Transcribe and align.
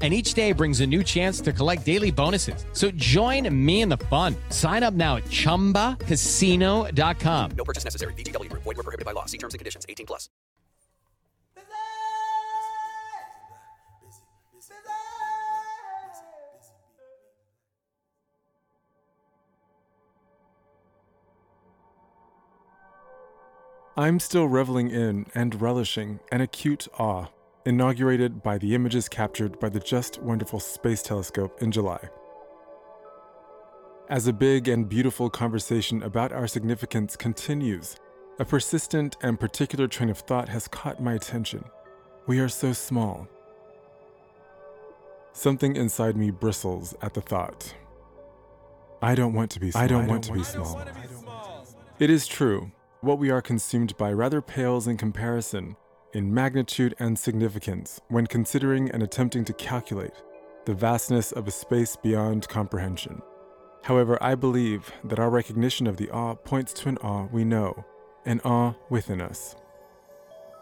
and 0.00 0.14
each 0.14 0.34
day 0.34 0.52
brings 0.52 0.80
a 0.80 0.86
new 0.86 1.02
chance 1.02 1.40
to 1.40 1.52
collect 1.52 1.84
daily 1.84 2.12
bonuses. 2.12 2.64
So 2.72 2.92
join 2.92 3.52
me 3.54 3.80
in 3.80 3.88
the 3.88 3.96
fun. 3.96 4.36
Sign 4.50 4.84
up 4.84 4.94
now 4.94 5.16
at 5.16 5.24
ChumbaCasino.com. 5.24 7.50
No 7.56 7.64
purchase 7.64 7.82
necessary. 7.82 8.14
VGW. 8.14 8.52
Void 8.52 8.64
were 8.64 8.74
prohibited 8.74 9.04
by 9.04 9.10
law. 9.10 9.24
See 9.24 9.38
terms 9.38 9.54
and 9.54 9.58
conditions. 9.58 9.84
18 9.88 10.06
plus. 10.06 10.28
I'm 23.98 24.20
still 24.20 24.46
reveling 24.46 24.92
in 24.92 25.26
and 25.34 25.60
relishing 25.60 26.20
an 26.30 26.40
acute 26.40 26.86
awe 27.00 27.26
inaugurated 27.64 28.42
by 28.42 28.58
the 28.58 28.74
images 28.74 29.08
captured 29.08 29.58
by 29.60 29.68
the 29.68 29.80
Just 29.80 30.22
Wonderful 30.22 30.60
Space 30.60 31.02
Telescope 31.02 31.60
in 31.62 31.70
July. 31.72 32.00
As 34.08 34.26
a 34.26 34.32
big 34.32 34.68
and 34.68 34.88
beautiful 34.88 35.28
conversation 35.28 36.02
about 36.02 36.32
our 36.32 36.46
significance 36.46 37.16
continues, 37.16 37.96
a 38.38 38.44
persistent 38.44 39.16
and 39.22 39.38
particular 39.38 39.86
train 39.86 40.08
of 40.08 40.18
thought 40.18 40.48
has 40.48 40.68
caught 40.68 41.02
my 41.02 41.12
attention. 41.12 41.64
We 42.26 42.38
are 42.40 42.48
so 42.48 42.72
small. 42.72 43.28
Something 45.32 45.76
inside 45.76 46.16
me 46.16 46.30
bristles 46.30 46.94
at 47.02 47.14
the 47.14 47.20
thought. 47.20 47.74
I 49.02 49.14
don't 49.14 49.34
want 49.34 49.50
to 49.52 49.60
be 49.60 49.70
small. 49.70 49.82
I 49.82 49.86
don't, 49.86 50.06
want, 50.06 50.24
to 50.24 50.32
be 50.32 50.42
small. 50.42 50.82
It 51.98 52.10
is 52.10 52.26
true. 52.26 52.72
What 53.00 53.18
we 53.18 53.30
are 53.30 53.42
consumed 53.42 53.96
by 53.96 54.12
rather 54.12 54.40
pales 54.40 54.88
in 54.88 54.96
comparison 54.96 55.76
in 56.12 56.32
magnitude 56.32 56.94
and 56.98 57.18
significance 57.18 58.00
when 58.08 58.26
considering 58.26 58.90
and 58.90 59.02
attempting 59.02 59.44
to 59.44 59.52
calculate 59.52 60.12
the 60.64 60.74
vastness 60.74 61.32
of 61.32 61.46
a 61.48 61.50
space 61.50 61.96
beyond 61.96 62.48
comprehension. 62.48 63.22
However, 63.82 64.18
I 64.20 64.34
believe 64.34 64.92
that 65.04 65.18
our 65.18 65.30
recognition 65.30 65.86
of 65.86 65.96
the 65.96 66.10
awe 66.10 66.34
points 66.34 66.72
to 66.74 66.88
an 66.88 66.98
awe 66.98 67.26
we 67.32 67.44
know, 67.44 67.84
an 68.26 68.40
awe 68.40 68.74
within 68.90 69.20
us. 69.20 69.56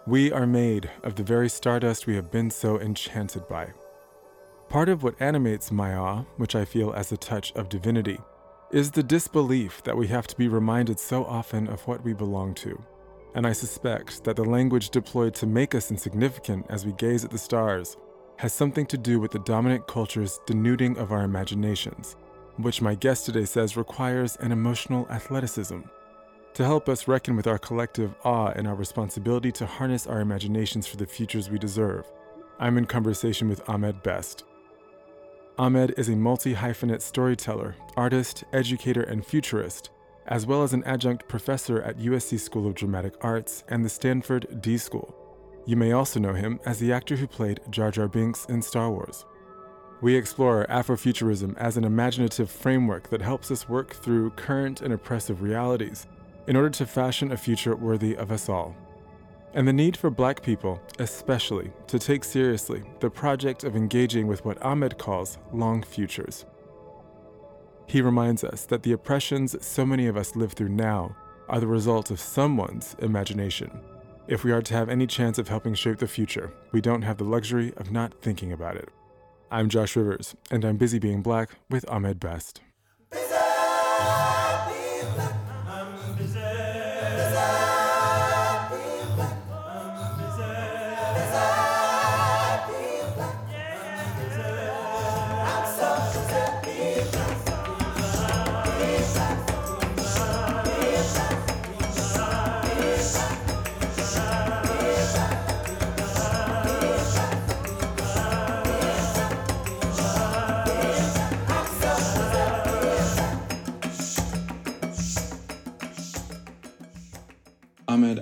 We 0.06 0.30
are 0.30 0.46
made 0.46 0.90
of 1.02 1.16
the 1.16 1.24
very 1.24 1.48
stardust 1.48 2.06
we 2.06 2.14
have 2.14 2.30
been 2.30 2.50
so 2.50 2.80
enchanted 2.80 3.48
by. 3.48 3.72
Part 4.68 4.88
of 4.88 5.02
what 5.02 5.20
animates 5.20 5.72
my 5.72 5.96
awe, 5.96 6.24
which 6.36 6.54
I 6.54 6.64
feel 6.64 6.92
as 6.92 7.10
a 7.10 7.16
touch 7.16 7.52
of 7.54 7.68
divinity, 7.68 8.18
is 8.70 8.90
the 8.90 9.02
disbelief 9.02 9.82
that 9.84 9.96
we 9.96 10.08
have 10.08 10.26
to 10.28 10.36
be 10.36 10.48
reminded 10.48 11.00
so 11.00 11.24
often 11.24 11.68
of 11.68 11.86
what 11.86 12.04
we 12.04 12.12
belong 12.12 12.54
to. 12.54 12.80
And 13.36 13.46
I 13.46 13.52
suspect 13.52 14.24
that 14.24 14.34
the 14.34 14.44
language 14.44 14.90
deployed 14.90 15.34
to 15.36 15.46
make 15.46 15.76
us 15.76 15.92
insignificant 15.92 16.66
as 16.68 16.84
we 16.84 16.92
gaze 16.92 17.24
at 17.24 17.30
the 17.30 17.38
stars 17.38 17.96
has 18.38 18.52
something 18.52 18.84
to 18.86 18.98
do 18.98 19.20
with 19.20 19.30
the 19.30 19.38
dominant 19.38 19.86
culture's 19.86 20.40
denuding 20.46 20.96
of 20.96 21.12
our 21.12 21.22
imaginations, 21.22 22.16
which 22.56 22.82
my 22.82 22.96
guest 22.96 23.26
today 23.26 23.44
says 23.44 23.76
requires 23.76 24.36
an 24.40 24.50
emotional 24.50 25.08
athleticism. 25.08 25.80
To 26.54 26.64
help 26.64 26.88
us 26.88 27.06
reckon 27.06 27.36
with 27.36 27.46
our 27.46 27.58
collective 27.58 28.14
awe 28.24 28.52
and 28.56 28.66
our 28.66 28.74
responsibility 28.74 29.52
to 29.52 29.66
harness 29.66 30.08
our 30.08 30.20
imaginations 30.20 30.88
for 30.88 30.96
the 30.96 31.06
futures 31.06 31.48
we 31.48 31.58
deserve, 31.58 32.10
I'm 32.58 32.76
in 32.76 32.86
conversation 32.86 33.48
with 33.48 33.68
Ahmed 33.68 34.02
Best, 34.02 34.44
Ahmed 35.58 35.94
is 35.96 36.10
a 36.10 36.16
multi 36.16 36.54
hyphenate 36.54 37.00
storyteller, 37.00 37.76
artist, 37.96 38.44
educator, 38.52 39.00
and 39.04 39.24
futurist, 39.24 39.88
as 40.26 40.46
well 40.46 40.62
as 40.62 40.72
an 40.72 40.84
adjunct 40.84 41.28
professor 41.28 41.82
at 41.82 41.98
USC 41.98 42.38
School 42.38 42.66
of 42.66 42.74
Dramatic 42.74 43.14
Arts 43.20 43.64
and 43.68 43.84
the 43.84 43.88
Stanford 43.88 44.60
D 44.60 44.78
School. 44.78 45.14
You 45.66 45.76
may 45.76 45.92
also 45.92 46.20
know 46.20 46.34
him 46.34 46.60
as 46.64 46.78
the 46.78 46.92
actor 46.92 47.16
who 47.16 47.26
played 47.26 47.60
Jar 47.70 47.90
Jar 47.90 48.08
Binks 48.08 48.44
in 48.46 48.62
Star 48.62 48.90
Wars. 48.90 49.24
We 50.00 50.14
explore 50.14 50.66
Afrofuturism 50.68 51.56
as 51.56 51.76
an 51.76 51.84
imaginative 51.84 52.50
framework 52.50 53.08
that 53.10 53.22
helps 53.22 53.50
us 53.50 53.68
work 53.68 53.94
through 53.94 54.30
current 54.30 54.82
and 54.82 54.92
oppressive 54.92 55.42
realities 55.42 56.06
in 56.46 56.56
order 56.56 56.70
to 56.70 56.86
fashion 56.86 57.32
a 57.32 57.36
future 57.36 57.74
worthy 57.74 58.16
of 58.16 58.30
us 58.30 58.48
all 58.48 58.76
and 59.56 59.66
the 59.66 59.72
need 59.72 59.96
for 59.96 60.10
black 60.10 60.42
people, 60.42 60.78
especially, 60.98 61.72
to 61.86 61.98
take 61.98 62.22
seriously 62.22 62.82
the 63.00 63.08
project 63.08 63.64
of 63.64 63.74
engaging 63.74 64.26
with 64.26 64.44
what 64.44 64.62
Ahmed 64.62 64.98
calls 64.98 65.38
long 65.52 65.82
futures. 65.82 66.44
He 67.88 68.00
reminds 68.00 68.42
us 68.42 68.66
that 68.66 68.82
the 68.82 68.92
oppressions 68.92 69.54
so 69.64 69.86
many 69.86 70.08
of 70.08 70.16
us 70.16 70.34
live 70.34 70.54
through 70.54 70.70
now 70.70 71.14
are 71.48 71.60
the 71.60 71.68
result 71.68 72.10
of 72.10 72.18
someone's 72.18 72.96
imagination. 72.98 73.70
If 74.26 74.42
we 74.42 74.50
are 74.50 74.62
to 74.62 74.74
have 74.74 74.88
any 74.88 75.06
chance 75.06 75.38
of 75.38 75.46
helping 75.46 75.74
shape 75.74 75.98
the 75.98 76.08
future, 76.08 76.52
we 76.72 76.80
don't 76.80 77.02
have 77.02 77.16
the 77.16 77.24
luxury 77.24 77.72
of 77.76 77.92
not 77.92 78.20
thinking 78.20 78.50
about 78.50 78.74
it. 78.74 78.88
I'm 79.52 79.68
Josh 79.68 79.94
Rivers, 79.94 80.34
and 80.50 80.64
I'm 80.64 80.76
busy 80.76 80.98
being 80.98 81.22
black 81.22 81.50
with 81.70 81.88
Ahmed 81.88 82.18
Best. 82.18 82.60
Ahmed, 83.12 85.36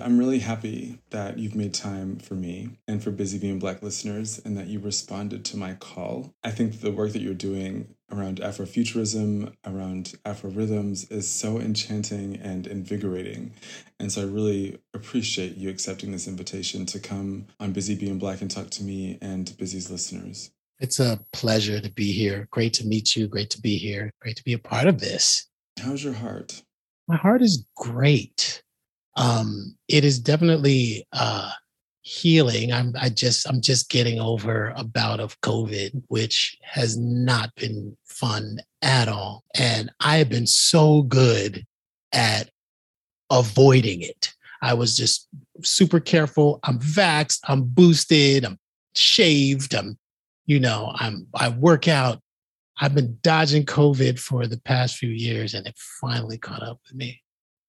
I'm 0.04 0.18
really 0.18 0.40
happy 0.40 0.98
that 1.08 1.38
you've 1.38 1.54
made 1.54 1.72
time 1.72 2.18
for 2.18 2.34
me 2.34 2.68
and 2.86 3.02
for 3.02 3.10
Busy 3.10 3.38
Being 3.38 3.58
Black 3.58 3.82
listeners 3.82 4.38
and 4.44 4.54
that 4.58 4.66
you 4.66 4.78
responded 4.78 5.46
to 5.46 5.56
my 5.56 5.72
call. 5.72 6.34
I 6.44 6.50
think 6.50 6.82
the 6.82 6.90
work 6.92 7.12
that 7.12 7.22
you're 7.22 7.32
doing 7.32 7.94
around 8.12 8.38
Afrofuturism, 8.38 9.54
around 9.66 10.12
Afro 10.26 10.50
rhythms 10.50 11.10
is 11.10 11.26
so 11.26 11.58
enchanting 11.58 12.36
and 12.36 12.66
invigorating. 12.66 13.54
And 13.98 14.12
so 14.12 14.20
I 14.20 14.24
really 14.26 14.78
appreciate 14.92 15.56
you 15.56 15.70
accepting 15.70 16.12
this 16.12 16.28
invitation 16.28 16.84
to 16.84 17.00
come 17.00 17.46
on 17.58 17.72
Busy 17.72 17.94
Being 17.94 18.18
Black 18.18 18.42
and 18.42 18.50
talk 18.50 18.68
to 18.72 18.84
me 18.84 19.16
and 19.22 19.56
Busy's 19.56 19.90
listeners. 19.90 20.50
It's 20.80 21.00
a 21.00 21.24
pleasure 21.32 21.80
to 21.80 21.90
be 21.90 22.12
here. 22.12 22.46
Great 22.50 22.74
to 22.74 22.86
meet 22.86 23.16
you. 23.16 23.26
Great 23.26 23.48
to 23.50 23.60
be 23.62 23.78
here. 23.78 24.12
Great 24.20 24.36
to 24.36 24.44
be 24.44 24.52
a 24.52 24.58
part 24.58 24.86
of 24.86 25.00
this. 25.00 25.48
How's 25.80 26.04
your 26.04 26.12
heart? 26.12 26.62
My 27.08 27.16
heart 27.16 27.40
is 27.40 27.64
great. 27.74 28.63
Um, 29.16 29.76
it 29.88 30.04
is 30.04 30.18
definitely 30.18 31.06
uh, 31.12 31.50
healing. 32.04 32.72
I'm 32.72 32.94
I 33.00 33.08
just 33.08 33.48
I'm 33.48 33.60
just 33.60 33.88
getting 33.88 34.20
over 34.20 34.72
a 34.76 34.84
bout 34.84 35.20
of 35.20 35.40
COVID, 35.40 36.02
which 36.08 36.56
has 36.62 36.96
not 36.98 37.54
been 37.54 37.96
fun 38.04 38.58
at 38.82 39.08
all. 39.08 39.42
And 39.54 39.90
I 40.00 40.16
have 40.16 40.28
been 40.28 40.46
so 40.46 41.02
good 41.02 41.64
at 42.12 42.50
avoiding 43.30 44.02
it. 44.02 44.34
I 44.60 44.74
was 44.74 44.96
just 44.96 45.28
super 45.62 45.98
careful. 46.00 46.60
I'm 46.62 46.78
vaxxed, 46.78 47.40
I'm 47.48 47.62
boosted, 47.64 48.44
I'm 48.44 48.58
shaved, 48.94 49.74
I'm, 49.74 49.98
you 50.46 50.60
know, 50.60 50.92
I'm 50.96 51.26
I 51.34 51.48
work 51.48 51.88
out. 51.88 52.20
I've 52.80 52.94
been 52.94 53.18
dodging 53.22 53.64
COVID 53.64 54.18
for 54.18 54.46
the 54.46 54.60
past 54.60 54.96
few 54.96 55.10
years 55.10 55.54
and 55.54 55.66
it 55.66 55.76
finally 56.00 56.38
caught 56.38 56.62
up 56.62 56.80
with 56.84 56.94
me. 56.94 57.22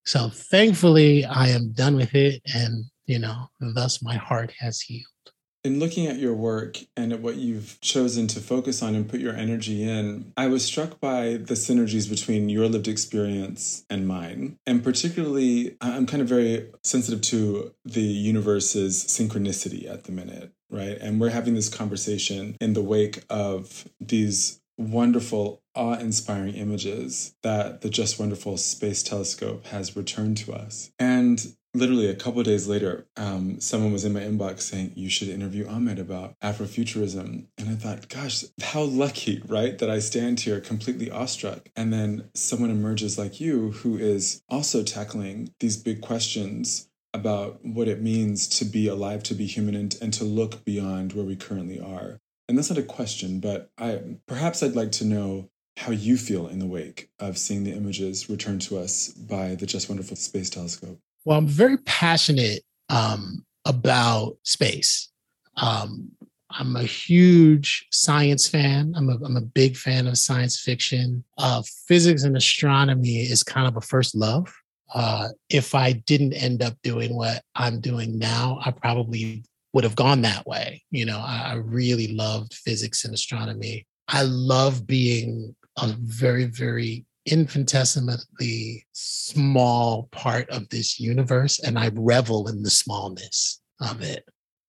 So 0.05 0.29
thankfully 0.29 1.25
I 1.25 1.49
am 1.49 1.71
done 1.73 1.95
with 1.95 2.13
it 2.15 2.41
and 2.53 2.85
you 3.05 3.19
know, 3.19 3.49
thus 3.59 4.01
my 4.01 4.15
heart 4.15 4.53
has 4.59 4.81
healed. 4.81 5.05
In 5.63 5.79
looking 5.79 6.05
at 6.05 6.19
your 6.19 6.35
work 6.35 6.77
and 6.95 7.11
at 7.11 7.21
what 7.21 7.37
you've 7.37 7.79
chosen 7.81 8.27
to 8.27 8.39
focus 8.39 8.83
on 8.83 8.93
and 8.93 9.09
put 9.09 9.19
your 9.19 9.33
energy 9.33 9.81
in, 9.81 10.31
I 10.37 10.45
was 10.45 10.63
struck 10.63 10.99
by 10.99 11.37
the 11.37 11.55
synergies 11.55 12.07
between 12.07 12.49
your 12.49 12.67
lived 12.67 12.87
experience 12.87 13.83
and 13.89 14.07
mine. 14.07 14.59
And 14.67 14.83
particularly, 14.83 15.75
I'm 15.81 16.05
kind 16.05 16.21
of 16.21 16.27
very 16.27 16.69
sensitive 16.83 17.21
to 17.21 17.73
the 17.83 18.01
universe's 18.01 19.03
synchronicity 19.05 19.89
at 19.89 20.03
the 20.03 20.11
minute, 20.11 20.51
right? 20.69 20.99
And 21.01 21.19
we're 21.19 21.29
having 21.29 21.55
this 21.55 21.69
conversation 21.69 22.57
in 22.61 22.73
the 22.73 22.83
wake 22.83 23.23
of 23.31 23.89
these 23.99 24.61
wonderful, 24.77 25.61
awe 25.73 25.95
inspiring 25.95 26.55
images 26.55 27.35
that 27.43 27.81
the 27.81 27.89
Just 27.89 28.19
Wonderful 28.19 28.57
Space 28.57 29.03
Telescope 29.03 29.67
has 29.67 29.95
returned 29.95 30.37
to 30.37 30.53
us. 30.53 30.91
And 30.99 31.55
literally 31.75 32.09
a 32.09 32.15
couple 32.15 32.41
days 32.43 32.67
later, 32.67 33.05
um, 33.17 33.59
someone 33.59 33.91
was 33.91 34.05
in 34.05 34.13
my 34.13 34.21
inbox 34.21 34.61
saying, 34.61 34.93
You 34.95 35.09
should 35.09 35.29
interview 35.29 35.67
Ahmed 35.67 35.99
about 35.99 36.35
Afrofuturism. 36.41 37.45
And 37.57 37.69
I 37.69 37.75
thought, 37.75 38.09
Gosh, 38.09 38.45
how 38.61 38.83
lucky, 38.83 39.41
right? 39.47 39.77
That 39.77 39.89
I 39.89 39.99
stand 39.99 40.39
here 40.39 40.59
completely 40.59 41.11
awestruck. 41.11 41.69
And 41.75 41.91
then 41.91 42.29
someone 42.33 42.71
emerges 42.71 43.17
like 43.17 43.39
you 43.39 43.71
who 43.71 43.97
is 43.97 44.41
also 44.49 44.83
tackling 44.83 45.53
these 45.59 45.77
big 45.77 46.01
questions 46.01 46.87
about 47.13 47.63
what 47.63 47.87
it 47.87 48.01
means 48.01 48.47
to 48.47 48.65
be 48.65 48.87
alive, 48.87 49.23
to 49.23 49.33
be 49.33 49.45
human, 49.45 49.73
and, 49.73 49.95
and 50.01 50.13
to 50.13 50.25
look 50.25 50.65
beyond 50.65 51.13
where 51.13 51.25
we 51.25 51.35
currently 51.35 51.79
are. 51.79 52.19
And 52.47 52.57
that's 52.57 52.69
not 52.69 52.79
a 52.79 52.83
question, 52.83 53.39
but 53.39 53.71
I 53.77 54.01
perhaps 54.27 54.61
I'd 54.61 54.75
like 54.75 54.91
to 54.93 55.05
know 55.05 55.49
how 55.77 55.91
you 55.91 56.15
feel 56.15 56.47
in 56.47 56.59
the 56.59 56.65
wake 56.65 57.09
of 57.19 57.37
seeing 57.37 57.63
the 57.63 57.73
images 57.73 58.29
returned 58.29 58.61
to 58.61 58.77
us 58.77 59.09
by 59.09 59.55
the 59.55 59.65
Just 59.65 59.89
Wonderful 59.89 60.15
Space 60.15 60.49
Telescope. 60.49 60.99
Well, 61.25 61.37
I'm 61.37 61.47
very 61.47 61.77
passionate 61.79 62.63
um, 62.89 63.43
about 63.65 64.37
space. 64.43 65.09
Um, 65.57 66.11
I'm 66.51 66.75
a 66.75 66.83
huge 66.83 67.87
science 67.91 68.47
fan. 68.47 68.93
I'm 68.95 69.09
a, 69.09 69.17
I'm 69.25 69.35
a 69.35 69.41
big 69.41 69.75
fan 69.75 70.07
of 70.07 70.17
science 70.17 70.59
fiction. 70.59 71.23
Uh, 71.37 71.61
physics 71.87 72.23
and 72.23 72.37
astronomy 72.37 73.17
is 73.17 73.43
kind 73.43 73.67
of 73.67 73.75
a 73.75 73.81
first 73.81 74.15
love. 74.15 74.53
Uh, 74.93 75.29
if 75.49 75.75
I 75.75 75.93
didn't 75.93 76.33
end 76.33 76.61
up 76.61 76.75
doing 76.83 77.15
what 77.15 77.41
I'm 77.55 77.81
doing 77.81 78.17
now, 78.17 78.59
I 78.63 78.71
probably 78.71 79.43
would 79.75 79.83
have 79.83 79.95
gone 79.95 80.21
that 80.21 80.47
way. 80.47 80.81
You 80.89 81.05
know, 81.05 81.19
I, 81.19 81.51
I 81.51 81.53
really 81.55 82.07
loved 82.07 82.53
physics 82.53 83.03
and 83.03 83.13
astronomy. 83.13 83.85
I 84.07 84.23
love 84.23 84.87
being 84.87 85.53
a 85.77 85.93
very, 85.99 86.45
very 86.45 87.05
infinitesimally 87.25 88.85
small 88.93 90.07
part 90.13 90.49
of 90.49 90.69
this 90.69 90.97
universe 90.97 91.59
and 91.59 91.77
I 91.77 91.91
revel 91.93 92.47
in 92.47 92.63
the 92.63 92.69
smallness 92.69 93.61
of 93.81 94.01
it. 94.01 94.23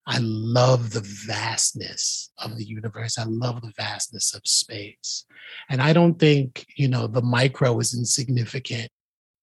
I 0.09 0.19
love 0.21 0.91
the 0.91 1.07
vastness 1.27 2.33
of 2.39 2.57
the 2.57 2.65
universe. 2.65 3.17
I 3.17 3.25
love 3.29 3.61
the 3.61 3.73
vastness 3.77 4.35
of 4.35 4.43
space. 4.45 5.25
And 5.69 5.81
I 5.81 5.93
don't 5.93 6.19
think, 6.19 6.67
you 6.77 6.89
know, 6.89 7.07
the 7.07 7.23
micro 7.23 7.79
is 7.79 7.95
insignificant. 7.97 8.91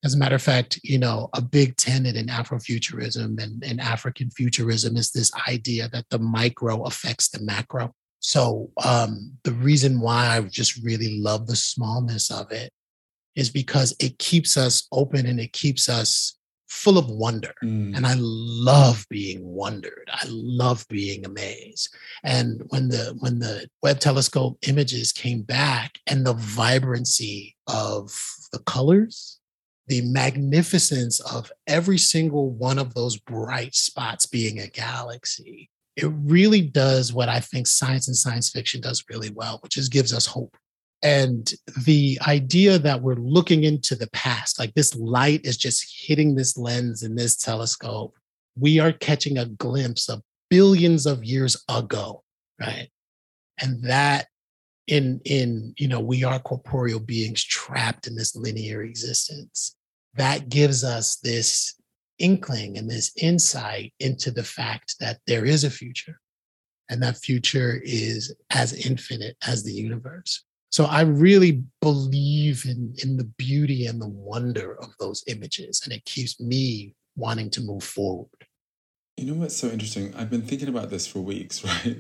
As 0.04 0.14
a 0.14 0.18
matter 0.18 0.36
of 0.36 0.42
fact, 0.42 0.80
you 0.84 1.00
know, 1.00 1.30
a 1.34 1.42
big 1.42 1.78
tenet 1.78 2.16
in 2.16 2.28
Afrofuturism 2.28 3.42
and, 3.42 3.64
and 3.64 3.80
African 3.80 4.30
futurism 4.32 4.98
is 4.98 5.12
this 5.12 5.32
idea 5.48 5.90
that 5.90 6.06
the 6.10 6.20
micro 6.20 6.84
affects 6.84 7.30
the 7.30 7.42
macro. 7.42 7.94
So 8.20 8.70
um, 8.84 9.34
the 9.44 9.54
reason 9.54 10.00
why 10.00 10.28
I 10.28 10.42
just 10.42 10.84
really 10.84 11.20
love 11.20 11.48
the 11.48 11.56
smallness 11.56 12.32
of 12.32 12.52
it 12.52 12.72
is 13.36 13.50
because 13.50 13.96
it 14.00 14.20
keeps 14.20 14.58
us 14.58 14.88
open 14.92 15.26
and 15.26 15.40
it 15.40 15.54
keeps 15.54 15.90
us 15.90 16.38
full 16.74 16.98
of 16.98 17.10
wonder. 17.10 17.54
Mm. 17.64 17.96
And 17.96 18.06
I 18.06 18.16
love 18.18 19.06
being 19.10 19.46
wondered. 19.46 20.10
I 20.12 20.26
love 20.28 20.86
being 20.90 21.26
amazed. 21.26 21.94
And 22.24 22.64
when 22.70 22.90
the 22.90 23.16
when 23.20 23.40
the 23.40 23.68
Webb 23.82 24.00
telescope 24.00 24.58
images 24.68 25.12
came 25.12 25.44
back 25.44 26.00
and 26.08 26.26
the 26.26 26.34
vibrancy 26.34 27.56
of 27.68 28.12
the 28.52 28.60
colors, 28.60 29.40
the 29.88 30.02
magnificence 30.02 31.20
of 31.20 31.52
every 31.68 31.98
single 31.98 32.50
one 32.52 32.80
of 32.80 32.94
those 32.94 33.18
bright 33.18 33.76
spots 33.76 34.26
being 34.26 34.60
a 34.60 34.68
galaxy, 34.68 35.70
it 35.96 36.12
really 36.24 36.62
does 36.62 37.14
what 37.14 37.30
I 37.30 37.40
think 37.40 37.68
science 37.68 38.08
and 38.08 38.16
science 38.18 38.50
fiction 38.50 38.82
does 38.82 39.04
really 39.10 39.30
well, 39.30 39.60
which 39.62 39.78
is 39.78 39.90
gives 39.90 40.14
us 40.14 40.26
hope. 40.26 40.58
And 41.04 41.54
the 41.86 42.18
idea 42.26 42.80
that 42.80 43.02
we're 43.02 43.16
looking 43.16 43.66
into 43.66 43.94
the 43.94 44.10
past, 44.12 44.58
like 44.58 44.74
this 44.74 44.96
light 44.96 45.42
is 45.44 45.58
just 45.58 46.08
hitting 46.08 46.34
this 46.34 46.58
lens 46.58 47.04
in 47.04 47.16
this 47.16 47.36
telescope, 47.36 48.16
we 48.58 48.80
are 48.80 48.94
catching 48.94 49.38
a 49.38 49.46
glimpse 49.46 50.08
of 50.08 50.22
billions 50.50 51.06
of 51.06 51.24
years 51.24 51.62
ago, 51.70 52.24
right? 52.60 52.88
And 53.60 53.84
that 53.84 54.28
in 54.88 55.22
in 55.26 55.74
you 55.78 55.88
know 55.88 56.00
we 56.00 56.24
are 56.24 56.40
corporeal 56.40 57.00
beings 57.00 57.44
trapped 57.44 58.08
in 58.08 58.16
this 58.16 58.36
linear 58.36 58.84
existence 58.84 59.76
that 60.16 60.50
gives 60.50 60.84
us 60.84 61.18
this 61.18 61.76
inkling 62.20 62.78
and 62.78 62.90
this 62.90 63.12
insight 63.22 63.94
into 64.00 64.30
the 64.30 64.44
fact 64.44 64.96
that 65.00 65.20
there 65.26 65.46
is 65.46 65.64
a 65.64 65.70
future 65.70 66.20
and 66.90 67.02
that 67.02 67.18
future 67.18 67.82
is 67.84 68.36
as 68.52 68.74
infinite 68.86 69.38
as 69.48 69.64
the 69.64 69.72
universe 69.72 70.44
so 70.74 70.86
I 70.86 71.02
really 71.02 71.64
believe 71.82 72.66
in, 72.66 72.96
in 73.04 73.16
the 73.16 73.26
beauty 73.26 73.86
and 73.86 74.02
the 74.02 74.08
wonder 74.08 74.76
of 74.82 74.90
those 75.00 75.24
images, 75.28 75.82
and 75.84 75.94
it 75.94 76.04
keeps 76.04 76.40
me 76.40 76.96
wanting 77.16 77.52
to 77.52 77.62
move 77.62 77.84
forward. 77.84 78.48
You 79.18 79.26
know 79.28 79.36
what's 79.36 79.56
so 79.56 79.68
interesting? 79.68 80.16
I've 80.16 80.32
been 80.32 80.42
thinking 80.42 80.70
about 80.70 80.90
this 80.90 81.06
for 81.06 81.20
weeks, 81.20 81.64
right? 81.86 81.96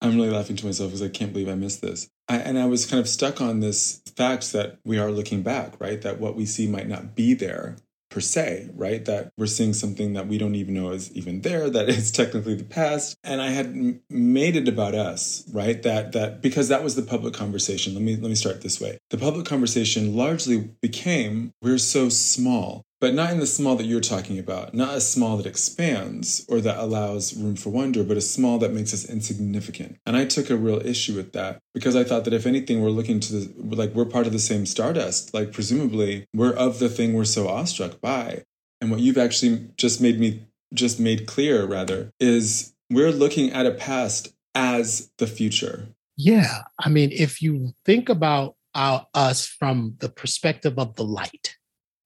I'm 0.00 0.16
really 0.16 0.30
laughing 0.30 0.56
to 0.56 0.66
myself 0.66 0.90
because 0.90 1.02
I 1.02 1.08
can't 1.08 1.32
believe 1.32 1.48
I 1.48 1.54
missed 1.54 1.82
this. 1.82 2.08
I, 2.28 2.36
and 2.38 2.58
I 2.58 2.66
was 2.66 2.86
kind 2.86 3.00
of 3.00 3.08
stuck 3.08 3.40
on 3.40 3.60
this 3.60 4.02
fact 4.16 4.52
that 4.52 4.78
we 4.84 4.98
are 4.98 5.10
looking 5.10 5.42
back, 5.42 5.74
right? 5.80 6.00
That 6.02 6.20
what 6.20 6.36
we 6.36 6.46
see 6.46 6.68
might 6.68 6.88
not 6.88 7.14
be 7.14 7.34
there 7.34 7.76
per 8.10 8.20
se, 8.20 8.70
right? 8.74 9.04
That 9.04 9.32
we're 9.36 9.46
seeing 9.46 9.74
something 9.74 10.14
that 10.14 10.28
we 10.28 10.38
don't 10.38 10.54
even 10.54 10.74
know 10.74 10.90
is 10.90 11.12
even 11.12 11.42
there, 11.42 11.68
that 11.70 11.88
is 11.88 12.10
technically 12.10 12.54
the 12.54 12.64
past. 12.64 13.16
And 13.24 13.40
I 13.40 13.50
had 13.50 14.00
made 14.08 14.56
it 14.56 14.68
about 14.68 14.94
us, 14.94 15.44
right? 15.52 15.82
That 15.82 16.12
that 16.12 16.42
because 16.42 16.68
that 16.68 16.84
was 16.84 16.96
the 16.96 17.02
public 17.02 17.34
conversation. 17.34 17.94
Let 17.94 18.02
me 18.02 18.16
let 18.16 18.28
me 18.28 18.34
start 18.34 18.62
this 18.62 18.80
way. 18.80 18.98
The 19.10 19.18
public 19.18 19.46
conversation 19.46 20.16
largely 20.16 20.70
became 20.80 21.52
we're 21.60 21.78
so 21.78 22.08
small 22.08 22.84
but 23.00 23.14
not 23.14 23.30
in 23.30 23.38
the 23.38 23.46
small 23.46 23.76
that 23.76 23.86
you're 23.86 24.00
talking 24.00 24.38
about, 24.38 24.74
not 24.74 24.96
a 24.96 25.00
small 25.00 25.36
that 25.36 25.46
expands 25.46 26.44
or 26.48 26.60
that 26.60 26.78
allows 26.78 27.34
room 27.36 27.54
for 27.54 27.70
wonder, 27.70 28.02
but 28.02 28.16
a 28.16 28.20
small 28.20 28.58
that 28.58 28.72
makes 28.72 28.92
us 28.92 29.08
insignificant. 29.08 29.98
And 30.04 30.16
I 30.16 30.24
took 30.24 30.50
a 30.50 30.56
real 30.56 30.84
issue 30.84 31.14
with 31.14 31.32
that 31.32 31.60
because 31.74 31.94
I 31.94 32.04
thought 32.04 32.24
that 32.24 32.34
if 32.34 32.46
anything, 32.46 32.82
we're 32.82 32.90
looking 32.90 33.20
to 33.20 33.32
the, 33.32 33.76
like, 33.76 33.94
we're 33.94 34.04
part 34.04 34.26
of 34.26 34.32
the 34.32 34.38
same 34.38 34.66
stardust. 34.66 35.32
Like, 35.32 35.52
presumably, 35.52 36.26
we're 36.34 36.54
of 36.54 36.80
the 36.80 36.88
thing 36.88 37.14
we're 37.14 37.24
so 37.24 37.48
awestruck 37.48 38.00
by. 38.00 38.42
And 38.80 38.90
what 38.90 39.00
you've 39.00 39.18
actually 39.18 39.68
just 39.76 40.00
made 40.00 40.18
me, 40.18 40.46
just 40.74 40.98
made 40.98 41.26
clear, 41.26 41.66
rather, 41.66 42.12
is 42.18 42.74
we're 42.90 43.12
looking 43.12 43.52
at 43.52 43.66
a 43.66 43.72
past 43.72 44.32
as 44.54 45.10
the 45.18 45.26
future. 45.26 45.88
Yeah. 46.16 46.62
I 46.80 46.88
mean, 46.88 47.10
if 47.12 47.40
you 47.40 47.74
think 47.84 48.08
about 48.08 48.56
our, 48.74 49.06
us 49.14 49.46
from 49.46 49.94
the 49.98 50.08
perspective 50.08 50.78
of 50.78 50.96
the 50.96 51.04
light, 51.04 51.56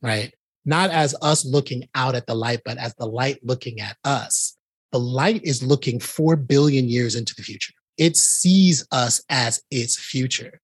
right? 0.02 0.34
Not 0.64 0.90
as 0.90 1.14
us 1.22 1.44
looking 1.44 1.88
out 1.94 2.14
at 2.14 2.26
the 2.26 2.34
light, 2.34 2.60
but 2.64 2.78
as 2.78 2.94
the 2.94 3.06
light 3.06 3.38
looking 3.42 3.80
at 3.80 3.96
us. 4.04 4.56
The 4.92 5.00
light 5.00 5.42
is 5.44 5.62
looking 5.62 5.98
4 6.00 6.36
billion 6.36 6.88
years 6.88 7.14
into 7.14 7.34
the 7.34 7.42
future. 7.42 7.72
It 7.98 8.16
sees 8.16 8.86
us 8.92 9.22
as 9.28 9.62
its 9.70 9.98
future, 9.98 10.60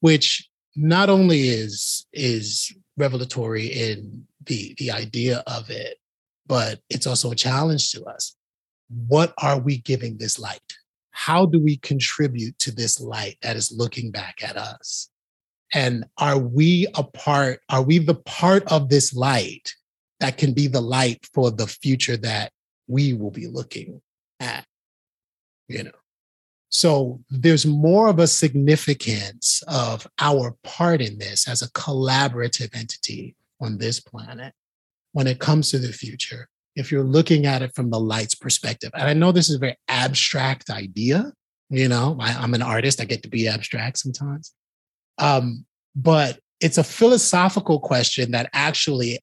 which 0.00 0.48
not 0.74 1.08
only 1.08 1.48
is, 1.48 2.06
is 2.12 2.74
revelatory 2.96 3.66
in 3.66 4.26
the, 4.44 4.74
the 4.78 4.90
idea 4.90 5.42
of 5.46 5.70
it, 5.70 5.98
but 6.46 6.80
it's 6.90 7.06
also 7.06 7.30
a 7.30 7.36
challenge 7.36 7.90
to 7.92 8.04
us. 8.04 8.36
What 8.88 9.34
are 9.38 9.58
we 9.58 9.78
giving 9.78 10.16
this 10.16 10.38
light? 10.38 10.60
How 11.10 11.46
do 11.46 11.58
we 11.58 11.78
contribute 11.78 12.58
to 12.60 12.70
this 12.70 13.00
light 13.00 13.38
that 13.42 13.56
is 13.56 13.72
looking 13.72 14.10
back 14.10 14.42
at 14.42 14.56
us? 14.56 15.10
And 15.74 16.04
are 16.18 16.38
we 16.38 16.86
a 16.94 17.02
part, 17.02 17.60
are 17.68 17.82
we 17.82 17.98
the 17.98 18.14
part 18.14 18.70
of 18.70 18.88
this 18.88 19.14
light 19.14 19.74
that 20.20 20.38
can 20.38 20.52
be 20.52 20.66
the 20.68 20.80
light 20.80 21.26
for 21.34 21.50
the 21.50 21.66
future 21.66 22.16
that 22.18 22.52
we 22.86 23.12
will 23.12 23.32
be 23.32 23.46
looking 23.46 24.00
at 24.40 24.64
you 25.68 25.84
know? 25.84 25.90
So 26.68 27.20
there's 27.30 27.64
more 27.64 28.08
of 28.08 28.18
a 28.18 28.26
significance 28.26 29.62
of 29.68 30.06
our 30.20 30.56
part 30.64 31.00
in 31.00 31.18
this 31.18 31.48
as 31.48 31.62
a 31.62 31.70
collaborative 31.70 32.74
entity 32.74 33.36
on 33.60 33.78
this 33.78 34.00
planet 34.00 34.52
when 35.12 35.26
it 35.26 35.38
comes 35.38 35.70
to 35.70 35.78
the 35.78 35.92
future 35.92 36.48
if 36.74 36.92
you're 36.92 37.04
looking 37.04 37.46
at 37.46 37.62
it 37.62 37.74
from 37.74 37.90
the 37.90 38.00
light's 38.00 38.34
perspective. 38.34 38.90
And 38.94 39.08
i 39.08 39.14
know 39.14 39.32
this 39.32 39.48
is 39.48 39.56
a 39.56 39.60
very 39.60 39.76
abstract 39.88 40.70
idea 40.70 41.32
you 41.68 41.88
know? 41.88 42.16
I, 42.20 42.44
am 42.44 42.54
an 42.54 42.62
artist 42.62 43.00
i 43.00 43.04
get 43.04 43.22
to 43.22 43.28
be 43.28 43.48
abstract 43.48 43.98
sometimes 43.98 44.52
um, 45.18 45.64
but 45.94 46.38
it's 46.60 46.78
a 46.78 46.84
philosophical 46.84 47.80
question 47.80 48.30
that 48.32 48.50
actually 48.52 49.20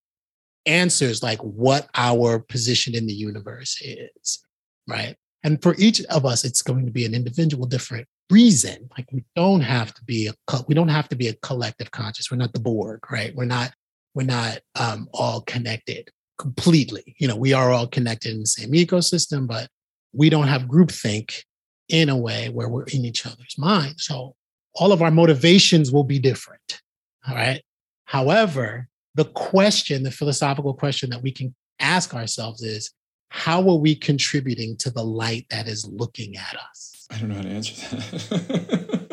answers 0.66 1.22
like 1.22 1.40
what 1.40 1.90
our 1.96 2.40
position 2.40 2.96
in 2.96 3.08
the 3.08 3.14
universe 3.14 3.82
is 3.82 4.44
right? 4.88 5.16
And 5.44 5.62
for 5.62 5.76
each 5.78 6.02
of 6.06 6.26
us 6.26 6.44
it's 6.44 6.62
going 6.62 6.86
to 6.86 6.92
be 6.92 7.06
an 7.06 7.14
individual 7.14 7.66
different 7.66 8.08
reason. 8.30 8.90
Like 8.98 9.12
we 9.12 9.24
don't 9.36 9.62
have 9.62 9.94
to 9.94 10.04
be 10.04 10.28
a 10.28 10.34
we 10.68 10.76
don't 10.76 10.88
have 10.88 11.10
to 11.10 11.16
be 11.16 11.28
a 11.28 11.36
collective 11.36 11.92
conscious. 11.92 12.32
We're 12.32 12.38
not 12.38 12.54
the 12.54 12.60
borg 12.60 13.00
right? 13.12 13.36
We're 13.36 13.46
not 13.46 13.74
we're 14.14 14.24
not 14.24 14.60
um, 14.80 15.08
all 15.14 15.42
connected 15.42 16.10
completely. 16.38 17.16
You 17.20 17.28
know 17.28 17.36
we 17.36 17.54
are 17.54 17.72
all 17.72 17.88
connected 17.88 18.34
in 18.34 18.40
the 18.40 18.46
same 18.46 18.72
ecosystem 18.72 19.48
but 19.48 19.68
we 20.14 20.30
don't 20.30 20.48
have 20.48 20.64
groupthink 20.64 21.44
in 21.90 22.10
a 22.10 22.18
way 22.18 22.50
where 22.50 22.70
we're 22.70 22.86
in 22.86 23.04
each 23.06 23.26
other's 23.26 23.58
minds. 23.58 24.06
So 24.06 24.36
all 24.76 24.92
of 24.92 25.02
our 25.02 25.12
motivations 25.12 25.92
will 25.92 26.04
be 26.04 26.20
different 26.20 26.82
all 27.28 27.36
right 27.36 27.64
however 28.06 28.88
the 29.16 29.26
question, 29.26 30.04
the 30.04 30.12
philosophical 30.12 30.74
question 30.74 31.10
that 31.12 31.22
we 31.22 31.32
can 31.32 31.54
ask 31.80 32.14
ourselves 32.14 32.64
is 32.64 32.92
how 33.30 33.68
are 33.70 33.78
we 33.78 33.96
contributing 33.96 34.76
to 34.78 34.90
the 34.90 35.04
light 35.04 35.46
that 35.50 35.68
is 35.68 35.86
looking 35.88 36.36
at 36.36 36.56
us? 36.72 37.08
I 37.12 37.18
don't 37.18 37.30
know 37.30 37.36
how 37.36 37.42
to 37.42 37.50
answer 37.50 37.96
that. 37.96 39.08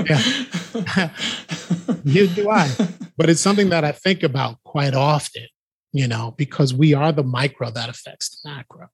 yeah. 2.05 2.35
Do 2.35 2.51
I. 2.51 2.71
But 3.17 3.31
it's 3.31 3.41
something 3.41 3.71
that 3.71 3.85
I 3.85 3.93
think 3.93 4.23
about 4.23 4.63
quite 4.65 4.95
often, 4.95 5.47
you 5.93 6.09
know, 6.09 6.35
because 6.37 6.73
we 6.73 6.95
are 6.95 7.13
the 7.13 7.23
micro 7.23 7.71
that 7.71 7.89
affects 7.89 8.41
the 8.41 8.49
macro. 8.49 8.89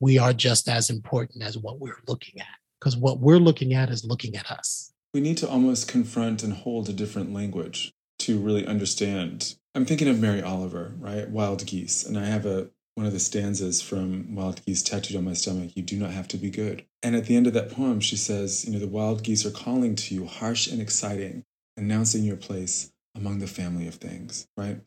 We 0.00 0.18
are 0.18 0.32
just 0.32 0.68
as 0.68 0.90
important 0.90 1.42
as 1.42 1.58
what 1.58 1.78
we're 1.80 2.00
looking 2.06 2.40
at, 2.40 2.46
because 2.78 2.96
what 2.96 3.18
we're 3.18 3.38
looking 3.38 3.74
at 3.74 3.90
is 3.90 4.04
looking 4.04 4.36
at 4.36 4.50
us. 4.50 4.92
We 5.14 5.20
need 5.20 5.38
to 5.38 5.48
almost 5.48 5.88
confront 5.88 6.42
and 6.42 6.52
hold 6.52 6.88
a 6.88 6.92
different 6.92 7.32
language 7.32 7.92
to 8.20 8.38
really 8.38 8.66
understand 8.66 9.56
I'm 9.74 9.84
thinking 9.84 10.08
of 10.08 10.18
Mary 10.18 10.42
Oliver, 10.42 10.94
right? 10.98 11.28
Wild 11.28 11.64
Geese. 11.64 12.04
And 12.04 12.18
I 12.18 12.24
have 12.24 12.46
a 12.46 12.70
one 12.96 13.06
of 13.06 13.12
the 13.12 13.20
stanzas 13.20 13.80
from 13.80 14.34
Wild 14.34 14.64
Geese 14.66 14.82
tattooed 14.82 15.16
on 15.16 15.24
my 15.24 15.34
stomach. 15.34 15.70
You 15.76 15.84
do 15.84 15.96
not 15.96 16.10
have 16.10 16.26
to 16.28 16.36
be 16.36 16.50
good. 16.50 16.84
And 17.00 17.14
at 17.14 17.26
the 17.26 17.36
end 17.36 17.46
of 17.46 17.52
that 17.52 17.70
poem, 17.70 18.00
she 18.00 18.16
says, 18.16 18.64
you 18.64 18.72
know, 18.72 18.80
the 18.80 18.88
wild 18.88 19.22
geese 19.22 19.46
are 19.46 19.52
calling 19.52 19.94
to 19.94 20.14
you, 20.14 20.26
harsh 20.26 20.66
and 20.66 20.82
exciting, 20.82 21.44
announcing 21.76 22.24
your 22.24 22.36
place 22.36 22.92
among 23.14 23.38
the 23.38 23.46
family 23.46 23.86
of 23.86 23.94
things, 23.94 24.48
right? 24.56 24.80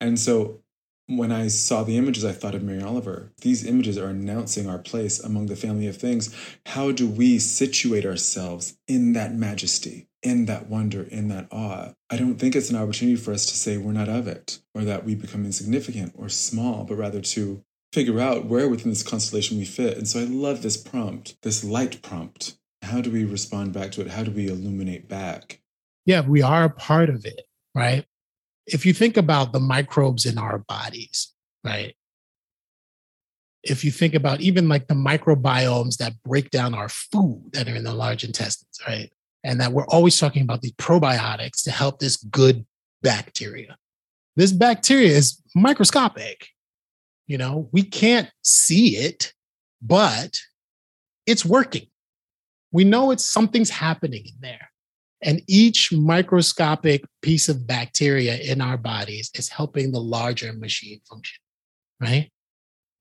And 0.00 0.18
so 0.18 0.60
when 1.06 1.32
I 1.32 1.48
saw 1.48 1.82
the 1.82 1.96
images, 1.96 2.24
I 2.24 2.32
thought 2.32 2.54
of 2.54 2.62
Mary 2.62 2.82
Oliver. 2.82 3.32
These 3.40 3.64
images 3.64 3.96
are 3.96 4.08
announcing 4.08 4.68
our 4.68 4.78
place 4.78 5.20
among 5.20 5.46
the 5.46 5.56
family 5.56 5.86
of 5.86 5.96
things. 5.96 6.34
How 6.66 6.92
do 6.92 7.06
we 7.08 7.38
situate 7.38 8.04
ourselves 8.04 8.76
in 8.88 9.12
that 9.12 9.34
majesty? 9.34 10.08
in 10.26 10.46
that 10.46 10.68
wonder, 10.68 11.04
in 11.04 11.28
that 11.28 11.46
awe. 11.52 11.92
I 12.10 12.16
don't 12.16 12.34
think 12.34 12.56
it's 12.56 12.68
an 12.68 12.76
opportunity 12.76 13.16
for 13.16 13.32
us 13.32 13.46
to 13.46 13.56
say 13.56 13.76
we're 13.76 13.92
not 13.92 14.08
of 14.08 14.26
it 14.26 14.58
or 14.74 14.82
that 14.82 15.04
we 15.04 15.14
become 15.14 15.44
insignificant 15.44 16.14
or 16.16 16.28
small, 16.28 16.82
but 16.82 16.96
rather 16.96 17.20
to 17.20 17.62
figure 17.92 18.18
out 18.18 18.46
where 18.46 18.68
within 18.68 18.90
this 18.90 19.04
constellation 19.04 19.56
we 19.56 19.64
fit. 19.64 19.96
And 19.96 20.08
so 20.08 20.20
I 20.20 20.24
love 20.24 20.62
this 20.62 20.76
prompt, 20.76 21.36
this 21.42 21.62
light 21.62 22.02
prompt. 22.02 22.58
How 22.82 23.00
do 23.00 23.10
we 23.12 23.24
respond 23.24 23.72
back 23.72 23.92
to 23.92 24.00
it? 24.00 24.08
How 24.08 24.24
do 24.24 24.32
we 24.32 24.48
illuminate 24.48 25.08
back? 25.08 25.60
Yeah, 26.04 26.22
we 26.22 26.42
are 26.42 26.64
a 26.64 26.70
part 26.70 27.08
of 27.08 27.24
it, 27.24 27.42
right? 27.72 28.04
If 28.66 28.84
you 28.84 28.92
think 28.92 29.16
about 29.16 29.52
the 29.52 29.60
microbes 29.60 30.26
in 30.26 30.38
our 30.38 30.58
bodies, 30.58 31.32
right? 31.64 31.94
If 33.62 33.84
you 33.84 33.90
think 33.90 34.14
about 34.14 34.40
even 34.40 34.68
like 34.68 34.86
the 34.86 34.94
microbiomes 34.94 35.96
that 35.96 36.22
break 36.24 36.50
down 36.50 36.74
our 36.74 36.88
food 36.88 37.50
that 37.52 37.68
are 37.68 37.74
in 37.74 37.84
the 37.84 37.94
large 37.94 38.22
intestines, 38.22 38.78
right? 38.86 39.10
and 39.46 39.60
that 39.60 39.72
we're 39.72 39.86
always 39.86 40.18
talking 40.18 40.42
about 40.42 40.60
these 40.60 40.72
probiotics 40.72 41.62
to 41.62 41.70
help 41.70 42.00
this 42.00 42.16
good 42.16 42.66
bacteria. 43.02 43.76
This 44.34 44.50
bacteria 44.50 45.10
is 45.10 45.40
microscopic. 45.54 46.48
You 47.28 47.38
know, 47.38 47.68
we 47.72 47.84
can't 47.84 48.28
see 48.42 48.96
it, 48.96 49.32
but 49.80 50.36
it's 51.26 51.44
working. 51.44 51.86
We 52.72 52.82
know 52.82 53.12
it's 53.12 53.24
something's 53.24 53.70
happening 53.70 54.24
in 54.26 54.34
there. 54.40 54.68
And 55.26 55.42
each 55.48 55.92
microscopic 55.92 57.04
piece 57.20 57.48
of 57.48 57.66
bacteria 57.66 58.36
in 58.36 58.60
our 58.60 58.78
bodies 58.78 59.30
is 59.34 59.48
helping 59.48 59.90
the 59.90 60.00
larger 60.00 60.52
machine 60.52 61.00
function, 61.10 61.40
right? 62.00 62.30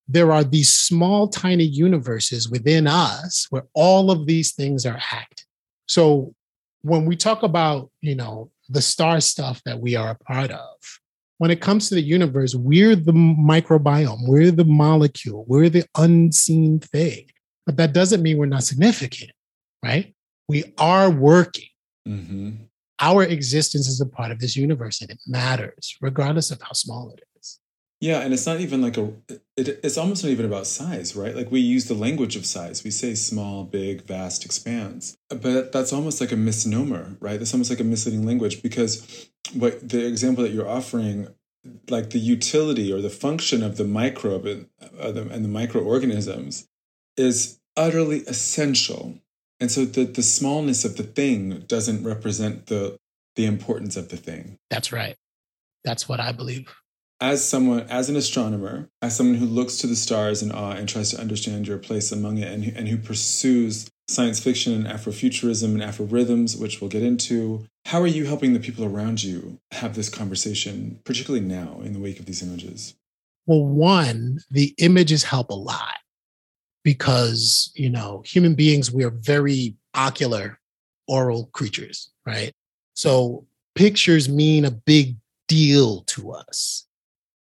There 0.08 0.32
are 0.32 0.44
these 0.44 0.74
small, 0.74 1.28
tiny 1.28 1.64
universes 1.64 2.50
within 2.50 2.88
us 2.88 3.46
where 3.52 3.66
all 3.76 4.10
of 4.10 4.26
these 4.26 4.54
things 4.54 4.88
are 4.88 5.00
active. 5.12 5.46
So 5.88 6.34
when 6.82 7.06
we 7.06 7.16
talk 7.16 7.44
about, 7.44 7.92
you 8.02 8.16
know, 8.16 8.50
the 8.70 8.82
star 8.82 9.22
stuff 9.22 9.62
that 9.66 9.80
we 9.80 9.96
are 9.96 10.10
a 10.10 10.24
part 10.24 10.50
of, 10.50 10.76
when 11.38 11.52
it 11.52 11.62
comes 11.62 11.90
to 11.90 11.96
the 11.96 12.02
universe, 12.02 12.56
we're 12.56 12.96
the 12.96 13.12
microbiome, 13.12 14.28
we're 14.28 14.52
the 14.52 14.66
molecule, 14.66 15.46
we're 15.48 15.70
the 15.70 15.86
unseen 15.96 16.80
thing. 16.80 17.28
But 17.68 17.78
that 17.78 17.94
doesn't 17.94 18.24
mean 18.24 18.38
we're 18.40 18.46
not 18.48 18.64
significant, 18.64 19.32
right? 19.84 20.16
We 20.48 20.74
are 20.80 21.12
working. 21.12 21.66
Mm-hmm. 22.08 22.52
Our 23.00 23.24
existence 23.24 23.88
is 23.88 24.00
a 24.00 24.06
part 24.06 24.32
of 24.32 24.40
this 24.40 24.56
universe 24.56 25.02
and 25.02 25.10
it 25.10 25.20
matters, 25.28 25.98
regardless 26.02 26.52
of 26.52 26.62
how 26.62 26.72
small 26.74 27.10
it 27.12 27.22
is. 27.38 27.60
Yeah, 28.02 28.22
and 28.22 28.34
it's 28.34 28.46
not 28.46 28.60
even 28.60 28.82
like 28.82 28.98
a. 28.98 29.14
It, 29.58 29.80
it's 29.84 29.98
almost 29.98 30.24
not 30.24 30.30
even 30.30 30.46
about 30.46 30.68
size, 30.68 31.16
right? 31.16 31.36
Like 31.36 31.50
we 31.50 31.60
use 31.62 31.86
the 31.86 31.94
language 31.94 32.36
of 32.36 32.46
size. 32.46 32.84
We 32.84 32.92
say 32.92 33.16
small, 33.16 33.64
big, 33.64 34.04
vast, 34.04 34.46
expanse, 34.46 35.18
but 35.30 35.72
that's 35.72 35.94
almost 35.94 36.20
like 36.20 36.32
a 36.32 36.38
misnomer, 36.38 37.16
right? 37.20 37.40
That's 37.40 37.54
almost 37.54 37.70
like 37.70 37.80
a 37.80 37.86
misleading 37.86 38.26
language 38.26 38.62
because 38.62 39.30
what 39.54 39.90
the 39.90 40.06
example 40.06 40.44
that 40.44 40.52
you're 40.52 40.70
offering, 40.70 41.30
like 41.90 42.10
the 42.10 42.20
utility 42.20 42.92
or 42.92 43.02
the 43.02 43.10
function 43.10 43.64
of 43.64 43.78
the 43.78 43.86
microbe 43.86 44.46
and, 44.46 44.68
uh, 45.00 45.12
the, 45.12 45.22
and 45.30 45.44
the 45.44 45.50
microorganisms, 45.50 46.68
is 47.18 47.60
utterly 47.78 48.20
essential. 48.28 49.20
And 49.60 49.72
so 49.72 49.86
the 49.86 50.06
the 50.06 50.24
smallness 50.24 50.86
of 50.86 50.98
the 50.98 51.04
thing 51.04 51.64
doesn't 51.68 52.04
represent 52.04 52.68
the 52.68 52.98
the 53.36 53.46
importance 53.46 53.98
of 53.98 54.10
the 54.10 54.18
thing. 54.18 54.58
That's 54.70 54.92
right. 54.92 55.16
That's 55.84 56.10
what 56.10 56.20
I 56.20 56.32
believe 56.32 56.74
as 57.22 57.48
someone, 57.48 57.82
as 57.90 58.10
an 58.10 58.16
astronomer, 58.16 58.90
as 59.02 59.16
someone 59.16 59.38
who 59.38 59.46
looks 59.46 59.78
to 59.78 59.88
the 59.88 59.96
stars 59.96 60.44
in 60.44 60.52
awe 60.52 60.72
and 60.72 60.88
tries 60.88 61.12
to 61.12 61.20
understand 61.20 61.68
your 61.68 61.78
place 61.78 62.12
among 62.12 62.38
it, 62.38 62.52
and, 62.52 62.66
and 62.76 62.88
who 62.88 62.98
pursues 62.98 63.90
science 64.08 64.40
fiction 64.40 64.74
and 64.74 64.86
Afrofuturism 64.86 65.74
and 65.74 65.82
Afro 65.82 66.06
rhythms, 66.06 66.56
which 66.56 66.82
we'll 66.82 66.90
get 66.90 67.04
into, 67.04 67.66
how 67.86 68.02
are 68.02 68.08
you 68.08 68.26
helping 68.26 68.54
the 68.54 68.60
people 68.60 68.86
around 68.86 69.24
you 69.24 69.60
have 69.72 69.96
this 69.96 70.10
conversation, 70.10 71.00
particularly 71.06 71.46
now 71.46 71.80
in 71.84 71.94
the 71.94 72.00
wake 72.00 72.20
of 72.20 72.26
these 72.26 72.44
images? 72.44 72.96
Well, 73.46 73.66
one, 73.66 74.40
the 74.50 74.74
images 74.78 75.24
help 75.24 75.50
a 75.50 75.56
lot 75.56 75.96
because, 76.86 77.70
you 77.76 77.90
know, 77.90 78.24
human 78.26 78.56
beings, 78.56 78.94
we 78.94 79.04
are 79.04 79.10
very 79.10 79.76
ocular, 79.94 80.58
oral 81.10 81.48
creatures, 81.48 82.12
right? 82.26 82.54
So 82.94 83.46
pictures 83.76 84.30
mean 84.30 84.64
a 84.64 84.72
big 84.72 85.18
deal 85.50 86.04
to 86.04 86.32
us 86.32 86.86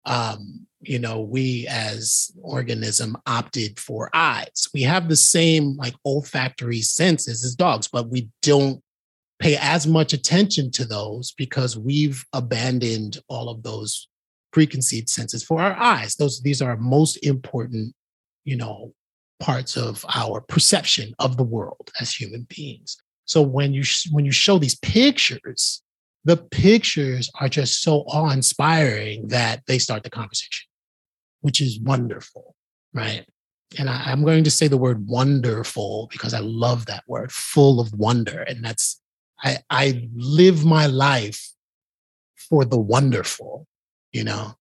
um, 0.06 0.66
you 0.80 0.98
know, 0.98 1.20
we 1.20 1.66
as 1.68 2.30
organism 2.42 3.16
opted 3.26 3.80
for 3.80 4.10
eyes. 4.12 4.68
We 4.74 4.82
have 4.82 5.08
the 5.08 5.16
same 5.16 5.76
like 5.76 5.94
olfactory 6.04 6.82
senses 6.82 7.44
as 7.44 7.54
dogs, 7.54 7.88
but 7.88 8.10
we 8.10 8.28
don't 8.42 8.82
pay 9.38 9.56
as 9.60 9.86
much 9.86 10.12
attention 10.12 10.70
to 10.72 10.84
those 10.84 11.32
because 11.32 11.78
we've 11.78 12.24
abandoned 12.32 13.18
all 13.28 13.48
of 13.48 13.62
those 13.62 14.08
preconceived 14.52 15.08
senses 15.08 15.42
for 15.42 15.60
our 15.60 15.74
eyes. 15.74 16.16
Those 16.16 16.42
these 16.42 16.60
are 16.60 16.76
most 16.76 17.16
important, 17.24 17.94
you 18.44 18.56
know, 18.56 18.92
parts 19.40 19.76
of 19.76 20.04
our 20.14 20.40
perception 20.40 21.14
of 21.18 21.36
the 21.36 21.44
world 21.44 21.90
as 22.00 22.14
human 22.14 22.46
beings. 22.48 22.96
So 23.26 23.42
when 23.42 23.72
you 23.72 23.84
when 24.10 24.24
you 24.24 24.32
show 24.32 24.58
these 24.58 24.76
pictures, 24.76 25.82
the 26.24 26.36
pictures 26.36 27.30
are 27.40 27.48
just 27.48 27.82
so 27.82 28.04
awe 28.06 28.30
inspiring 28.30 29.28
that 29.28 29.62
they 29.66 29.78
start 29.78 30.02
the 30.02 30.10
conversation, 30.10 30.66
which 31.40 31.60
is 31.60 31.80
wonderful, 31.80 32.54
right? 32.92 33.26
And 33.78 33.90
I, 33.90 34.10
am 34.10 34.24
going 34.24 34.44
to 34.44 34.50
say 34.50 34.68
the 34.68 34.76
word 34.76 35.06
wonderful 35.06 36.08
because 36.12 36.32
I 36.32 36.38
love 36.38 36.86
that 36.86 37.04
word, 37.06 37.32
full 37.32 37.80
of 37.80 37.92
wonder. 37.94 38.40
And 38.40 38.64
that's, 38.64 39.00
I, 39.42 39.58
I 39.68 40.08
live 40.14 40.64
my 40.64 40.86
life 40.86 41.52
for 42.36 42.64
the 42.64 42.78
wonderful, 42.78 43.66
you 44.12 44.24
know? 44.24 44.54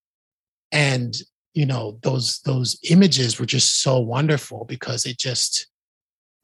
And 0.72 1.16
you 1.54 1.66
know, 1.66 2.00
those 2.02 2.40
those 2.42 2.78
images 2.90 3.40
were 3.40 3.46
just 3.46 3.82
so 3.82 4.00
wonderful 4.00 4.66
because 4.66 5.06
it 5.06 5.18
just 5.18 5.68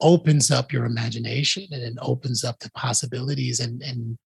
opens 0.00 0.50
up 0.50 0.72
your 0.72 0.86
imagination 0.86 1.66
and 1.70 1.82
it 1.82 1.94
opens 2.00 2.44
up 2.44 2.58
the 2.60 2.70
possibilities. 2.72 3.60
And 3.60 3.82
and 3.82 4.18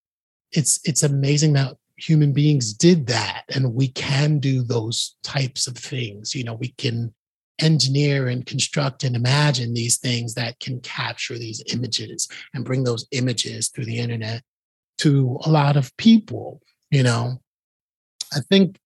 it's 0.53 0.81
it's 0.85 1.03
amazing 1.03 1.55
that 1.55 1.75
human 1.97 2.33
beings 2.33 2.73
did 2.73 3.07
that. 3.07 3.45
And 3.55 3.75
we 3.75 3.89
can 3.89 4.39
do 4.39 4.63
those 4.63 5.17
types 5.23 5.67
of 5.67 5.77
things. 5.77 6.35
You 6.35 6.45
know 6.45 6.55
we 6.55 6.75
can 6.79 7.15
engineer 7.61 8.27
and 8.27 8.45
construct 8.47 9.05
and 9.05 9.15
imagine 9.15 9.75
these 9.75 9.99
things 9.99 10.35
that 10.35 10.59
can 10.59 10.81
capture 10.81 11.39
these 11.39 11.63
images 11.73 12.27
and 12.53 12.65
bring 12.65 12.83
those 12.83 13.07
images 13.13 13.69
through 13.69 13.85
the 13.85 13.97
internet 13.97 14.43
to 14.99 15.39
a 15.45 15.51
lot 15.51 15.77
of 15.77 15.97
people 15.97 16.61
you 16.95 17.03
know? 17.03 17.41
I 18.33 18.39
think 18.49 18.79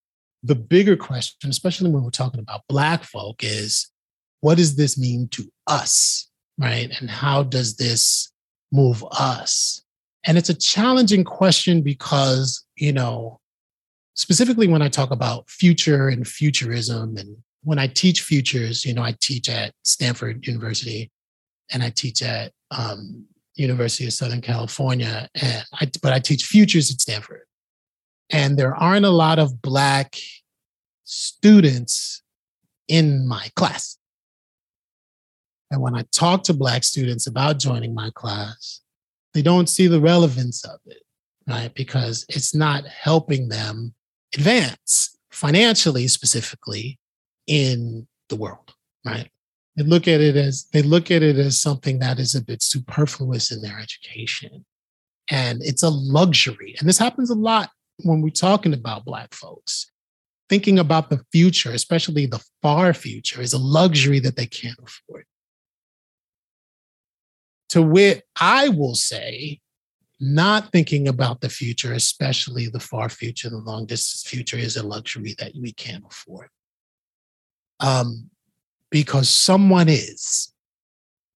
the 0.42 0.54
bigger 0.54 0.97
question 0.97 1.50
especially 1.50 1.90
when 1.90 2.02
we're 2.02 2.11
talking 2.11 2.40
about 2.40 2.62
black 2.68 3.02
folk 3.04 3.42
is 3.42 3.90
what 4.40 4.57
does 4.57 4.76
this 4.76 4.97
mean 4.99 5.28
to 5.28 5.50
us 5.66 6.30
right 6.59 6.90
and 7.00 7.11
how 7.11 7.42
does 7.42 7.76
this 7.76 8.30
move 8.73 9.04
us 9.12 9.83
and 10.25 10.37
it's 10.37 10.50
a 10.50 10.54
challenging 10.54 11.25
question 11.25 11.83
because 11.83 12.64
you 12.76 12.92
know 12.92 13.40
specifically 14.14 14.68
when 14.68 14.83
i 14.83 14.88
talk 14.88 15.11
about 15.11 15.49
future 15.50 16.09
and 16.09 16.28
futurism 16.28 17.16
and 17.16 17.37
when 17.62 17.78
I 17.78 17.87
teach 17.87 18.23
futures, 18.23 18.85
you 18.85 18.95
know, 18.95 19.02
I 19.02 19.14
teach 19.21 19.49
at 19.49 19.73
Stanford 19.83 20.47
University 20.47 21.11
and 21.73 21.83
I 21.83 21.90
teach 21.90 22.23
at 22.23 22.52
um, 22.71 23.26
University 23.57 24.07
of 24.07 24.12
Southern 24.12 24.40
California, 24.40 25.28
and 25.35 25.64
I, 25.75 25.90
but 26.02 26.12
I 26.12 26.18
teach 26.18 26.45
futures 26.45 26.90
at 26.90 27.00
Stanford. 27.00 27.42
And 28.30 28.58
there 28.58 28.75
aren't 28.75 29.06
a 29.06 29.11
lot 29.11 29.38
of 29.38 29.62
Black 29.62 30.16
students 31.04 32.23
in 32.87 33.26
my 33.26 33.49
class. 33.56 33.99
And 35.70 35.80
when 35.80 35.94
I 35.94 36.04
talk 36.12 36.44
to 36.44 36.54
Black 36.54 36.85
students 36.85 37.26
about 37.26 37.58
joining 37.58 37.94
my 37.94 38.11
class, 38.14 38.80
they 39.35 39.42
don't 39.42 39.68
see 39.68 39.87
the 39.87 40.00
relevance 40.00 40.64
of 40.64 40.78
it, 40.87 41.02
right? 41.47 41.73
Because 41.75 42.25
it's 42.28 42.54
not 42.54 42.87
helping 42.87 43.49
them 43.49 43.94
advance 44.35 45.16
financially, 45.30 46.08
specifically, 46.08 46.99
in 47.47 48.06
the 48.28 48.37
world, 48.37 48.75
right? 49.04 49.30
They 49.76 49.85
look 49.85 50.08
at 50.08 50.20
it 50.20 50.37
as 50.37 50.66
they 50.73 50.82
look 50.82 51.11
at 51.11 51.23
it 51.23 51.37
as 51.37 51.61
something 51.61 52.00
that 52.00 52.18
is 52.18 52.35
a 52.35 52.42
bit 52.42 52.62
superfluous 52.62 53.52
in 53.52 53.62
their 53.62 53.78
education. 53.78 54.64
And 55.30 55.62
it's 55.62 55.82
a 55.82 55.90
luxury. 55.90 56.75
And 56.78 56.88
this 56.88 56.99
happens 56.99 57.30
a 57.30 57.35
lot 57.35 57.70
when 58.04 58.20
we're 58.20 58.30
talking 58.30 58.74
about 58.74 59.04
Black 59.04 59.34
folks. 59.34 59.90
Thinking 60.48 60.78
about 60.78 61.10
the 61.10 61.22
future, 61.30 61.72
especially 61.72 62.24
the 62.24 62.42
far 62.62 62.94
future, 62.94 63.42
is 63.42 63.52
a 63.52 63.58
luxury 63.58 64.18
that 64.20 64.36
they 64.36 64.46
can't 64.46 64.78
afford. 64.82 65.26
To 67.70 67.82
wit, 67.82 68.24
I 68.40 68.70
will 68.70 68.94
say, 68.94 69.60
not 70.20 70.72
thinking 70.72 71.06
about 71.06 71.42
the 71.42 71.50
future, 71.50 71.92
especially 71.92 72.66
the 72.66 72.80
far 72.80 73.10
future, 73.10 73.50
the 73.50 73.58
long 73.58 73.84
distance 73.84 74.28
future, 74.28 74.56
is 74.56 74.76
a 74.76 74.86
luxury 74.86 75.34
that 75.38 75.52
we 75.54 75.72
can't 75.72 76.04
afford 76.08 76.48
um, 77.80 78.30
because 78.90 79.28
someone 79.28 79.88
is. 79.88 80.52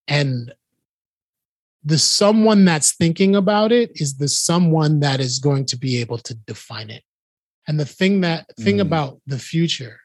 And 0.09 0.53
the 1.85 1.99
someone 1.99 2.65
that's 2.65 2.95
thinking 2.95 3.35
about 3.35 3.73
it 3.73 3.91
is 4.01 4.17
the 4.17 4.29
someone 4.29 5.01
that 5.01 5.21
is 5.21 5.39
going 5.39 5.65
to 5.67 5.77
be 5.77 6.01
able 6.01 6.19
to 6.19 6.35
define 6.35 6.91
it. 6.91 7.03
And 7.67 7.79
the 7.79 7.85
thing 7.85 8.21
that 8.21 8.47
thing 8.61 8.77
mm. 8.77 8.83
about 8.83 9.21
the 9.27 9.39
future 9.39 10.01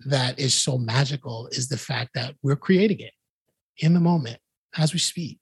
that 0.00 0.38
is 0.38 0.54
so 0.54 0.78
magical 0.78 1.48
is 1.52 1.68
the 1.68 1.78
fact 1.78 2.10
that 2.14 2.34
we're 2.42 2.56
creating 2.56 3.00
it 3.00 3.12
in 3.78 3.94
the 3.94 4.00
moment 4.00 4.38
as 4.76 4.92
we 4.92 4.98
speak. 4.98 5.38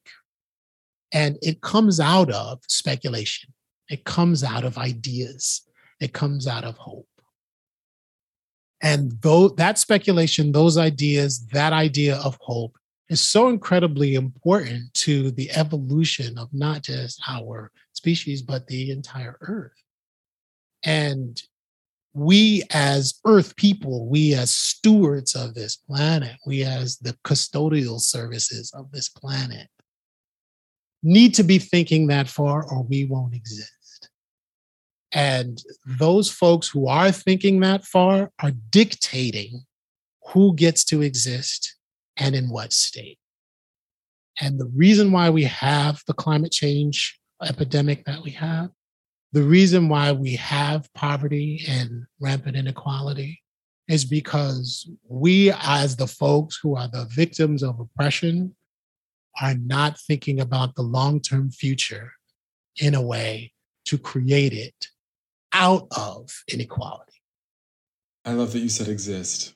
And 1.12 1.38
it 1.42 1.61
comes 1.61 2.01
out 2.01 2.31
of 2.31 2.61
speculation. 2.68 3.53
It 3.88 4.05
comes 4.05 4.42
out 4.42 4.64
of 4.64 4.79
ideas. 4.79 5.62
It 6.01 6.12
comes 6.12 6.47
out 6.47 6.64
of 6.64 6.77
hope. 6.77 7.09
And 8.83 9.12
though 9.23 9.49
that 9.51 9.79
speculation, 9.79 10.53
those 10.53 10.77
ideas, 10.77 11.47
that 11.49 11.73
idea 11.73 12.16
of 12.16 12.37
hope 12.40 12.77
is 13.09 13.21
so 13.21 13.49
incredibly 13.49 14.14
important 14.14 14.93
to 14.95 15.31
the 15.33 15.51
evolution 15.51 16.38
of 16.38 16.49
not 16.53 16.83
just 16.83 17.21
our 17.29 17.71
species, 17.93 18.43
but 18.43 18.67
the 18.67 18.90
entire 18.90 19.37
earth. 19.43 19.83
And 20.83 21.40
we 22.14 22.62
as 22.71 23.21
earth 23.25 23.57
people, 23.57 24.07
we 24.09 24.35
as 24.35 24.55
stewards 24.55 25.35
of 25.35 25.55
this 25.55 25.77
planet, 25.77 26.37
we 26.47 26.62
as 26.62 26.97
the 26.99 27.17
custodial 27.25 28.01
services 28.01 28.73
of 28.73 28.90
this 28.93 29.09
planet, 29.09 29.69
need 31.03 31.35
to 31.35 31.43
be 31.43 31.59
thinking 31.59 32.07
that 32.07 32.29
far 32.29 32.64
or 32.71 32.83
we 32.85 33.05
won't 33.05 33.35
exist. 33.35 34.09
And 35.12 35.62
those 35.87 36.31
folks 36.31 36.69
who 36.69 36.88
are 36.88 37.12
thinking 37.12 37.61
that 37.61 37.85
far 37.85 38.33
are 38.40 38.53
dictating 38.71 39.64
who 40.29 40.55
gets 40.55 40.85
to 40.87 41.03
exist 41.03 41.74
and 42.16 42.35
in 42.35 42.48
what 42.48 42.72
state. 42.72 43.18
And 44.40 44.59
the 44.59 44.70
reason 44.74 45.12
why 45.12 45.31
we 45.31 45.44
have 45.44 46.03
the 46.07 46.14
climate 46.14 46.53
change 46.53 47.18
epidemic 47.42 48.05
that 48.05 48.22
we 48.22 48.31
have, 48.33 48.70
the 49.33 49.42
reason 49.42 49.88
why 49.88 50.12
we 50.12 50.37
have 50.37 50.92
poverty 50.94 51.64
and 51.68 52.05
rampant 52.20 52.57
inequality 52.57 53.40
is 53.88 54.05
because 54.05 54.88
we, 55.09 55.53
as 55.61 55.96
the 55.96 56.07
folks 56.07 56.59
who 56.62 56.77
are 56.77 56.88
the 56.88 57.07
victims 57.11 57.62
of 57.62 57.79
oppression, 57.79 58.55
are 59.40 59.55
not 59.55 59.98
thinking 59.98 60.40
about 60.40 60.74
the 60.74 60.83
long 60.83 61.20
term 61.20 61.50
future 61.50 62.12
in 62.81 62.94
a 62.94 63.03
way 63.03 63.53
to 63.87 63.98
create 63.98 64.53
it 64.53 64.88
out 65.53 65.87
of 65.96 66.31
inequality. 66.53 67.12
I 68.24 68.33
love 68.33 68.53
that 68.53 68.61
you 68.61 68.68
said 68.68 68.88
exist. 68.88 69.55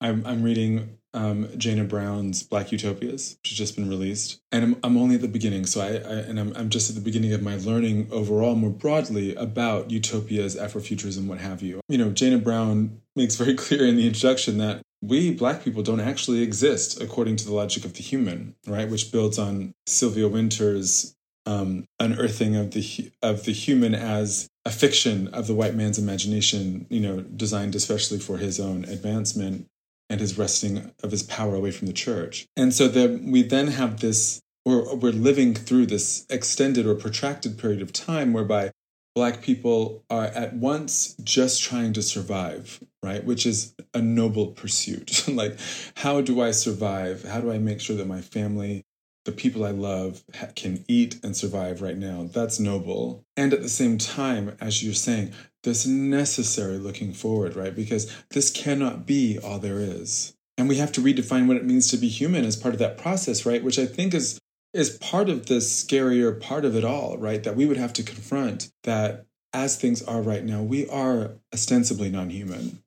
I'm, 0.00 0.24
I'm 0.26 0.42
reading 0.42 0.98
um, 1.12 1.46
Jayna 1.48 1.88
Brown's 1.88 2.42
Black 2.42 2.72
Utopias, 2.72 3.36
which 3.42 3.50
has 3.50 3.58
just 3.58 3.76
been 3.76 3.88
released, 3.88 4.40
and 4.52 4.64
I'm, 4.64 4.76
I'm 4.84 4.96
only 4.96 5.16
at 5.16 5.20
the 5.20 5.28
beginning. 5.28 5.66
So 5.66 5.80
I, 5.80 5.86
I 5.86 6.20
and 6.20 6.38
I'm, 6.38 6.52
I'm 6.56 6.70
just 6.70 6.88
at 6.88 6.96
the 6.96 7.02
beginning 7.02 7.32
of 7.32 7.42
my 7.42 7.56
learning 7.56 8.08
overall, 8.10 8.54
more 8.54 8.70
broadly 8.70 9.34
about 9.34 9.90
utopias, 9.90 10.56
Afrofuturism, 10.56 11.26
what 11.26 11.38
have 11.38 11.62
you. 11.62 11.80
You 11.88 11.98
know, 11.98 12.10
Jayna 12.10 12.42
Brown 12.42 13.00
makes 13.16 13.36
very 13.36 13.54
clear 13.56 13.86
in 13.86 13.96
the 13.96 14.06
introduction 14.06 14.58
that 14.58 14.82
we 15.02 15.32
black 15.32 15.64
people 15.64 15.82
don't 15.82 16.00
actually 16.00 16.42
exist 16.42 17.00
according 17.00 17.36
to 17.36 17.44
the 17.46 17.54
logic 17.54 17.84
of 17.84 17.94
the 17.94 18.02
human, 18.02 18.54
right? 18.66 18.88
Which 18.88 19.10
builds 19.10 19.38
on 19.38 19.72
Sylvia 19.86 20.28
Wynter's 20.28 21.14
um, 21.46 21.86
unearthing 21.98 22.54
of 22.54 22.72
the 22.72 23.10
of 23.22 23.44
the 23.44 23.52
human 23.52 23.94
as 23.94 24.48
a 24.66 24.70
fiction 24.70 25.28
of 25.28 25.46
the 25.46 25.54
white 25.54 25.74
man's 25.74 25.98
imagination, 25.98 26.86
you 26.90 27.00
know, 27.00 27.22
designed 27.22 27.74
especially 27.74 28.18
for 28.18 28.36
his 28.36 28.60
own 28.60 28.84
advancement 28.84 29.66
and 30.10 30.20
his 30.20 30.36
wresting 30.36 30.92
of 31.02 31.12
his 31.12 31.22
power 31.22 31.54
away 31.54 31.70
from 31.70 31.86
the 31.86 31.92
church. 31.94 32.46
And 32.56 32.74
so 32.74 32.88
that 32.88 33.22
we 33.22 33.42
then 33.42 33.68
have 33.68 34.00
this, 34.00 34.40
or 34.64 34.94
we're 34.96 35.12
living 35.12 35.54
through 35.54 35.86
this 35.86 36.26
extended 36.28 36.86
or 36.86 36.94
protracted 36.94 37.56
period 37.56 37.80
of 37.80 37.92
time 37.92 38.32
whereby 38.32 38.72
Black 39.14 39.40
people 39.40 40.04
are 40.10 40.26
at 40.26 40.54
once 40.54 41.14
just 41.24 41.62
trying 41.62 41.92
to 41.94 42.02
survive, 42.02 42.80
right? 43.02 43.24
Which 43.24 43.46
is 43.46 43.74
a 43.94 44.02
noble 44.02 44.48
pursuit. 44.48 45.26
like, 45.28 45.56
how 45.94 46.20
do 46.20 46.40
I 46.42 46.50
survive? 46.50 47.24
How 47.24 47.40
do 47.40 47.50
I 47.50 47.58
make 47.58 47.80
sure 47.80 47.96
that 47.96 48.06
my 48.06 48.20
family 48.20 48.84
the 49.24 49.32
people 49.32 49.64
I 49.64 49.70
love 49.70 50.24
can 50.54 50.84
eat 50.88 51.20
and 51.22 51.36
survive 51.36 51.82
right 51.82 51.96
now. 51.96 52.28
That's 52.32 52.58
noble. 52.58 53.24
And 53.36 53.52
at 53.52 53.62
the 53.62 53.68
same 53.68 53.98
time, 53.98 54.56
as 54.60 54.82
you're 54.82 54.94
saying, 54.94 55.32
this 55.62 55.86
necessary 55.86 56.78
looking 56.78 57.12
forward, 57.12 57.56
right? 57.56 57.74
Because 57.74 58.14
this 58.30 58.50
cannot 58.50 59.06
be 59.06 59.38
all 59.38 59.58
there 59.58 59.80
is. 59.80 60.34
And 60.56 60.68
we 60.68 60.76
have 60.76 60.92
to 60.92 61.00
redefine 61.00 61.46
what 61.46 61.56
it 61.56 61.64
means 61.64 61.88
to 61.88 61.96
be 61.96 62.08
human 62.08 62.44
as 62.44 62.56
part 62.56 62.74
of 62.74 62.78
that 62.80 62.98
process, 62.98 63.46
right? 63.46 63.64
Which 63.64 63.78
I 63.78 63.86
think 63.86 64.14
is 64.14 64.38
is 64.72 64.96
part 64.98 65.28
of 65.28 65.46
the 65.46 65.56
scarier 65.56 66.40
part 66.40 66.64
of 66.64 66.76
it 66.76 66.84
all, 66.84 67.18
right? 67.18 67.42
That 67.42 67.56
we 67.56 67.66
would 67.66 67.76
have 67.76 67.92
to 67.94 68.02
confront 68.02 68.70
that 68.84 69.26
as 69.52 69.76
things 69.76 70.00
are 70.02 70.22
right 70.22 70.44
now, 70.44 70.62
we 70.62 70.88
are 70.88 71.32
ostensibly 71.52 72.08
non-human. 72.08 72.80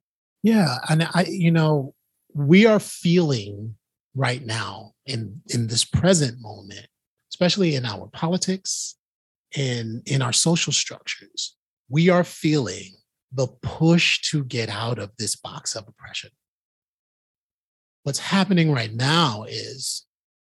Yeah, 0.44 0.78
and 0.90 1.04
I 1.14 1.26
you 1.28 1.52
know, 1.52 1.94
we 2.34 2.66
are 2.66 2.80
feeling 2.80 3.76
right 4.16 4.46
now 4.46 4.94
in 5.06 5.42
in 5.50 5.68
this 5.68 5.84
present 5.84 6.40
moment 6.40 6.88
especially 7.34 7.76
in 7.76 7.86
our 7.86 8.08
politics 8.14 8.96
and 9.56 10.04
in 10.06 10.22
our 10.22 10.32
social 10.32 10.72
structures 10.72 11.56
we 11.90 12.10
are 12.10 12.24
feeling 12.24 12.94
the 13.32 13.48
push 13.62 14.22
to 14.22 14.44
get 14.44 14.70
out 14.70 15.00
of 15.00 15.12
this 15.18 15.36
box 15.36 15.76
of 15.76 15.88
oppression 15.88 16.30
what's 18.04 18.20
happening 18.20 18.72
right 18.72 18.94
now 18.94 19.46
is 19.48 20.06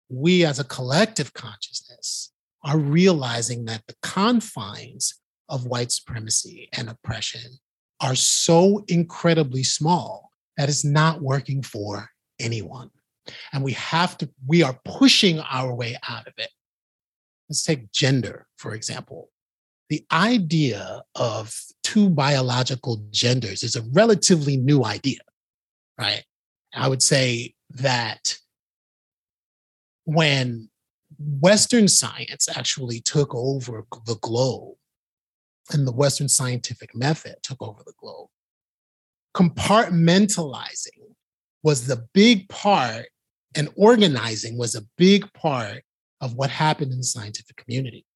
we 0.09 0.45
as 0.45 0.59
a 0.59 0.65
collective 0.65 1.33
consciousness 1.35 2.33
are 2.65 2.79
realizing 2.79 3.65
that 3.65 3.83
the 3.87 3.95
confines 4.03 5.15
of 5.49 5.67
white 5.67 5.91
supremacy 5.91 6.69
and 6.73 6.89
oppression 6.89 7.59
are 8.01 8.15
so 8.15 8.85
incredibly 8.89 9.63
small 9.63 10.31
that 10.57 10.69
is 10.69 10.85
not 10.85 11.21
working 11.21 11.63
for 11.63 12.11
anyone. 12.39 12.91
And 13.53 13.63
we 13.63 13.73
have 13.73 14.17
to, 14.19 14.31
we 14.47 14.63
are 14.63 14.79
pushing 14.85 15.41
our 15.41 15.75
way 15.75 15.97
out 16.09 16.27
of 16.27 16.35
it. 16.39 16.51
Let's 17.49 17.65
take 17.65 17.93
gender, 17.93 18.47
for 18.57 18.75
example. 18.75 19.31
The 19.91 20.07
idea 20.13 21.03
of 21.17 21.55
two 21.83 22.09
biological 22.09 23.05
genders 23.11 23.65
is 23.65 23.75
a 23.75 23.83
relatively 23.93 24.57
new 24.57 24.85
idea, 24.85 25.19
right? 25.99 26.25
I 26.73 26.87
would 26.87 27.03
say 27.03 27.55
that 27.71 28.39
when 30.05 30.71
Western 31.19 31.89
science 31.89 32.49
actually 32.49 33.01
took 33.01 33.35
over 33.35 33.85
the 34.07 34.15
globe 34.23 34.77
and 35.73 35.87
the 35.87 35.93
Western 35.93 36.29
scientific 36.29 36.95
method 36.95 37.35
took 37.43 37.61
over 37.61 37.83
the 37.85 37.93
globe, 37.99 38.29
compartmentalizing 39.37 41.15
was 41.65 41.89
the 41.89 42.07
big 42.15 42.49
part, 42.49 43.07
and 43.57 43.69
organizing 43.77 44.57
was 44.57 44.77
a 44.77 44.87
big 44.97 45.31
part 45.33 45.83
of 46.21 46.35
what 46.35 46.51
happened 46.51 46.93
in 46.93 46.99
the 46.99 47.05
scientific 47.05 47.57
community. 47.57 48.07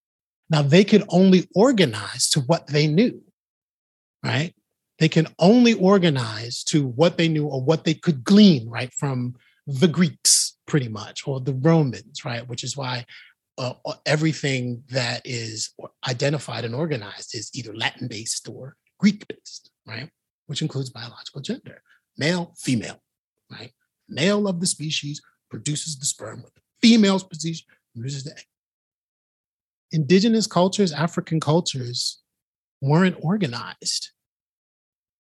Now, 0.55 0.63
they 0.63 0.85
could 0.85 1.03
only 1.09 1.49
organize 1.57 2.29
to 2.29 2.41
what 2.43 2.69
they 2.69 2.87
knew, 2.87 3.21
right? 4.25 4.55
They 5.01 5.09
can 5.09 5.27
only 5.41 5.75
organize 5.75 6.63
to 6.67 6.87
what 6.87 7.19
they 7.19 7.27
knew 7.27 7.47
or 7.47 7.61
what 7.61 7.83
they 7.83 7.95
could 7.95 8.23
glean, 8.23 8.71
right, 8.71 8.95
from 8.95 9.35
the 9.67 9.89
Greeks, 9.89 10.57
pretty 10.69 10.87
much, 10.87 11.27
or 11.27 11.41
the 11.41 11.55
Romans, 11.55 12.25
right? 12.25 12.47
Which 12.47 12.63
is 12.63 12.77
why 12.77 13.05
uh, 13.59 13.73
everything 14.07 14.85
that 14.91 15.23
is 15.25 15.71
identified 16.09 16.65
and 16.65 16.73
organized 16.77 17.35
is 17.35 17.51
either 17.53 17.75
Latin 17.75 18.07
based 18.07 18.49
or 18.49 18.77
Greek 19.01 19.27
based, 19.27 19.73
right? 19.89 20.09
Which 20.47 20.63
includes 20.63 20.91
biological 20.91 21.41
gender 21.41 21.83
male, 22.17 22.55
female, 22.57 23.03
right? 23.51 23.73
Male 24.09 24.47
of 24.47 24.61
the 24.61 24.69
species 24.69 25.21
produces 25.51 25.99
the 25.99 26.07
sperm 26.07 26.45
with 26.45 26.55
the 26.55 26.61
female's 26.81 27.25
position 27.25 27.67
produces 27.93 28.23
the 28.23 28.31
egg. 28.39 28.47
Indigenous 29.95 30.47
cultures, 30.47 30.93
African 30.93 31.39
cultures 31.41 32.21
weren't 32.81 33.17
organized 33.21 34.11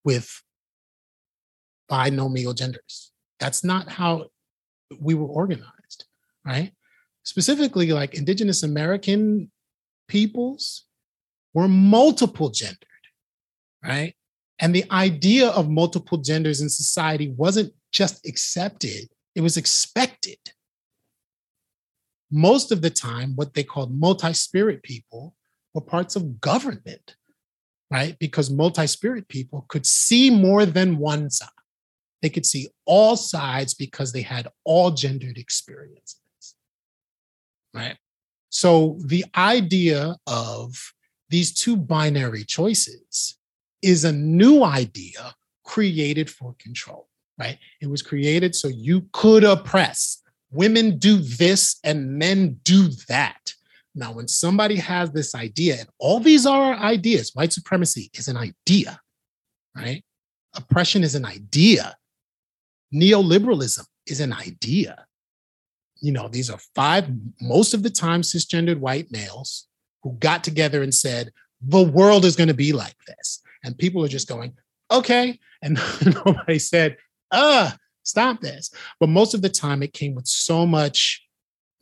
with 0.04 0.42
binomial 1.88 2.52
genders. 2.52 3.12
That's 3.38 3.62
not 3.62 3.88
how 3.88 4.26
we 5.00 5.14
were 5.14 5.28
organized, 5.28 6.06
right? 6.44 6.72
Specifically, 7.22 7.92
like 7.92 8.14
Indigenous 8.14 8.62
American 8.62 9.50
peoples 10.08 10.84
were 11.54 11.68
multiple 11.68 12.50
gendered, 12.50 13.04
right? 13.82 14.14
And 14.58 14.74
the 14.74 14.84
idea 14.90 15.48
of 15.50 15.70
multiple 15.70 16.18
genders 16.18 16.60
in 16.60 16.68
society 16.68 17.32
wasn't 17.36 17.72
just 17.92 18.26
accepted, 18.26 19.08
it 19.34 19.40
was 19.40 19.56
expected. 19.56 20.38
Most 22.30 22.72
of 22.72 22.82
the 22.82 22.90
time, 22.90 23.36
what 23.36 23.54
they 23.54 23.62
called 23.62 23.98
multi 23.98 24.32
spirit 24.32 24.82
people 24.82 25.34
were 25.72 25.80
parts 25.80 26.16
of 26.16 26.40
government, 26.40 27.16
right? 27.90 28.18
Because 28.18 28.50
multi 28.50 28.86
spirit 28.86 29.28
people 29.28 29.66
could 29.68 29.86
see 29.86 30.30
more 30.30 30.66
than 30.66 30.98
one 30.98 31.30
side. 31.30 31.48
They 32.22 32.30
could 32.30 32.46
see 32.46 32.68
all 32.86 33.16
sides 33.16 33.74
because 33.74 34.12
they 34.12 34.22
had 34.22 34.48
all 34.64 34.90
gendered 34.90 35.36
experiences, 35.36 36.16
right? 37.74 37.98
So 38.48 38.98
the 39.04 39.24
idea 39.36 40.16
of 40.26 40.74
these 41.28 41.52
two 41.52 41.76
binary 41.76 42.44
choices 42.44 43.36
is 43.82 44.04
a 44.04 44.12
new 44.12 44.62
idea 44.62 45.34
created 45.64 46.30
for 46.30 46.54
control, 46.58 47.08
right? 47.38 47.58
It 47.80 47.88
was 47.88 48.00
created 48.00 48.54
so 48.54 48.68
you 48.68 49.08
could 49.12 49.44
oppress. 49.44 50.22
Women 50.54 50.98
do 50.98 51.16
this 51.16 51.78
and 51.82 52.16
men 52.16 52.60
do 52.62 52.88
that. 53.08 53.52
Now, 53.94 54.12
when 54.12 54.28
somebody 54.28 54.76
has 54.76 55.10
this 55.10 55.34
idea, 55.34 55.76
and 55.80 55.88
all 55.98 56.20
these 56.20 56.46
are 56.46 56.74
ideas, 56.74 57.32
white 57.34 57.52
supremacy 57.52 58.10
is 58.14 58.28
an 58.28 58.36
idea, 58.36 59.00
right? 59.76 60.04
Oppression 60.54 61.02
is 61.02 61.14
an 61.14 61.24
idea. 61.24 61.96
Neoliberalism 62.94 63.84
is 64.06 64.20
an 64.20 64.32
idea. 64.32 65.06
You 66.00 66.12
know, 66.12 66.28
these 66.28 66.50
are 66.50 66.58
five, 66.74 67.08
most 67.40 67.74
of 67.74 67.82
the 67.82 67.90
time, 67.90 68.22
cisgendered 68.22 68.78
white 68.78 69.10
males 69.10 69.66
who 70.02 70.12
got 70.18 70.44
together 70.44 70.82
and 70.82 70.94
said, 70.94 71.32
the 71.60 71.82
world 71.82 72.24
is 72.24 72.36
going 72.36 72.48
to 72.48 72.54
be 72.54 72.72
like 72.72 72.96
this 73.06 73.40
and 73.64 73.76
people 73.76 74.04
are 74.04 74.08
just 74.08 74.28
going, 74.28 74.52
okay. 74.90 75.38
And 75.62 75.80
nobody 76.26 76.58
said, 76.58 76.96
uh, 77.30 77.72
stop 78.04 78.40
this. 78.40 78.70
But 79.00 79.08
most 79.08 79.34
of 79.34 79.42
the 79.42 79.48
time, 79.48 79.82
it 79.82 79.92
came 79.92 80.14
with 80.14 80.26
so 80.26 80.66
much 80.66 81.22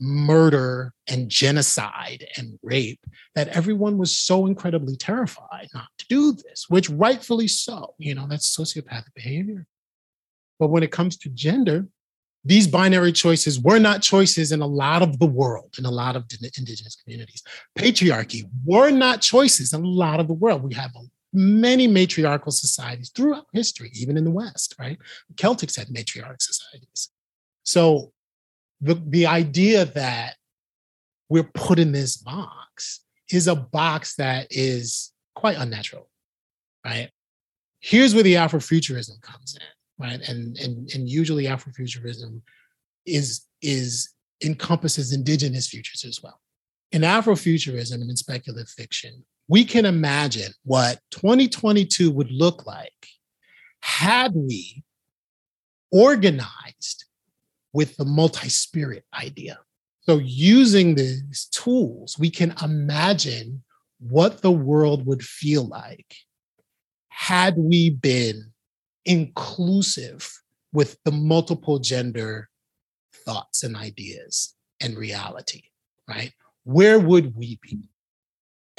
murder 0.01 0.93
and 1.07 1.29
genocide 1.29 2.27
and 2.37 2.59
rape 2.63 3.01
that 3.37 3.49
everyone 3.49 3.99
was 3.99 4.17
so 4.17 4.47
incredibly 4.47 4.97
terrified 4.97 5.69
not 5.75 5.87
to 5.99 6.07
do 6.09 6.33
this, 6.33 6.67
which 6.69 6.91
rightfully 6.91 7.47
so. 7.47 7.95
You 7.99 8.15
know, 8.15 8.27
that's 8.29 8.57
sociopathic 8.57 9.15
behavior. 9.15 9.67
But 10.59 10.71
when 10.71 10.83
it 10.83 10.91
comes 10.91 11.17
to 11.19 11.29
gender, 11.29 11.87
these 12.45 12.67
binary 12.67 13.13
choices 13.13 13.61
were 13.61 13.79
not 13.79 14.03
choices 14.03 14.51
in 14.51 14.63
a 14.63 14.67
lot 14.67 15.03
of 15.03 15.21
the 15.21 15.27
world, 15.27 15.77
in 15.79 15.85
a 15.85 15.91
lot 15.91 16.17
of 16.17 16.25
indigenous 16.59 16.97
communities. 16.97 17.43
Patriarchy 17.79 18.43
were 18.65 18.91
not 18.91 19.21
choices 19.21 19.73
in 19.73 19.85
a 19.85 19.89
lot 19.89 20.19
of 20.19 20.27
the 20.27 20.35
world. 20.35 20.65
We 20.65 20.75
have 20.75 20.91
a 20.97 21.03
many 21.33 21.87
matriarchal 21.87 22.53
societies 22.53 23.11
throughout 23.15 23.47
history, 23.53 23.91
even 23.95 24.17
in 24.17 24.25
the 24.25 24.31
West, 24.31 24.75
right? 24.79 24.99
Celtics 25.35 25.77
had 25.77 25.89
matriarch 25.89 26.41
societies. 26.41 27.11
So 27.63 28.13
the, 28.81 28.95
the 28.95 29.27
idea 29.27 29.85
that 29.87 30.37
we're 31.29 31.51
put 31.55 31.79
in 31.79 31.93
this 31.93 32.17
box 32.17 33.01
is 33.31 33.47
a 33.47 33.57
box 33.57 34.17
that 34.17 34.49
is 34.51 35.13
quite 35.35 35.57
unnatural, 35.57 36.09
right? 36.85 37.09
Here's 37.81 38.15
where 38.15 38.23
the 38.23 38.35
Afrofuturism 38.35 39.21
comes 39.23 39.57
in, 39.57 40.05
right? 40.05 40.21
And 40.29 40.57
and 40.59 40.91
and 40.95 41.09
usually 41.09 41.45
Afrofuturism 41.45 42.43
is 43.07 43.47
is 43.63 44.11
encompasses 44.45 45.13
indigenous 45.13 45.69
futures 45.69 46.05
as 46.05 46.21
well. 46.23 46.39
In 46.91 47.03
Afrofuturism 47.03 47.95
and 47.95 48.11
in 48.11 48.17
speculative 48.17 48.69
fiction, 48.69 49.25
we 49.49 49.65
can 49.65 49.85
imagine 49.85 50.53
what 50.65 51.01
2022 51.11 52.11
would 52.11 52.31
look 52.31 52.67
like 52.67 52.93
had 53.81 54.33
we 54.35 54.85
organized 55.91 57.05
with 57.73 57.97
the 57.97 58.05
multi 58.05 58.49
spirit 58.49 59.05
idea. 59.15 59.59
So, 60.03 60.19
using 60.19 60.95
these 60.95 61.49
tools, 61.53 62.19
we 62.19 62.31
can 62.31 62.55
imagine 62.63 63.63
what 64.01 64.43
the 64.43 64.51
world 64.51 65.07
would 65.07 65.23
feel 65.23 65.65
like 65.65 66.17
had 67.09 67.57
we 67.57 67.91
been 67.91 68.53
inclusive 69.05 70.29
with 70.73 70.99
the 71.05 71.13
multiple 71.13 71.79
gender 71.79 72.49
thoughts 73.25 73.63
and 73.63 73.77
ideas 73.77 74.55
and 74.81 74.97
reality, 74.97 75.63
right? 76.09 76.33
Where 76.65 76.99
would 76.99 77.37
we 77.37 77.59
be? 77.63 77.89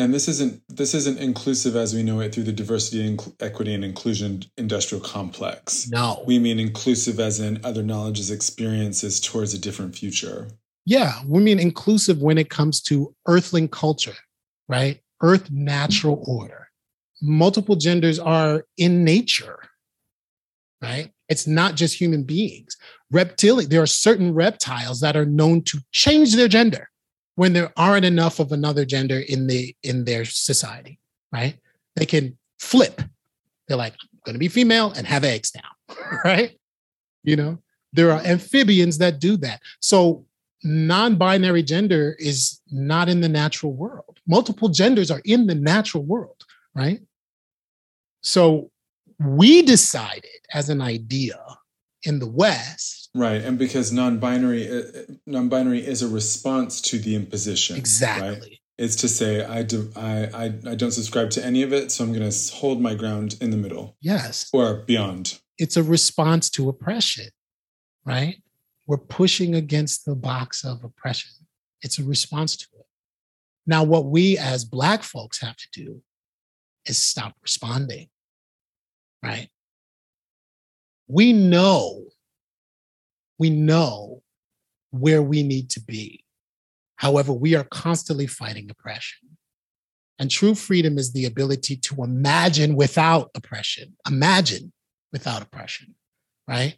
And 0.04 0.14
this 0.14 0.28
isn't 0.28 0.62
this 0.68 0.94
isn't 0.94 1.18
inclusive 1.20 1.76
as 1.76 1.96
we 1.96 2.04
know 2.04 2.20
it 2.20 2.34
through 2.34 2.44
the 2.44 2.52
diversity 2.52 3.08
and 3.08 3.36
equity 3.40 3.74
and 3.74 3.86
inclusion 3.86 4.44
industrial 4.58 5.04
complex. 5.04 5.90
No. 5.90 6.24
We 6.28 6.40
mean 6.40 6.60
inclusive 6.60 7.20
as 7.20 7.40
in 7.40 7.60
other 7.64 7.82
knowledges 7.82 8.30
experiences 8.30 9.22
towards 9.22 9.54
a 9.54 9.60
different 9.60 9.96
future. 9.96 10.50
Yeah 10.86 11.22
we 11.26 11.42
mean 11.42 11.60
inclusive 11.60 12.22
when 12.22 12.38
it 12.38 12.50
comes 12.50 12.82
to 12.84 13.16
earthling 13.28 13.70
culture 13.70 14.16
right? 14.68 15.00
Earth 15.22 15.50
natural 15.52 16.24
order. 16.28 16.68
Multiple 17.22 17.78
genders 17.78 18.20
are 18.20 18.66
in 18.78 19.04
nature 19.06 19.60
right? 20.82 21.12
It's 21.30 21.48
not 21.48 21.76
just 21.76 22.00
human 22.00 22.24
beings. 22.24 22.76
Reptilian 23.10 23.70
there 23.70 23.82
are 23.82 23.88
certain 23.88 24.34
reptiles 24.34 25.00
that 25.00 25.16
are 25.16 25.26
known 25.26 25.64
to 25.64 25.80
change 25.92 26.36
their 26.36 26.50
gender 26.50 26.90
when 27.36 27.54
there 27.54 27.72
aren't 27.78 28.06
enough 28.06 28.40
of 28.40 28.52
another 28.52 28.86
gender 28.86 29.20
in 29.20 29.48
the 29.48 29.76
in 29.84 30.06
their 30.06 30.26
society, 30.26 31.00
right? 31.32 31.58
They 31.96 32.06
can 32.06 32.38
flip. 32.60 33.02
They're 33.68 33.78
like, 33.78 33.94
I'm 33.94 34.20
gonna 34.26 34.38
be 34.38 34.48
female 34.48 34.92
and 34.96 35.08
have 35.08 35.24
eggs 35.24 35.52
now, 35.56 35.96
right? 36.26 36.58
You 37.24 37.36
know, 37.36 37.60
there 37.94 38.12
are 38.12 38.22
amphibians 38.22 38.98
that 39.00 39.20
do 39.20 39.38
that. 39.38 39.62
So 39.80 40.26
non-binary 40.64 41.64
gender 41.64 42.16
is 42.20 42.62
not 42.72 43.10
in 43.10 43.22
the 43.22 43.30
natural 43.30 43.74
world. 43.74 44.20
Multiple 44.28 44.70
genders 44.70 45.12
are 45.12 45.22
in 45.26 45.48
the 45.48 45.56
natural 45.56 46.04
world, 46.04 46.44
right? 46.74 47.02
So 48.22 48.72
we 49.20 49.62
decided 49.62 50.26
as 50.54 50.70
an 50.70 50.82
idea 50.82 51.38
in 52.04 52.20
the 52.20 52.28
West. 52.28 53.10
Right, 53.16 53.42
and 53.42 53.58
because 53.58 53.92
non-binary 53.92 54.70
uh, 54.70 54.82
non-binary 55.26 55.86
is 55.86 56.02
a 56.02 56.08
response 56.08 56.82
to 56.82 56.98
the 56.98 57.16
imposition. 57.16 57.78
Exactly. 57.78 58.30
Right? 58.40 58.60
It's 58.78 58.96
to 58.98 59.08
say 59.08 59.46
I 59.46 59.62
do 59.62 59.92
I, 59.96 60.26
I 60.34 60.46
I 60.72 60.76
don't 60.76 60.92
subscribe 60.92 61.30
to 61.32 61.46
any 61.46 61.62
of 61.62 61.72
it, 61.74 61.92
so 61.92 62.04
I'm 62.04 62.12
going 62.12 62.30
to 62.30 62.54
hold 62.56 62.82
my 62.82 62.96
ground 62.96 63.38
in 63.40 63.52
the 63.52 63.58
middle. 63.58 63.96
Yes. 64.02 64.50
Or 64.52 64.78
beyond. 64.78 65.40
it's 65.60 65.78
a 65.78 65.84
response 65.84 66.50
to 66.52 66.70
oppression, 66.70 67.28
right? 68.06 68.38
We're 68.88 68.98
pushing 68.98 69.56
against 69.56 70.06
the 70.06 70.16
box 70.16 70.66
of 70.66 70.84
oppression. 70.84 71.32
It's 71.82 72.00
a 72.00 72.04
response 72.04 72.58
to 72.58 72.68
it. 72.80 72.86
Now, 73.66 73.84
what 73.84 74.06
we 74.06 74.38
as 74.38 74.66
Black 74.66 75.04
folks 75.04 75.40
have 75.42 75.56
to 75.56 75.68
do 75.72 76.02
is 76.86 77.02
stop 77.02 77.36
responding, 77.42 78.10
right? 79.24 79.50
We 81.08 81.34
know, 81.34 82.06
we 83.38 83.50
know 83.50 84.22
where 84.92 85.22
we 85.22 85.44
need 85.44 85.70
to 85.72 85.82
be. 85.82 86.24
However, 86.96 87.34
we 87.34 87.56
are 87.56 87.66
constantly 87.66 88.28
fighting 88.28 88.70
oppression. 88.70 89.30
And 90.20 90.30
true 90.30 90.56
freedom 90.56 90.98
is 90.98 91.12
the 91.12 91.26
ability 91.26 91.76
to 91.78 92.04
imagine 92.04 92.76
without 92.76 93.32
oppression. 93.36 93.98
Imagine 94.08 94.72
without 95.12 95.42
oppression, 95.42 95.96
right? 96.48 96.78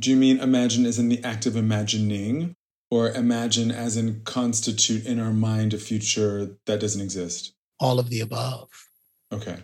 Do 0.00 0.10
you 0.10 0.16
mean 0.16 0.38
imagine 0.38 0.86
as 0.86 0.98
in 0.98 1.08
the 1.08 1.22
act 1.24 1.44
of 1.44 1.56
imagining, 1.56 2.54
or 2.90 3.10
imagine 3.10 3.70
as 3.70 3.96
in 3.96 4.22
constitute 4.22 5.04
in 5.04 5.18
our 5.20 5.32
mind 5.32 5.74
a 5.74 5.78
future 5.78 6.56
that 6.66 6.80
doesn't 6.80 7.02
exist? 7.02 7.52
All 7.80 7.98
of 7.98 8.08
the 8.08 8.20
above. 8.20 8.68
Okay. 9.32 9.58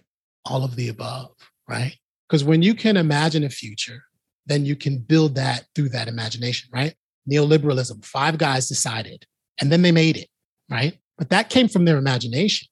All 0.45 0.65
of 0.65 0.77
the 0.77 0.89
above, 0.89 1.31
right? 1.69 1.97
Because 2.29 2.45
when 2.45 2.63
you 2.63 2.75
can 2.75 2.97
imagine 2.97 3.45
a 3.45 3.51
future, 3.51 4.05
then 4.47 4.65
you 4.65 4.77
can 4.77 4.99
build 4.99 5.35
that 5.37 5.65
through 5.75 5.91
that 5.91 6.09
imagination, 6.09 6.69
right? 6.73 6.95
Neoliberalism, 7.31 8.05
five 8.05 8.39
guys 8.39 8.69
decided, 8.69 9.27
and 9.61 9.71
then 9.71 9.83
they 9.83 9.93
made 9.93 10.17
it, 10.17 10.29
right? 10.71 10.99
But 11.17 11.31
that 11.31 11.51
came 11.51 11.69
from 11.69 11.85
their 11.85 11.97
imagination. 11.97 12.69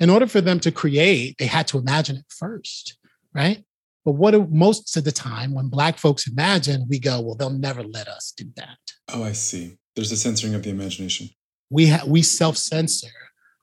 In 0.00 0.10
order 0.10 0.26
for 0.26 0.40
them 0.40 0.58
to 0.60 0.72
create, 0.72 1.36
they 1.38 1.46
had 1.46 1.68
to 1.68 1.78
imagine 1.78 2.16
it 2.16 2.24
first, 2.28 2.96
right? 3.32 3.64
But 4.04 4.12
what 4.12 4.32
do, 4.32 4.46
most 4.50 4.96
of 4.96 5.04
the 5.04 5.12
time, 5.12 5.54
when 5.54 5.68
Black 5.68 5.98
folks 5.98 6.28
imagine, 6.28 6.86
we 6.88 6.98
go, 6.98 7.20
well, 7.20 7.36
they'll 7.36 7.50
never 7.50 7.82
let 7.82 8.08
us 8.08 8.32
do 8.36 8.46
that. 8.56 8.78
Oh, 9.12 9.22
I 9.22 9.32
see. 9.32 9.78
There's 9.94 10.12
a 10.12 10.16
censoring 10.16 10.54
of 10.54 10.62
the 10.62 10.70
imagination. 10.70 11.30
We 11.70 11.88
ha- 11.88 12.04
we 12.06 12.22
self 12.22 12.56
censor. 12.56 13.08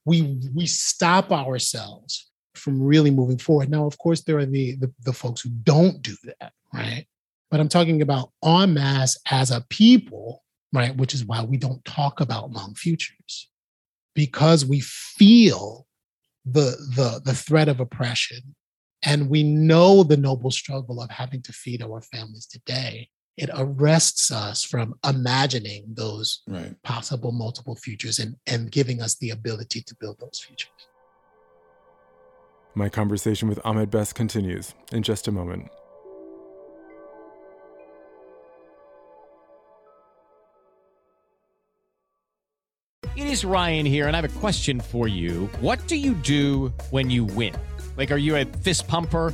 We 0.06 0.40
we 0.56 0.66
stop 0.66 1.32
ourselves 1.32 2.31
from 2.56 2.82
really 2.82 3.12
moving 3.12 3.38
forward. 3.38 3.70
Now, 3.70 3.86
of 3.86 3.98
course, 3.98 4.22
there 4.22 4.38
are 4.38 4.46
the, 4.46 4.76
the 4.76 4.92
the 5.04 5.14
folks 5.14 5.42
who 5.42 5.50
don't 5.50 6.02
do 6.02 6.16
that, 6.24 6.54
right? 6.74 7.06
But 7.50 7.60
I'm 7.60 7.70
talking 7.70 8.02
about 8.02 8.32
en 8.46 8.74
masse 8.74 9.18
as 9.30 9.52
a 9.52 9.62
people, 9.70 10.44
right? 10.74 10.96
Which 10.96 11.14
is 11.14 11.26
why 11.26 11.44
we 11.44 11.58
don't 11.58 11.84
talk 11.86 12.22
about 12.22 12.52
long 12.52 12.76
futures 12.76 13.50
because 14.16 14.66
we 14.66 14.80
feel 14.82 15.88
the 16.46 16.76
the 16.96 17.22
the 17.24 17.36
threat 17.36 17.68
of 17.68 17.80
oppression 17.80 18.56
and 19.04 19.30
we 19.30 19.44
know 19.44 20.04
the 20.04 20.18
noble 20.18 20.52
struggle 20.52 21.02
of 21.02 21.10
having 21.10 21.42
to 21.42 21.54
feed 21.54 21.82
our 21.82 22.02
families 22.02 22.48
today 22.48 23.08
it 23.38 23.50
arrests 23.56 24.32
us 24.32 24.64
from 24.64 24.94
imagining 25.08 25.86
those 25.94 26.42
Right. 26.48 26.76
possible 26.84 27.32
multiple 27.32 27.76
futures 27.76 28.18
and 28.20 28.36
and 28.48 28.72
giving 28.72 29.02
us 29.02 29.16
the 29.18 29.30
ability 29.30 29.82
to 29.84 29.96
build 30.00 30.18
those 30.20 30.40
futures 30.40 30.72
My 32.74 32.88
conversation 32.88 33.50
with 33.50 33.60
Ahmed 33.66 33.92
Best 33.92 34.16
continues 34.16 34.74
in 34.94 35.04
just 35.04 35.28
a 35.28 35.32
moment. 35.32 35.68
It 43.18 43.28
is 43.28 43.44
Ryan 43.44 43.86
here, 43.86 44.08
and 44.08 44.16
I 44.16 44.22
have 44.22 44.38
a 44.38 44.40
question 44.40 44.80
for 44.80 45.10
you. 45.10 45.50
What 45.60 45.86
do 45.88 45.98
you 45.98 46.14
do 46.14 46.72
when 46.92 47.10
you 47.10 47.26
win? 47.26 47.54
Like, 47.98 48.10
are 48.10 48.18
you 48.18 48.38
a 48.38 48.46
fist 48.46 48.88
pumper? 48.88 49.34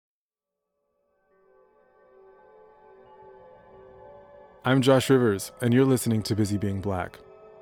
I'm 4.63 4.83
Josh 4.83 5.09
Rivers, 5.09 5.51
and 5.59 5.73
you're 5.73 5.85
listening 5.85 6.21
to 6.21 6.35
Busy 6.35 6.55
Being 6.55 6.81
Black. 6.81 7.17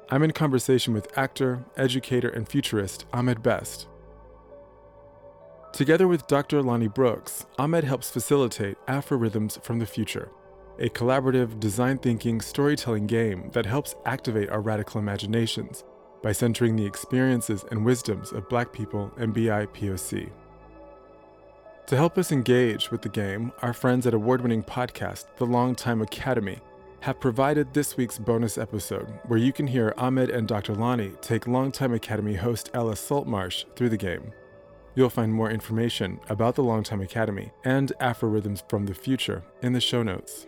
I'm 0.09 0.21
in 0.21 0.33
conversation 0.33 0.93
with 0.93 1.17
actor, 1.17 1.63
educator, 1.77 2.27
and 2.27 2.45
futurist 2.45 3.05
Ahmed 3.13 3.41
Best. 3.41 3.87
Together 5.71 6.09
with 6.09 6.27
Dr. 6.27 6.61
Lonny 6.61 6.89
Brooks, 6.89 7.45
Ahmed 7.57 7.85
helps 7.85 8.11
facilitate 8.11 8.75
Afro 8.89 9.17
Rhythms 9.17 9.57
from 9.63 9.79
the 9.79 9.85
Future, 9.85 10.29
a 10.77 10.89
collaborative 10.89 11.57
design 11.61 11.99
thinking 11.99 12.41
storytelling 12.41 13.07
game 13.07 13.49
that 13.53 13.65
helps 13.65 13.95
activate 14.05 14.49
our 14.49 14.59
radical 14.59 14.99
imaginations 14.99 15.85
by 16.21 16.33
centering 16.33 16.75
the 16.75 16.85
experiences 16.85 17.63
and 17.71 17.85
wisdoms 17.85 18.33
of 18.33 18.49
Black 18.49 18.73
people 18.73 19.09
and 19.15 19.33
BIPOC. 19.33 20.29
To 21.87 21.95
help 21.95 22.17
us 22.17 22.33
engage 22.33 22.91
with 22.91 23.01
the 23.01 23.07
game, 23.07 23.53
our 23.61 23.71
friends 23.71 24.05
at 24.05 24.13
award 24.13 24.41
winning 24.41 24.63
podcast, 24.63 25.27
The 25.37 25.45
Long 25.45 25.75
Time 25.75 26.01
Academy, 26.01 26.59
have 27.01 27.19
provided 27.19 27.73
this 27.73 27.95
week's 27.95 28.17
bonus 28.17 28.57
episode 28.57 29.07
where 29.27 29.39
you 29.39 29.53
can 29.53 29.67
hear 29.67 29.93
Ahmed 29.97 30.29
and 30.29 30.47
Dr. 30.47 30.75
Lonny 30.75 31.13
take 31.21 31.47
Longtime 31.47 31.93
Academy 31.93 32.35
host 32.35 32.69
Ella 32.73 32.95
Saltmarsh 32.95 33.65
through 33.75 33.89
the 33.89 33.97
game. 33.97 34.33
You'll 34.95 35.09
find 35.09 35.33
more 35.33 35.49
information 35.49 36.19
about 36.27 36.55
the 36.55 36.63
Longtime 36.63 37.01
Academy 37.01 37.51
and 37.63 37.93
Afro 38.01 38.27
Rhythms 38.27 38.63
from 38.67 38.85
the 38.85 38.93
Future 38.93 39.43
in 39.61 39.71
the 39.71 39.79
show 39.79 40.03
notes. 40.03 40.45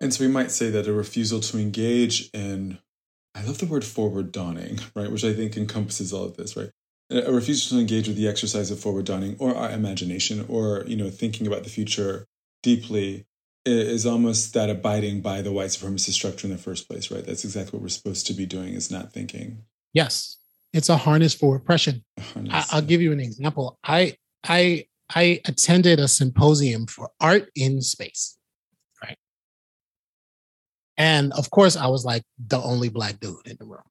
And 0.00 0.14
so 0.14 0.24
we 0.24 0.30
might 0.30 0.52
say 0.52 0.70
that 0.70 0.86
a 0.86 0.92
refusal 0.92 1.40
to 1.40 1.58
engage 1.58 2.30
in, 2.32 2.78
I 3.34 3.42
love 3.42 3.58
the 3.58 3.66
word 3.66 3.84
forward 3.84 4.30
dawning, 4.30 4.78
right? 4.94 5.10
Which 5.10 5.24
I 5.24 5.32
think 5.32 5.56
encompasses 5.56 6.12
all 6.12 6.24
of 6.24 6.36
this, 6.36 6.56
right? 6.56 6.70
A 7.10 7.32
refusal 7.32 7.76
to 7.76 7.80
engage 7.80 8.06
with 8.06 8.16
the 8.16 8.28
exercise 8.28 8.70
of 8.70 8.78
forward 8.78 9.06
dawning 9.06 9.34
or 9.40 9.56
our 9.56 9.70
imagination 9.70 10.44
or, 10.48 10.84
you 10.86 10.94
know, 10.94 11.10
thinking 11.10 11.48
about 11.48 11.64
the 11.64 11.70
future 11.70 12.26
deeply 12.62 13.24
is 13.68 14.06
almost 14.06 14.54
that 14.54 14.70
abiding 14.70 15.20
by 15.20 15.42
the 15.42 15.52
white 15.52 15.70
supremacist 15.70 16.12
structure 16.12 16.46
in 16.46 16.52
the 16.52 16.58
first 16.58 16.88
place, 16.88 17.10
right? 17.10 17.24
That's 17.24 17.44
exactly 17.44 17.76
what 17.76 17.82
we're 17.82 17.88
supposed 17.88 18.26
to 18.28 18.32
be 18.34 18.46
doing 18.46 18.74
is 18.74 18.90
not 18.90 19.12
thinking. 19.12 19.64
yes 19.92 20.36
it's 20.74 20.90
a 20.90 20.96
harness 20.98 21.34
for 21.34 21.56
oppression 21.56 22.04
I, 22.50 22.64
I'll 22.72 22.82
give 22.82 23.00
you 23.00 23.12
an 23.12 23.20
example. 23.20 23.78
I 23.82 24.16
I 24.44 24.86
I 25.14 25.40
attended 25.46 25.98
a 26.00 26.08
symposium 26.08 26.86
for 26.86 27.10
art 27.20 27.48
in 27.54 27.80
space, 27.80 28.36
right? 29.02 29.16
And 30.96 31.32
of 31.32 31.50
course, 31.50 31.76
I 31.76 31.86
was 31.86 32.04
like 32.04 32.22
the 32.38 32.60
only 32.60 32.90
black 32.90 33.18
dude 33.20 33.46
in 33.46 33.56
the 33.58 33.64
room, 33.64 33.87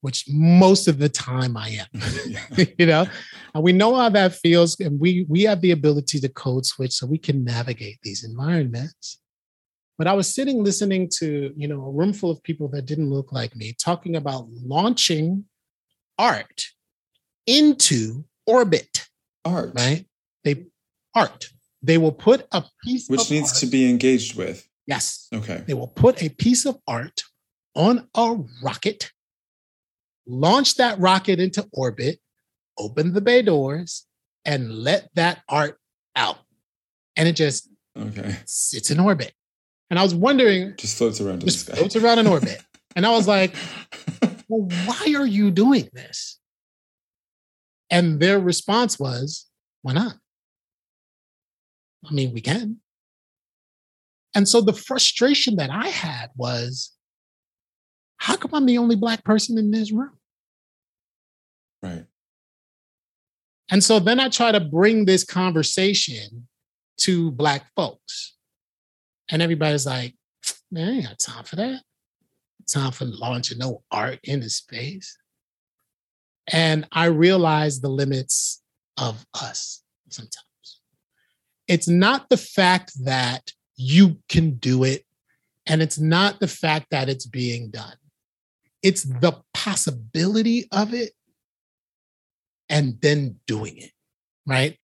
which 0.00 0.24
most 0.28 0.88
of 0.88 0.98
the 0.98 1.08
time 1.08 1.56
I 1.56 1.68
am. 1.82 1.86
You 2.78 2.86
know, 2.86 3.06
and 3.54 3.62
we 3.62 3.72
know 3.72 3.94
how 3.94 4.08
that 4.10 4.34
feels, 4.34 4.78
and 4.80 4.98
we 5.00 5.26
we 5.28 5.42
have 5.42 5.60
the 5.60 5.70
ability 5.72 6.20
to 6.20 6.28
code 6.28 6.66
switch 6.66 6.92
so 6.92 7.06
we 7.06 7.18
can 7.18 7.44
navigate 7.44 7.98
these 8.02 8.24
environments. 8.24 9.18
But 9.98 10.06
I 10.06 10.14
was 10.14 10.34
sitting 10.34 10.64
listening 10.64 11.10
to 11.18 11.52
you 11.56 11.68
know 11.68 11.84
a 11.84 11.90
room 11.90 12.12
full 12.12 12.30
of 12.30 12.42
people 12.42 12.68
that 12.68 12.86
didn't 12.86 13.10
look 13.10 13.32
like 13.32 13.54
me 13.56 13.74
talking 13.78 14.16
about 14.16 14.46
launching 14.50 15.44
art 16.18 16.66
into 17.46 18.24
orbit, 18.46 19.06
Art, 19.44 19.72
right? 19.74 20.04
They 20.44 20.66
art. 21.14 21.48
They 21.82 21.98
will 21.98 22.12
put 22.12 22.46
a 22.52 22.64
piece 22.84 23.08
which 23.08 23.30
needs 23.30 23.50
art- 23.52 23.60
to 23.60 23.66
be 23.66 23.88
engaged 23.88 24.36
with. 24.36 24.66
yes. 24.86 25.28
Okay. 25.32 25.64
They 25.66 25.74
will 25.74 25.88
put 25.88 26.22
a 26.22 26.28
piece 26.28 26.66
of 26.66 26.78
art 26.86 27.22
on 27.74 28.08
a 28.14 28.36
rocket, 28.62 29.10
launch 30.30 30.76
that 30.76 30.98
rocket 30.98 31.40
into 31.40 31.66
orbit, 31.72 32.20
open 32.78 33.12
the 33.12 33.20
bay 33.20 33.42
doors, 33.42 34.06
and 34.44 34.70
let 34.72 35.10
that 35.14 35.40
art 35.48 35.78
out. 36.16 36.38
And 37.16 37.28
it 37.28 37.36
just 37.36 37.68
Okay. 37.96 38.36
sits 38.46 38.90
in 38.90 39.00
orbit. 39.00 39.32
And 39.90 39.98
I 39.98 40.02
was 40.02 40.14
wondering, 40.14 40.74
Just 40.76 40.96
floats 40.96 41.20
around 41.20 41.34
in 41.34 41.40
the 41.40 41.46
just 41.46 41.66
sky. 41.66 41.74
floats 41.74 41.96
around 41.96 42.20
in 42.20 42.26
orbit. 42.28 42.62
And 42.96 43.04
I 43.04 43.10
was 43.10 43.26
like, 43.26 43.54
well, 44.48 44.68
why 44.86 45.14
are 45.16 45.26
you 45.26 45.50
doing 45.50 45.88
this? 45.92 46.38
And 47.90 48.20
their 48.20 48.38
response 48.38 48.98
was, 49.00 49.46
why 49.82 49.92
not? 49.94 50.14
I 52.08 52.12
mean, 52.12 52.32
we 52.32 52.40
can. 52.40 52.76
And 54.34 54.48
so 54.48 54.60
the 54.60 54.72
frustration 54.72 55.56
that 55.56 55.70
I 55.70 55.88
had 55.88 56.30
was, 56.36 56.92
how 58.18 58.36
come 58.36 58.54
I'm 58.54 58.66
the 58.66 58.78
only 58.78 58.94
Black 58.96 59.24
person 59.24 59.58
in 59.58 59.72
this 59.72 59.90
room? 59.90 60.12
Right. 61.82 62.04
And 63.70 63.82
so 63.82 63.98
then 64.00 64.18
I 64.18 64.28
try 64.28 64.52
to 64.52 64.60
bring 64.60 65.04
this 65.04 65.24
conversation 65.24 66.48
to 66.98 67.30
Black 67.30 67.66
folks. 67.76 68.36
And 69.30 69.40
everybody's 69.42 69.86
like, 69.86 70.14
man, 70.70 70.88
I 70.88 70.92
ain't 70.92 71.06
got 71.06 71.18
time 71.18 71.44
for 71.44 71.56
that. 71.56 71.82
time 72.66 72.92
for 72.92 73.04
launching 73.04 73.58
no 73.58 73.82
art 73.90 74.18
in 74.24 74.34
into 74.34 74.50
space. 74.50 75.16
And 76.48 76.86
I 76.92 77.06
realized 77.06 77.82
the 77.82 77.88
limits 77.88 78.62
of 78.96 79.24
us 79.34 79.82
sometimes. 80.08 80.80
It's 81.68 81.88
not 81.88 82.28
the 82.28 82.36
fact 82.36 82.92
that 83.04 83.52
you 83.76 84.18
can 84.28 84.56
do 84.56 84.82
it, 84.84 85.04
and 85.66 85.80
it's 85.80 85.98
not 85.98 86.40
the 86.40 86.48
fact 86.48 86.86
that 86.90 87.08
it's 87.08 87.26
being 87.26 87.70
done. 87.70 87.94
It's 88.82 89.04
the 89.04 89.40
possibility 89.54 90.66
of 90.72 90.92
it 90.92 91.12
and 92.70 92.98
then 93.02 93.36
doing 93.46 93.76
it, 93.76 93.90
right? 94.46 94.78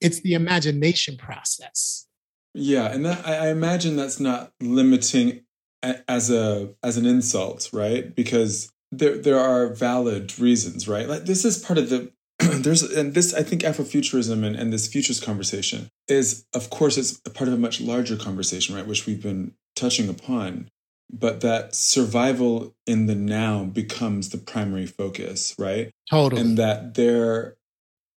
It's 0.00 0.20
the 0.20 0.34
imagination 0.34 1.16
process. 1.16 2.06
Yeah, 2.54 2.92
and 2.92 3.04
that 3.04 3.26
I, 3.26 3.48
imagine 3.48 3.96
that's 3.96 4.20
not 4.20 4.52
limiting 4.60 5.42
as 5.82 6.30
a 6.30 6.70
as 6.82 6.96
an 6.96 7.06
insult, 7.06 7.70
right? 7.72 8.14
Because 8.14 8.70
there 8.92 9.18
there 9.18 9.38
are 9.38 9.72
valid 9.72 10.38
reasons, 10.38 10.86
right? 10.86 11.08
Like 11.08 11.24
this 11.24 11.44
is 11.44 11.58
part 11.58 11.78
of 11.78 11.90
the 11.90 12.12
there's 12.38 12.82
and 12.82 13.14
this 13.14 13.34
I 13.34 13.42
think 13.42 13.62
Afrofuturism 13.62 14.44
and, 14.44 14.56
and 14.56 14.72
this 14.72 14.88
futures 14.88 15.20
conversation 15.20 15.88
is 16.08 16.44
of 16.54 16.70
course 16.70 16.96
it's 16.98 17.20
a 17.24 17.30
part 17.30 17.48
of 17.48 17.54
a 17.54 17.58
much 17.58 17.80
larger 17.80 18.16
conversation, 18.16 18.74
right? 18.74 18.86
Which 18.86 19.06
we've 19.06 19.22
been 19.22 19.54
touching 19.76 20.08
upon. 20.08 20.68
But 21.12 21.40
that 21.40 21.74
survival 21.74 22.74
in 22.86 23.06
the 23.06 23.14
now 23.14 23.64
becomes 23.64 24.28
the 24.28 24.38
primary 24.38 24.86
focus, 24.86 25.54
right? 25.58 25.90
Totally. 26.08 26.40
And 26.40 26.56
that 26.56 26.94
there, 26.94 27.56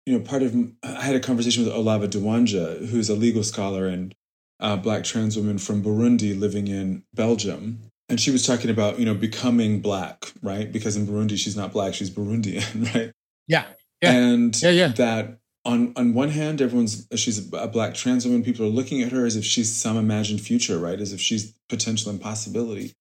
you 0.06 0.18
know, 0.18 0.24
part 0.24 0.44
of 0.44 0.56
I 0.84 1.02
had 1.02 1.16
a 1.16 1.20
conversation 1.20 1.66
with 1.66 1.74
Olava 1.74 2.08
Dewanja, 2.08 2.88
who's 2.88 3.10
a 3.10 3.16
legal 3.16 3.44
scholar 3.44 3.88
and 3.88 4.14
a 4.60 4.78
black 4.78 5.04
trans 5.04 5.36
woman 5.36 5.58
from 5.58 5.84
Burundi 5.84 6.40
living 6.40 6.68
in 6.68 7.04
Belgium 7.14 7.92
and 8.10 8.20
she 8.20 8.32
was 8.32 8.46
talking 8.46 8.70
about 8.70 9.00
you 9.00 9.06
know 9.06 9.14
becoming 9.14 9.80
black 9.80 10.32
right 10.42 10.72
because 10.72 10.96
in 10.96 11.06
burundi 11.08 11.38
she's 11.38 11.56
not 11.56 11.72
black 11.72 11.94
she's 11.94 12.10
burundian 12.10 12.94
right 12.94 13.12
yeah 13.48 13.66
yeah 14.02 14.12
and 14.12 14.62
yeah, 14.62 14.70
yeah. 14.70 14.88
that 14.90 15.40
on 15.66 15.94
on 15.96 16.14
one 16.14 16.30
hand 16.30 16.62
everyone's 16.62 17.08
she's 17.16 17.52
a 17.54 17.68
black 17.68 17.94
trans 17.94 18.26
woman 18.26 18.44
people 18.44 18.66
are 18.66 18.70
looking 18.70 19.02
at 19.02 19.12
her 19.12 19.26
as 19.26 19.36
if 19.36 19.46
she's 19.46 19.72
some 19.72 19.98
imagined 19.98 20.42
future 20.42 20.78
right? 20.80 21.00
As 21.00 21.14
if 21.14 21.22
she's 21.22 21.54
potential 21.70 22.12
impossibility. 22.12 22.94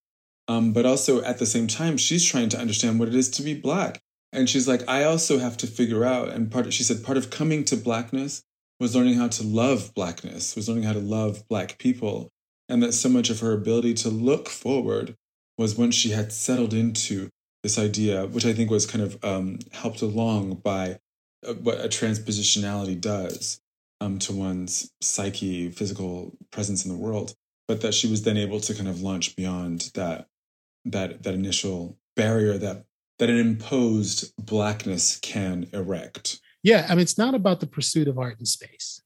Um, 0.49 0.73
but 0.73 0.87
also 0.87 1.23
at 1.23 1.39
the 1.39 1.47
same 1.47 1.67
time 1.67 1.97
she's 1.97 2.25
trying 2.25 2.49
to 2.51 2.59
understand 2.59 2.99
what 2.99 3.09
it 3.09 3.15
is 3.15 3.31
to 3.31 3.43
be 3.43 3.55
black. 3.55 4.01
And 4.33 4.49
she's 4.49 4.69
like 4.69 4.89
i 4.89 5.05
also 5.05 5.39
have 5.39 5.57
to 5.59 5.67
figure 5.67 6.05
out 6.05 6.29
and 6.29 6.51
part 6.51 6.73
she 6.73 6.83
said 6.83 7.05
part 7.05 7.19
of 7.19 7.31
coming 7.31 7.65
to 7.65 7.77
blackness 7.77 8.43
was 8.81 8.97
learning 8.97 9.15
how 9.15 9.29
to 9.29 9.45
love 9.45 9.93
blackness 9.95 10.57
was 10.57 10.69
learning 10.69 10.85
how 10.85 10.93
to 10.93 10.99
love 10.99 11.47
black 11.49 11.79
people. 11.79 12.29
And 12.69 12.83
that 12.83 12.93
so 12.93 13.09
much 13.09 13.29
of 13.29 13.41
her 13.41 13.53
ability 13.53 13.95
to 13.95 14.09
look 14.09 14.49
forward 14.49 15.17
was 15.59 15.77
when 15.77 15.91
she 15.91 16.11
had 16.11 16.33
settled 16.33 16.73
into 16.73 17.29
this 17.63 17.79
idea, 17.79 18.27
which 18.27 18.47
I 18.47 18.53
think 18.53 18.71
was 18.71 18.87
kind 18.87 19.05
of 19.05 19.23
um, 19.25 19.59
helped 19.73 20.03
along 20.03 20.55
by 20.65 20.99
what 21.63 21.85
a 21.85 21.89
transpositionality 21.89 23.01
does 23.01 23.61
um, 24.01 24.19
to 24.21 24.33
one's 24.33 24.91
psyche, 25.01 25.71
physical 25.71 26.37
presence 26.51 26.85
in 26.85 26.93
the 26.93 26.99
world, 26.99 27.35
but 27.69 27.81
that 27.81 27.95
she 27.95 28.09
was 28.09 28.23
then 28.23 28.37
able 28.37 28.61
to 28.61 28.75
kind 28.75 28.89
of 28.89 29.01
launch 29.01 29.37
beyond 29.37 29.91
that 29.95 30.27
that 30.85 31.23
that 31.23 31.35
initial 31.35 31.97
barrier 32.17 32.59
that 32.59 32.85
that 33.19 33.31
an 33.31 33.39
imposed 33.39 34.33
blackness 34.37 35.19
can 35.21 35.69
erect. 35.73 36.41
Yeah, 36.63 36.87
I 36.89 36.95
mean, 36.95 37.03
it's 37.03 37.19
not 37.19 37.35
about 37.35 37.61
the 37.61 37.67
pursuit 37.67 38.09
of 38.09 38.19
art 38.19 38.39
in 38.39 38.47
space. 38.47 39.01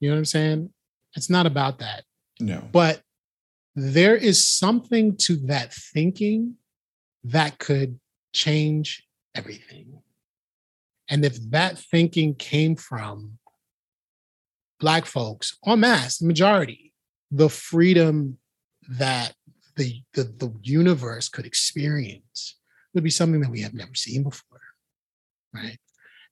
You 0.00 0.08
know 0.08 0.16
what 0.16 0.18
I'm 0.18 0.24
saying? 0.26 0.70
It's 1.14 1.30
not 1.30 1.46
about 1.46 1.78
that. 1.78 2.04
No. 2.40 2.62
But 2.72 3.02
there 3.74 4.16
is 4.16 4.46
something 4.46 5.16
to 5.18 5.36
that 5.46 5.72
thinking 5.72 6.56
that 7.24 7.58
could 7.58 7.98
change 8.32 9.06
everything. 9.34 10.00
And 11.08 11.24
if 11.24 11.38
that 11.50 11.78
thinking 11.78 12.34
came 12.34 12.76
from 12.76 13.38
Black 14.80 15.06
folks, 15.06 15.56
en 15.66 15.80
masse, 15.80 16.20
majority, 16.20 16.92
the 17.30 17.48
freedom 17.48 18.38
that 18.88 19.34
the, 19.76 20.02
the, 20.14 20.24
the 20.24 20.52
universe 20.62 21.28
could 21.28 21.46
experience 21.46 22.58
would 22.92 23.04
be 23.04 23.10
something 23.10 23.40
that 23.40 23.50
we 23.50 23.60
have 23.62 23.74
never 23.74 23.94
seen 23.94 24.22
before, 24.22 24.60
right? 25.52 25.78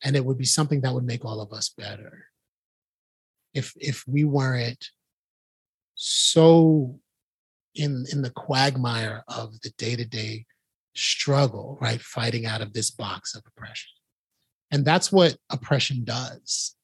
And 0.05 0.17
it 0.17 0.25
would 0.25 0.39
be 0.39 0.45
something 0.45 0.81
that 0.83 0.95
would 0.95 1.05
make 1.05 1.25
all 1.25 1.41
of 1.41 1.53
us 1.53 1.69
better. 1.69 2.27
If 3.55 3.75
if 3.77 4.05
we 4.09 4.25
weren't 4.25 4.89
so 5.95 6.99
in 7.75 8.07
in 8.11 8.23
the 8.23 8.31
quagmire 8.31 9.25
of 9.29 9.61
the 9.61 9.71
day-to-day 9.77 10.47
struggle 10.95 11.79
right 11.81 12.01
fighting 12.01 12.47
out 12.47 12.61
of 12.61 12.73
this 12.73 12.91
box 12.91 13.35
of 13.35 13.43
oppression 13.47 13.91
and 14.73 14.85
that's 14.85 15.13
what 15.13 15.37
oppression 15.51 16.05
does 16.05 16.75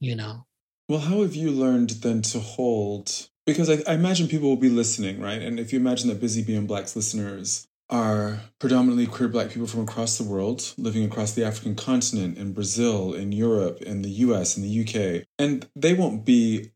you 0.00 0.14
know 0.14 0.46
well 0.88 1.00
how 1.00 1.22
have 1.22 1.34
you 1.34 1.50
learned 1.50 1.90
then 1.90 2.22
to 2.22 2.38
hold 2.38 3.28
because 3.46 3.70
I, 3.70 3.90
I 3.90 3.94
imagine 3.94 4.28
people 4.28 4.48
will 4.48 4.56
be 4.56 4.68
listening 4.68 5.20
right 5.20 5.42
and 5.42 5.58
if 5.58 5.72
you 5.72 5.78
imagine 5.78 6.08
that 6.08 6.20
busy 6.20 6.42
being 6.42 6.66
black's 6.66 6.94
listeners 6.94 7.66
are 7.88 8.40
predominantly 8.58 9.06
queer 9.06 9.28
black 9.28 9.50
people 9.50 9.66
from 9.66 9.80
across 9.80 10.18
the 10.18 10.24
world 10.24 10.74
living 10.76 11.04
across 11.04 11.32
the 11.32 11.44
african 11.44 11.74
continent 11.74 12.36
in 12.36 12.52
brazil 12.52 13.14
in 13.14 13.32
europe 13.32 13.80
in 13.82 14.02
the 14.02 14.10
us 14.10 14.56
in 14.56 14.62
the 14.62 14.80
uk 14.82 15.24
and 15.38 15.68
they 15.74 15.94
won't 15.94 16.24
be 16.24 16.72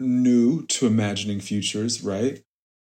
new 0.00 0.66
to 0.66 0.86
imagining 0.86 1.40
futures, 1.40 2.02
right? 2.02 2.42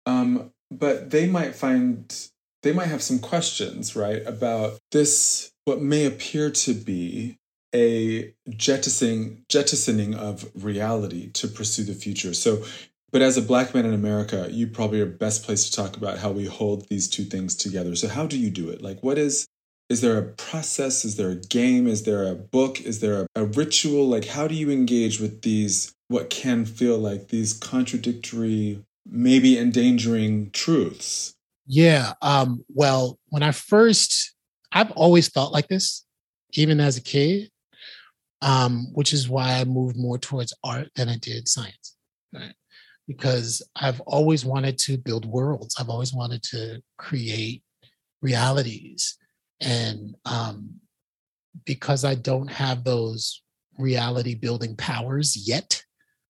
Um, 0.05 0.51
but 0.69 1.11
they 1.11 1.27
might 1.27 1.55
find 1.55 2.29
they 2.63 2.73
might 2.73 2.87
have 2.87 3.01
some 3.01 3.19
questions, 3.19 3.95
right, 3.95 4.25
about 4.25 4.79
this 4.91 5.50
what 5.71 5.81
may 5.81 6.05
appear 6.05 6.51
to 6.51 6.73
be 6.73 7.37
a 7.73 8.33
jettisoning 8.49 9.45
jettisoning 9.47 10.13
of 10.13 10.51
reality 10.53 11.31
to 11.31 11.47
pursue 11.47 11.85
the 11.85 11.93
future. 11.93 12.33
So 12.33 12.65
but 13.13 13.21
as 13.21 13.37
a 13.37 13.41
black 13.41 13.73
man 13.73 13.85
in 13.85 13.93
America, 13.93 14.47
you 14.51 14.67
probably 14.67 14.99
are 14.99 15.05
best 15.05 15.45
placed 15.45 15.67
to 15.67 15.81
talk 15.81 15.95
about 15.95 16.17
how 16.17 16.31
we 16.31 16.45
hold 16.45 16.89
these 16.89 17.09
two 17.09 17.23
things 17.23 17.55
together. 17.55 17.95
So 17.95 18.09
how 18.09 18.25
do 18.25 18.37
you 18.37 18.49
do 18.49 18.69
it? 18.69 18.81
Like 18.81 19.01
what 19.01 19.17
is 19.17 19.45
is 19.87 20.01
there 20.01 20.17
a 20.17 20.23
process? 20.23 21.05
Is 21.05 21.15
there 21.15 21.29
a 21.29 21.35
game? 21.35 21.87
Is 21.87 22.03
there 22.03 22.27
a 22.27 22.35
book? 22.35 22.81
Is 22.81 22.99
there 22.99 23.21
a, 23.21 23.27
a 23.35 23.45
ritual? 23.45 24.09
Like 24.09 24.25
how 24.25 24.49
do 24.49 24.55
you 24.55 24.69
engage 24.69 25.21
with 25.21 25.41
these 25.41 25.93
what 26.09 26.29
can 26.29 26.65
feel 26.65 26.97
like 26.97 27.29
these 27.29 27.53
contradictory, 27.53 28.83
maybe 29.09 29.57
endangering 29.57 30.51
truths. 30.51 31.33
Yeah. 31.65 32.11
Um, 32.21 32.65
well, 32.67 33.17
when 33.29 33.43
I 33.43 33.51
first, 33.51 34.35
I've 34.71 34.91
always 34.91 35.29
thought 35.29 35.51
like 35.51 35.67
this, 35.67 36.05
even 36.53 36.79
as 36.79 36.97
a 36.97 37.01
kid, 37.01 37.49
um, 38.41 38.87
which 38.93 39.13
is 39.13 39.29
why 39.29 39.53
I 39.53 39.65
moved 39.65 39.97
more 39.97 40.17
towards 40.17 40.53
art 40.63 40.89
than 40.95 41.09
I 41.09 41.17
did 41.17 41.47
science. 41.47 41.95
Right? 42.33 42.55
Because 43.07 43.61
I've 43.75 43.99
always 44.01 44.45
wanted 44.45 44.77
to 44.79 44.97
build 44.97 45.25
worlds. 45.25 45.75
I've 45.79 45.89
always 45.89 46.13
wanted 46.13 46.43
to 46.43 46.81
create 46.97 47.63
realities. 48.21 49.17
And 49.59 50.15
um, 50.25 50.79
because 51.65 52.05
I 52.05 52.15
don't 52.15 52.49
have 52.49 52.83
those 52.83 53.43
reality 53.77 54.35
building 54.35 54.75
powers 54.75 55.35
yet, 55.35 55.83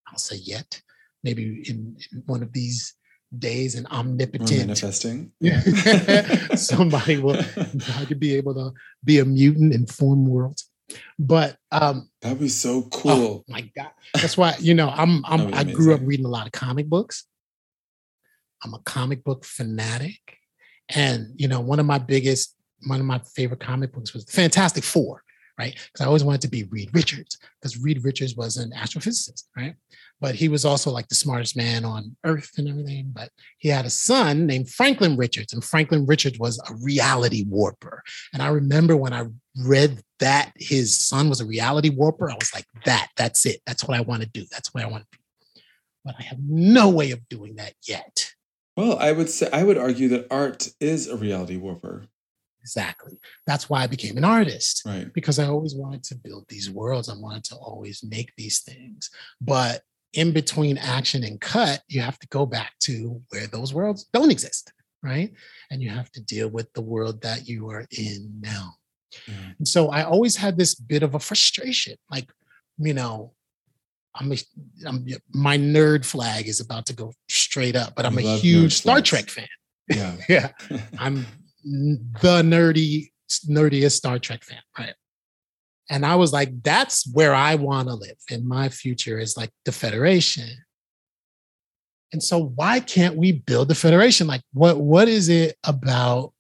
I'll 0.08 0.18
say 0.18 0.38
yet, 0.38 0.82
maybe 1.24 1.64
in, 1.70 1.98
in 2.12 2.24
one 2.26 2.44
of 2.44 2.52
these 2.52 2.96
days 3.38 3.76
and 3.76 3.88
omnipotent 3.88 4.52
manifesting. 4.52 5.32
Yeah. 5.40 5.62
Somebody 6.56 7.18
will 7.18 7.38
I 7.38 8.06
could 8.06 8.20
be 8.20 8.36
able 8.36 8.54
to 8.56 8.74
be 9.04 9.20
a 9.20 9.26
mutant 9.26 9.74
and 9.74 9.90
form 9.90 10.26
worlds. 10.26 10.70
But 11.18 11.58
um 11.72 12.10
that'd 12.22 12.40
be 12.40 12.50
so 12.50 12.84
cool. 12.92 13.12
Oh 13.12 13.44
my 13.48 13.62
God. 13.76 13.92
That's 14.14 14.38
why, 14.38 14.56
you 14.60 14.74
know, 14.74 14.90
I'm 14.90 15.26
I'm 15.26 15.54
I 15.54 15.64
grew 15.64 15.94
up 15.94 16.02
reading 16.04 16.26
a 16.26 16.30
lot 16.30 16.46
of 16.46 16.52
comic 16.52 16.88
books. 16.88 17.26
I'm 18.64 18.74
a 18.74 18.80
comic 18.80 19.24
book 19.24 19.46
fanatic. 19.46 20.38
And 20.90 21.28
you 21.36 21.48
know, 21.48 21.62
one 21.62 21.80
of 21.80 21.86
my 21.86 22.00
biggest, 22.00 22.56
one 22.88 23.00
of 23.00 23.06
my 23.06 23.20
favorite 23.36 23.62
comic 23.62 23.94
books 23.94 24.14
was 24.14 24.26
Fantastic 24.26 24.84
Four 24.84 25.24
right? 25.62 25.74
Because 25.74 26.04
I 26.04 26.08
always 26.08 26.24
wanted 26.24 26.42
to 26.42 26.48
be 26.48 26.64
Reed 26.64 26.90
Richards 26.92 27.38
because 27.60 27.78
Reed 27.78 28.04
Richards 28.04 28.36
was 28.36 28.58
an 28.58 28.72
astrophysicist, 28.72 29.44
right? 29.56 29.76
But 30.22 30.36
he 30.36 30.48
was 30.48 30.64
also 30.64 30.92
like 30.92 31.08
the 31.08 31.16
smartest 31.16 31.58
man 31.58 31.84
on 31.84 32.16
earth 32.24 32.52
and 32.58 32.70
everything. 32.70 33.12
But 33.14 33.32
he 33.58 33.70
had 33.70 33.86
a 33.86 33.90
son 33.90 34.46
named 34.46 34.70
Franklin 34.70 35.18
Richards, 35.18 35.52
and 35.52 35.64
Franklin 35.64 36.06
Richards 36.06 36.40
was 36.40 36.62
a 36.70 36.76
reality 36.76 37.44
warper. 37.50 38.04
And 38.34 38.42
I 38.42 38.50
remember 38.50 38.96
when 38.96 39.14
I 39.14 39.26
read 39.58 40.02
that 40.20 40.54
his 40.56 40.98
son 40.98 41.28
was 41.28 41.42
a 41.42 41.46
reality 41.46 41.90
warper, 41.90 42.30
I 42.30 42.36
was 42.36 42.54
like, 42.54 42.66
that, 42.86 43.10
that's 43.18 43.46
it. 43.46 43.62
That's 43.66 43.84
what 43.84 43.98
I 43.98 44.02
want 44.02 44.22
to 44.22 44.30
do. 44.30 44.46
That's 44.52 44.74
what 44.74 44.84
I 44.84 44.88
want 44.88 45.04
to 45.04 45.18
be. 45.18 45.62
But 46.06 46.16
I 46.20 46.24
have 46.24 46.40
no 46.40 46.90
way 46.90 47.12
of 47.12 47.28
doing 47.28 47.56
that 47.56 47.74
yet. 47.88 48.32
Well, 48.78 48.98
I 49.00 49.12
would 49.12 49.30
say 49.30 49.50
I 49.52 49.64
would 49.64 49.78
argue 49.78 50.08
that 50.10 50.28
art 50.32 50.70
is 50.80 51.08
a 51.08 51.18
reality 51.18 51.58
warper. 51.58 52.06
Exactly. 52.62 53.20
That's 53.48 53.70
why 53.70 53.84
I 53.84 53.88
became 53.88 54.18
an 54.18 54.24
artist. 54.24 54.84
Right. 54.86 55.12
Because 55.14 55.40
I 55.40 55.48
always 55.48 55.76
wanted 55.76 56.04
to 56.06 56.16
build 56.16 56.46
these 56.48 56.70
worlds. 56.70 57.10
I 57.10 57.16
wanted 57.16 57.44
to 57.46 57.56
always 57.56 58.04
make 58.04 58.34
these 58.38 58.60
things. 58.60 59.10
But 59.42 59.82
in 60.14 60.32
between 60.34 60.78
action 60.78 61.24
and 61.24 61.40
cut, 61.40 61.82
you 61.88 62.02
have 62.02 62.20
to 62.20 62.28
go 62.28 62.46
back 62.46 62.74
to 62.82 63.22
where 63.30 63.48
those 63.48 63.74
worlds 63.74 64.06
don't 64.14 64.32
exist. 64.32 64.72
right? 65.04 65.32
And 65.72 65.82
you 65.82 65.90
have 65.90 66.12
to 66.12 66.22
deal 66.22 66.50
with 66.50 66.72
the 66.74 66.82
world 66.82 67.22
that 67.22 67.48
you 67.48 67.70
are 67.70 67.86
in 67.98 68.40
now. 68.42 68.76
Yeah. 69.28 69.34
And 69.58 69.68
so 69.68 69.90
I 69.90 70.04
always 70.04 70.36
had 70.36 70.58
this 70.58 70.76
bit 70.76 71.04
of 71.04 71.16
a 71.16 71.20
frustration, 71.20 71.96
like, 72.10 72.30
you 72.78 72.94
know, 72.94 73.34
I'm 74.16 74.32
a, 74.34 74.38
I'm 74.86 75.08
my 75.34 75.58
nerd 75.58 76.06
flag 76.06 76.48
is 76.48 76.60
about 76.60 76.86
to 76.88 76.94
go 76.94 77.14
straight 77.30 77.76
up, 77.78 77.96
but 77.96 78.06
I'm 78.06 78.18
a 78.18 78.22
huge 78.22 78.74
Star 78.74 78.96
flags. 78.98 79.10
Trek 79.10 79.30
fan. 79.30 79.48
Yeah. 79.90 80.16
Yeah, 80.30 80.50
I'm 81.00 81.26
the 82.22 82.42
nerdy, 82.44 83.10
nerdiest 83.50 83.94
Star 83.94 84.20
Trek 84.20 84.44
fan, 84.44 84.60
right? 84.78 84.94
And 85.92 86.06
I 86.06 86.16
was 86.16 86.32
like, 86.32 86.64
that's 86.64 87.06
where 87.14 87.36
I 87.36 87.56
want 87.56 87.90
to 87.90 87.96
live. 87.96 88.16
And 88.32 88.48
my 88.48 88.70
future 88.70 89.20
is 89.20 89.36
like 89.36 89.52
the 89.66 89.74
Federation. 89.74 90.48
And 92.14 92.24
so 92.24 92.54
why 92.56 92.80
can't 92.80 93.18
we 93.18 93.34
build 93.34 93.68
the 93.68 93.76
Federation? 93.76 94.26
Like, 94.26 94.42
what 94.54 94.80
what 94.80 95.10
is 95.10 95.28
it 95.28 95.58
about 95.66 96.32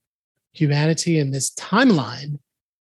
humanity 0.53 1.19
in 1.19 1.31
this 1.31 1.53
timeline 1.55 2.39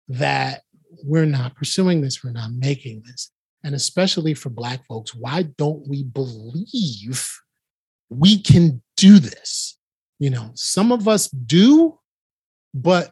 that 0.09 0.62
we're 1.05 1.27
not 1.27 1.57
pursuing 1.57 2.03
this, 2.03 2.23
we're 2.23 2.31
not 2.31 2.53
making 2.53 3.03
this? 3.05 3.33
And 3.64 3.75
especially 3.75 4.35
for 4.35 4.49
Black 4.51 4.87
folks, 4.87 5.12
why 5.12 5.43
don't 5.59 5.87
we 5.89 6.05
believe 6.05 7.37
we 8.11 8.41
can 8.41 8.81
do 8.97 9.18
this? 9.18 9.77
You 10.21 10.31
know, 10.31 10.53
some 10.55 10.93
of 10.93 11.09
us 11.09 11.29
do, 11.29 11.99
but 12.73 13.11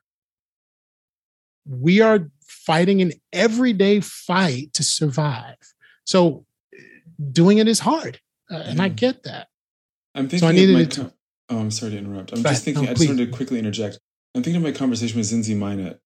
we 1.66 2.00
are 2.00 2.30
fighting 2.68 3.00
an 3.00 3.12
everyday 3.32 3.98
fight 4.00 4.74
to 4.74 4.82
survive. 4.82 5.56
So 6.04 6.44
doing 7.32 7.56
it 7.58 7.66
is 7.66 7.78
hard. 7.80 8.20
Uh, 8.50 8.56
and 8.56 8.80
I 8.82 8.90
Mhm. 8.90 8.96
get 8.96 9.22
that. 9.22 9.48
I'm 10.14 10.24
thinking 10.28 10.40
So 10.40 10.48
I 10.48 10.52
needed 10.52 10.74
my 10.74 10.84
to- 10.84 11.12
oh, 11.48 11.58
I'm 11.58 11.70
sorry 11.70 11.92
to 11.92 11.98
interrupt. 11.98 12.30
I'm 12.32 12.42
Go 12.42 12.50
just 12.50 12.62
ahead. 12.62 12.64
thinking. 12.64 12.84
No, 12.84 12.90
I 12.90 12.94
just 12.94 13.08
wanted 13.08 13.24
to 13.26 13.30
quickly 13.32 13.58
interject. 13.58 13.98
I'm 14.34 14.42
thinking 14.42 14.58
of 14.58 14.62
my 14.62 14.72
conversation 14.72 15.16
with 15.18 15.26
Zinzi 15.30 15.56
Minott, 15.56 15.98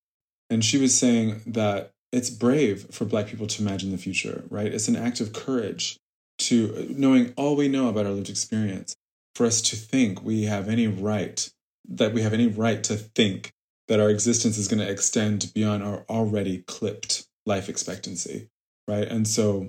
and 0.51 0.65
she 0.65 0.79
was 0.79 0.97
saying 0.97 1.43
that 1.49 1.91
it's 2.13 2.31
brave 2.31 2.87
for 2.95 3.05
Black 3.07 3.27
people 3.27 3.49
to 3.49 3.63
imagine 3.63 3.91
the 3.91 3.99
future. 3.99 4.45
Right? 4.49 4.73
It's 4.73 4.87
an 4.87 4.95
act 4.97 5.21
of 5.21 5.33
courage 5.33 5.99
to 6.47 6.87
knowing 6.97 7.33
all 7.37 7.57
we 7.57 7.67
know 7.69 7.89
about 7.89 8.07
our 8.07 8.13
lived 8.13 8.31
experience. 8.31 8.95
For 9.35 9.47
us 9.47 9.61
to 9.63 9.77
think 9.77 10.23
we 10.23 10.43
have 10.45 10.69
any 10.69 10.87
right 10.87 11.49
that 11.89 12.13
we 12.15 12.23
have 12.23 12.33
any 12.33 12.47
right 12.47 12.85
to 12.85 12.97
think 12.97 13.51
that 13.89 14.01
our 14.01 14.11
existence 14.11 14.59
is 14.59 14.69
going 14.69 14.81
to 14.81 14.91
extend 14.91 15.51
beyond 15.55 15.83
our 15.83 16.05
already 16.09 16.59
clipped 16.67 17.27
life 17.47 17.69
expectancy, 17.69 18.49
right? 18.87 19.09
And 19.09 19.27
so, 19.27 19.69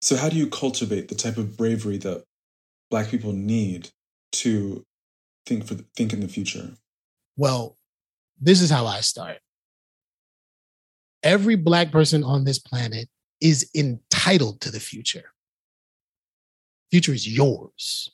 so 0.00 0.16
how 0.16 0.28
do 0.28 0.36
you 0.36 0.46
cultivate 0.46 1.08
the 1.08 1.14
type 1.14 1.36
of 1.36 1.56
bravery 1.56 1.96
that 1.98 2.24
Black 2.90 3.08
people 3.08 3.32
need 3.32 3.90
to 4.32 4.84
think 5.46 5.64
for 5.64 5.74
think 5.96 6.12
in 6.12 6.20
the 6.20 6.28
future? 6.28 6.72
Well, 7.36 7.76
this 8.40 8.60
is 8.60 8.70
how 8.70 8.86
I 8.86 9.00
start. 9.00 9.38
Every 11.22 11.56
Black 11.56 11.90
person 11.90 12.22
on 12.22 12.44
this 12.44 12.58
planet 12.58 13.08
is 13.40 13.68
entitled 13.74 14.60
to 14.60 14.70
the 14.70 14.80
future. 14.80 15.32
Future 16.90 17.12
is 17.12 17.26
yours. 17.28 18.10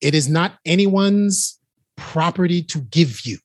It 0.00 0.14
is 0.14 0.28
not 0.28 0.58
anyone's 0.64 1.58
property 1.96 2.62
to 2.62 2.80
give 2.80 3.24
you. 3.24 3.38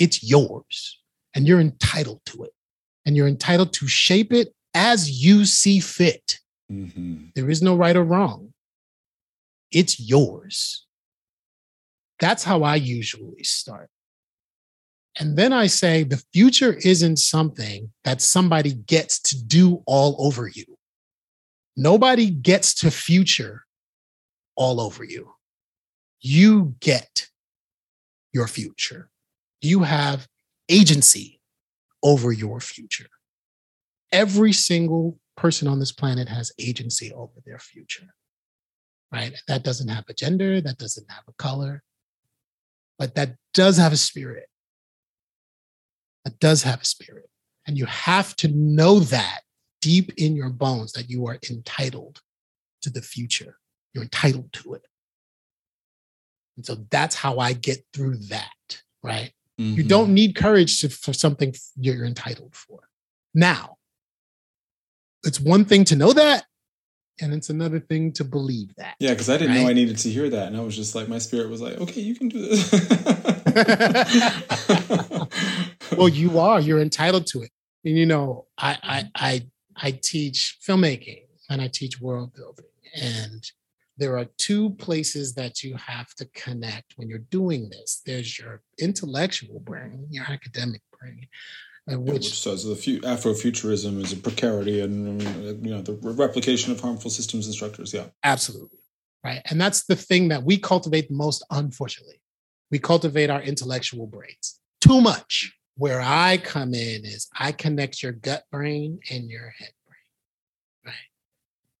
It's 0.00 0.24
yours, 0.24 0.98
and 1.34 1.46
you're 1.46 1.60
entitled 1.60 2.22
to 2.26 2.42
it. 2.42 2.52
And 3.06 3.16
you're 3.16 3.28
entitled 3.28 3.72
to 3.74 3.86
shape 3.86 4.32
it 4.32 4.54
as 4.74 5.22
you 5.24 5.44
see 5.44 5.78
fit. 5.80 6.38
hmm 6.68 7.26
There 7.34 7.50
is 7.50 7.62
no 7.62 7.76
right 7.76 7.96
or 7.96 8.04
wrong. 8.04 8.52
It's 9.70 10.00
yours. 10.00 10.86
That's 12.18 12.44
how 12.44 12.62
I 12.62 12.76
usually 12.76 13.44
start. 13.44 13.90
And 15.18 15.36
then 15.36 15.52
I 15.52 15.66
say 15.66 16.02
the 16.02 16.22
future 16.32 16.74
isn't 16.74 17.18
something 17.18 17.92
that 18.04 18.22
somebody 18.22 18.72
gets 18.72 19.20
to 19.20 19.44
do 19.44 19.82
all 19.86 20.16
over 20.18 20.48
you. 20.48 20.78
Nobody 21.76 22.30
gets 22.30 22.74
to 22.76 22.90
future 22.90 23.66
all 24.56 24.80
over 24.80 25.04
you. 25.04 25.34
You 26.20 26.74
get 26.80 27.28
your 28.32 28.46
future. 28.46 29.09
You 29.60 29.82
have 29.82 30.26
agency 30.68 31.40
over 32.02 32.32
your 32.32 32.60
future. 32.60 33.08
Every 34.12 34.52
single 34.52 35.18
person 35.36 35.68
on 35.68 35.78
this 35.78 35.92
planet 35.92 36.28
has 36.28 36.52
agency 36.58 37.12
over 37.12 37.32
their 37.44 37.58
future, 37.58 38.14
right? 39.12 39.34
That 39.48 39.62
doesn't 39.62 39.88
have 39.88 40.04
a 40.08 40.14
gender, 40.14 40.60
that 40.60 40.78
doesn't 40.78 41.10
have 41.10 41.24
a 41.28 41.32
color, 41.34 41.82
but 42.98 43.14
that 43.14 43.36
does 43.54 43.76
have 43.76 43.92
a 43.92 43.96
spirit. 43.96 44.48
That 46.24 46.38
does 46.38 46.62
have 46.64 46.82
a 46.82 46.84
spirit. 46.84 47.28
And 47.66 47.78
you 47.78 47.86
have 47.86 48.36
to 48.36 48.48
know 48.48 49.00
that 49.00 49.40
deep 49.80 50.12
in 50.16 50.36
your 50.36 50.50
bones 50.50 50.92
that 50.92 51.08
you 51.08 51.26
are 51.26 51.38
entitled 51.48 52.20
to 52.82 52.90
the 52.90 53.02
future. 53.02 53.56
You're 53.94 54.04
entitled 54.04 54.52
to 54.54 54.74
it. 54.74 54.82
And 56.56 56.66
so 56.66 56.76
that's 56.90 57.14
how 57.14 57.38
I 57.38 57.54
get 57.54 57.84
through 57.94 58.16
that, 58.28 58.82
right? 59.02 59.32
You 59.60 59.84
Mhm. 59.84 59.88
don't 59.88 60.14
need 60.14 60.34
courage 60.34 60.80
to, 60.80 60.88
for 60.88 61.12
something 61.12 61.54
you're 61.76 62.06
entitled 62.06 62.54
for. 62.54 62.88
Now, 63.34 63.76
it's 65.22 65.38
one 65.38 65.66
thing 65.66 65.84
to 65.84 65.96
know 65.96 66.14
that, 66.14 66.46
and 67.20 67.34
it's 67.34 67.50
another 67.50 67.78
thing 67.78 68.10
to 68.12 68.24
believe 68.24 68.74
that. 68.76 68.94
Yeah, 68.98 69.10
because 69.10 69.28
I 69.28 69.36
didn't 69.36 69.56
know 69.56 69.68
I 69.68 69.74
needed 69.74 69.98
to 69.98 70.10
hear 70.10 70.30
that, 70.30 70.46
and 70.48 70.56
I 70.56 70.60
was 70.60 70.74
just 70.76 70.94
like, 70.94 71.08
my 71.08 71.18
spirit 71.18 71.50
was 71.50 71.60
like, 71.60 71.78
okay, 71.78 72.00
you 72.00 72.14
can 72.14 72.30
do 72.30 72.40
this. 72.40 72.70
well, 75.96 76.08
you 76.08 76.38
are. 76.38 76.60
You're 76.60 76.80
entitled 76.80 77.26
to 77.28 77.42
it. 77.42 77.50
And 77.84 77.96
you 77.96 78.06
know, 78.06 78.46
I 78.58 78.78
I 78.82 79.10
I 79.14 79.46
I 79.76 79.90
teach 79.92 80.58
filmmaking 80.66 81.22
and 81.50 81.60
I 81.60 81.68
teach 81.68 82.00
world 82.00 82.32
building, 82.34 82.66
and 82.94 83.44
there 84.00 84.16
are 84.16 84.24
two 84.38 84.70
places 84.70 85.34
that 85.34 85.62
you 85.62 85.76
have 85.76 86.12
to 86.14 86.24
connect 86.34 86.94
when 86.96 87.08
you're 87.08 87.18
doing 87.18 87.68
this. 87.68 88.00
There's 88.04 88.38
your 88.38 88.62
intellectual 88.78 89.60
brain, 89.60 90.06
your 90.10 90.24
academic 90.24 90.80
brain, 90.98 91.28
uh, 91.92 92.00
which 92.00 92.14
which 92.14 92.40
says 92.40 92.64
the 92.64 92.74
fu- 92.74 93.00
Afrofuturism 93.02 94.02
is 94.02 94.14
a 94.14 94.16
precarity 94.16 94.80
and 94.80 95.20
um, 95.20 95.64
you 95.64 95.70
know 95.70 95.82
the 95.82 95.92
re- 95.92 96.14
replication 96.14 96.72
of 96.72 96.80
harmful 96.80 97.10
systems 97.10 97.44
and 97.44 97.54
structures. 97.54 97.92
Yeah, 97.92 98.06
Absolutely. 98.24 98.78
Right. 99.22 99.42
And 99.50 99.60
that's 99.60 99.84
the 99.84 99.96
thing 99.96 100.28
that 100.28 100.44
we 100.44 100.56
cultivate 100.56 101.08
the 101.08 101.14
most, 101.14 101.44
unfortunately. 101.50 102.22
We 102.70 102.78
cultivate 102.78 103.28
our 103.28 103.42
intellectual 103.42 104.06
brains 104.06 104.60
too 104.80 105.02
much. 105.02 105.54
Where 105.76 106.00
I 106.00 106.38
come 106.38 106.72
in 106.72 107.04
is 107.04 107.28
I 107.38 107.52
connect 107.52 108.02
your 108.02 108.12
gut 108.12 108.44
brain 108.50 109.00
and 109.10 109.28
your 109.28 109.50
head 109.58 109.72
brain. 109.86 110.86
Right. 110.86 111.08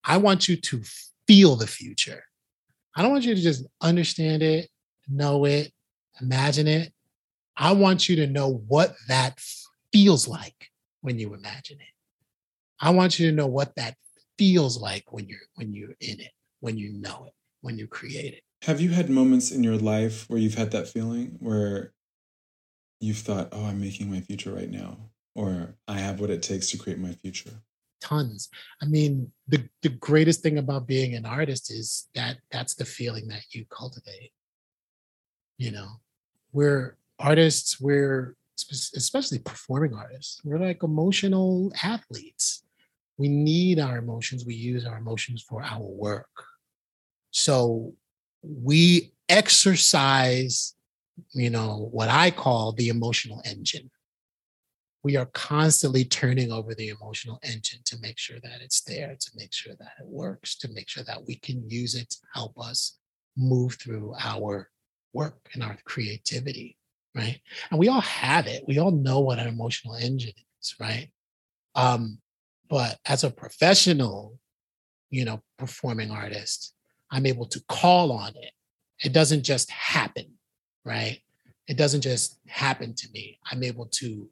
I 0.04 0.18
want 0.18 0.48
you 0.48 0.56
to 0.56 0.82
feel 1.30 1.54
the 1.54 1.66
future. 1.66 2.24
I 2.96 3.02
don't 3.02 3.12
want 3.12 3.22
you 3.22 3.36
to 3.36 3.40
just 3.40 3.64
understand 3.80 4.42
it, 4.42 4.68
know 5.08 5.44
it, 5.44 5.70
imagine 6.20 6.66
it. 6.66 6.92
I 7.56 7.70
want 7.70 8.08
you 8.08 8.16
to 8.16 8.26
know 8.26 8.64
what 8.66 8.96
that 9.06 9.40
feels 9.92 10.26
like 10.26 10.72
when 11.02 11.20
you 11.20 11.32
imagine 11.32 11.78
it. 11.80 11.94
I 12.80 12.90
want 12.90 13.20
you 13.20 13.30
to 13.30 13.36
know 13.36 13.46
what 13.46 13.76
that 13.76 13.94
feels 14.38 14.80
like 14.80 15.12
when 15.12 15.28
you're 15.28 15.46
when 15.54 15.72
you're 15.72 15.94
in 16.00 16.18
it 16.18 16.32
when 16.58 16.76
you 16.76 16.94
know 16.94 17.26
it, 17.26 17.34
when 17.60 17.78
you 17.78 17.86
create 17.86 18.34
it. 18.34 18.42
have 18.62 18.80
you 18.80 18.90
had 18.90 19.08
moments 19.08 19.52
in 19.52 19.62
your 19.62 19.76
life 19.76 20.28
where 20.28 20.38
you've 20.38 20.56
had 20.56 20.72
that 20.72 20.88
feeling 20.88 21.36
where 21.38 21.92
you've 22.98 23.18
thought, 23.18 23.50
"Oh, 23.52 23.66
I'm 23.66 23.80
making 23.80 24.10
my 24.10 24.20
future 24.20 24.52
right 24.52 24.68
now," 24.68 25.10
or 25.36 25.76
"I 25.86 26.00
have 26.00 26.18
what 26.18 26.30
it 26.30 26.42
takes 26.42 26.70
to 26.70 26.76
create 26.76 26.98
my 26.98 27.12
future"? 27.12 27.62
Tons. 28.00 28.48
I 28.82 28.86
mean, 28.86 29.30
the, 29.48 29.68
the 29.82 29.90
greatest 29.90 30.42
thing 30.42 30.58
about 30.58 30.86
being 30.86 31.14
an 31.14 31.26
artist 31.26 31.70
is 31.70 32.08
that 32.14 32.38
that's 32.50 32.74
the 32.74 32.84
feeling 32.84 33.28
that 33.28 33.42
you 33.52 33.64
cultivate. 33.70 34.32
You 35.58 35.72
know, 35.72 35.88
we're 36.52 36.96
artists, 37.18 37.80
we're 37.80 38.36
especially 38.70 39.38
performing 39.38 39.94
artists, 39.94 40.40
we're 40.44 40.58
like 40.58 40.82
emotional 40.82 41.72
athletes. 41.82 42.64
We 43.18 43.28
need 43.28 43.78
our 43.78 43.98
emotions, 43.98 44.46
we 44.46 44.54
use 44.54 44.86
our 44.86 44.96
emotions 44.96 45.42
for 45.42 45.62
our 45.62 45.82
work. 45.82 46.30
So 47.30 47.94
we 48.42 49.12
exercise, 49.28 50.74
you 51.32 51.50
know, 51.50 51.88
what 51.92 52.08
I 52.08 52.30
call 52.30 52.72
the 52.72 52.88
emotional 52.88 53.42
engine. 53.44 53.90
We 55.02 55.16
are 55.16 55.26
constantly 55.26 56.04
turning 56.04 56.52
over 56.52 56.74
the 56.74 56.88
emotional 56.88 57.38
engine 57.42 57.80
to 57.86 57.98
make 58.00 58.18
sure 58.18 58.38
that 58.42 58.60
it's 58.62 58.82
there, 58.82 59.16
to 59.18 59.30
make 59.36 59.52
sure 59.52 59.74
that 59.78 59.92
it 60.00 60.06
works, 60.06 60.56
to 60.58 60.68
make 60.72 60.88
sure 60.88 61.04
that 61.04 61.26
we 61.26 61.36
can 61.36 61.68
use 61.70 61.94
it 61.94 62.10
to 62.10 62.18
help 62.34 62.58
us 62.58 62.98
move 63.36 63.74
through 63.74 64.14
our 64.22 64.68
work 65.14 65.48
and 65.54 65.62
our 65.62 65.78
creativity, 65.84 66.76
right? 67.14 67.40
And 67.70 67.80
we 67.80 67.88
all 67.88 68.02
have 68.02 68.46
it. 68.46 68.64
We 68.68 68.78
all 68.78 68.90
know 68.90 69.20
what 69.20 69.38
an 69.38 69.48
emotional 69.48 69.94
engine 69.94 70.34
is, 70.60 70.74
right? 70.80 71.08
Um, 71.74 72.18
but 72.68 72.98
as 73.06 73.24
a 73.24 73.30
professional, 73.30 74.38
you 75.10 75.24
know, 75.24 75.42
performing 75.58 76.10
artist, 76.10 76.74
I'm 77.10 77.26
able 77.26 77.46
to 77.46 77.60
call 77.68 78.12
on 78.12 78.30
it. 78.36 78.52
It 79.02 79.12
doesn't 79.12 79.44
just 79.44 79.70
happen. 79.70 80.26
right? 80.84 81.20
It 81.68 81.76
doesn't 81.76 82.02
just 82.02 82.38
happen 82.46 82.94
to 82.94 83.08
me. 83.12 83.38
I'm 83.50 83.62
able 83.62 83.86
to 83.86 84.28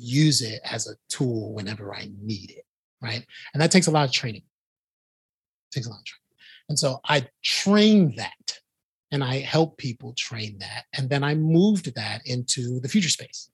use 0.00 0.42
it 0.42 0.60
as 0.64 0.88
a 0.88 0.96
tool 1.08 1.52
whenever 1.52 1.94
I 1.94 2.08
need 2.22 2.50
it, 2.50 2.64
right? 3.02 3.24
And 3.52 3.60
that 3.60 3.70
takes 3.70 3.86
a 3.86 3.90
lot 3.90 4.06
of 4.06 4.12
training. 4.12 4.42
It 4.42 5.74
takes 5.74 5.86
a 5.86 5.90
lot 5.90 6.00
of 6.00 6.04
training. 6.04 6.20
And 6.68 6.78
so 6.78 7.00
I 7.04 7.28
train 7.42 8.14
that 8.16 8.58
and 9.10 9.24
I 9.24 9.40
help 9.40 9.76
people 9.76 10.14
train 10.14 10.58
that. 10.60 10.84
And 10.92 11.10
then 11.10 11.24
I 11.24 11.34
moved 11.34 11.94
that 11.96 12.22
into 12.26 12.80
the 12.80 12.88
future 12.88 13.08
space, 13.08 13.50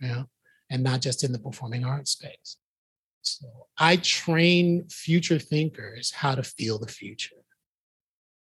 you 0.00 0.08
know, 0.08 0.24
and 0.70 0.82
not 0.82 1.00
just 1.00 1.24
in 1.24 1.32
the 1.32 1.38
performing 1.38 1.84
arts 1.84 2.12
space. 2.12 2.56
So 3.22 3.46
I 3.78 3.96
train 3.96 4.88
future 4.88 5.38
thinkers 5.38 6.10
how 6.10 6.34
to 6.34 6.42
feel 6.42 6.78
the 6.78 6.88
future, 6.88 7.36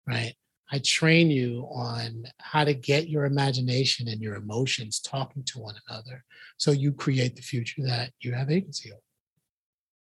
right? 0.07 0.33
I 0.71 0.79
train 0.79 1.29
you 1.31 1.67
on 1.71 2.25
how 2.39 2.65
to 2.65 2.73
get 2.73 3.09
your 3.09 3.25
imagination 3.25 4.07
and 4.09 4.21
your 4.21 4.35
emotions 4.35 4.99
talking 4.99 5.43
to 5.43 5.59
one 5.59 5.75
another 5.87 6.25
so 6.57 6.71
you 6.71 6.91
create 6.91 7.35
the 7.35 7.41
future 7.41 7.83
that 7.83 8.11
you 8.19 8.33
have 8.33 8.51
agency 8.51 8.91
over. 8.91 9.01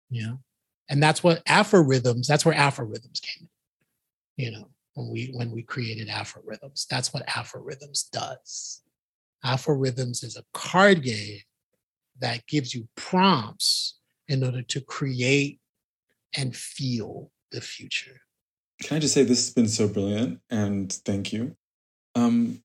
You 0.10 0.28
know, 0.28 0.40
and 0.90 1.02
that's 1.02 1.24
what 1.24 1.42
Afro 1.48 1.82
rhythms, 1.82 2.28
that's 2.28 2.46
where 2.46 2.56
Afro 2.56 2.86
rhythms 2.86 3.20
came 3.20 3.50
in, 4.38 4.46
you 4.46 4.52
know, 4.52 4.70
when 4.94 5.10
we 5.10 5.32
when 5.34 5.52
we 5.52 5.64
created 5.64 6.08
Afro 6.08 6.42
rhythms. 6.46 6.86
That's 6.90 7.14
what 7.14 7.28
Afro 7.28 7.62
rhythms 7.62 8.04
does. 8.12 8.84
Afro 9.44 9.76
rhythms 9.76 10.24
is 10.24 10.38
a 10.38 10.46
card 10.54 11.04
game 11.04 11.42
that 12.20 12.46
gives 12.48 12.74
you 12.74 12.88
prompts 12.96 14.00
in 14.28 14.44
order 14.44 14.62
to 14.62 14.82
create 14.82 15.60
and 16.38 16.56
feel 16.56 17.32
the 17.52 17.62
future. 17.62 18.22
Can 18.84 18.98
I 18.98 19.00
just 19.00 19.14
say 19.14 19.24
this 19.24 19.46
has 19.46 19.54
been 19.54 19.70
so 19.70 19.88
brilliant 19.88 20.42
and 20.50 20.92
thank 20.92 21.32
you. 21.32 21.56
Um, 22.16 22.62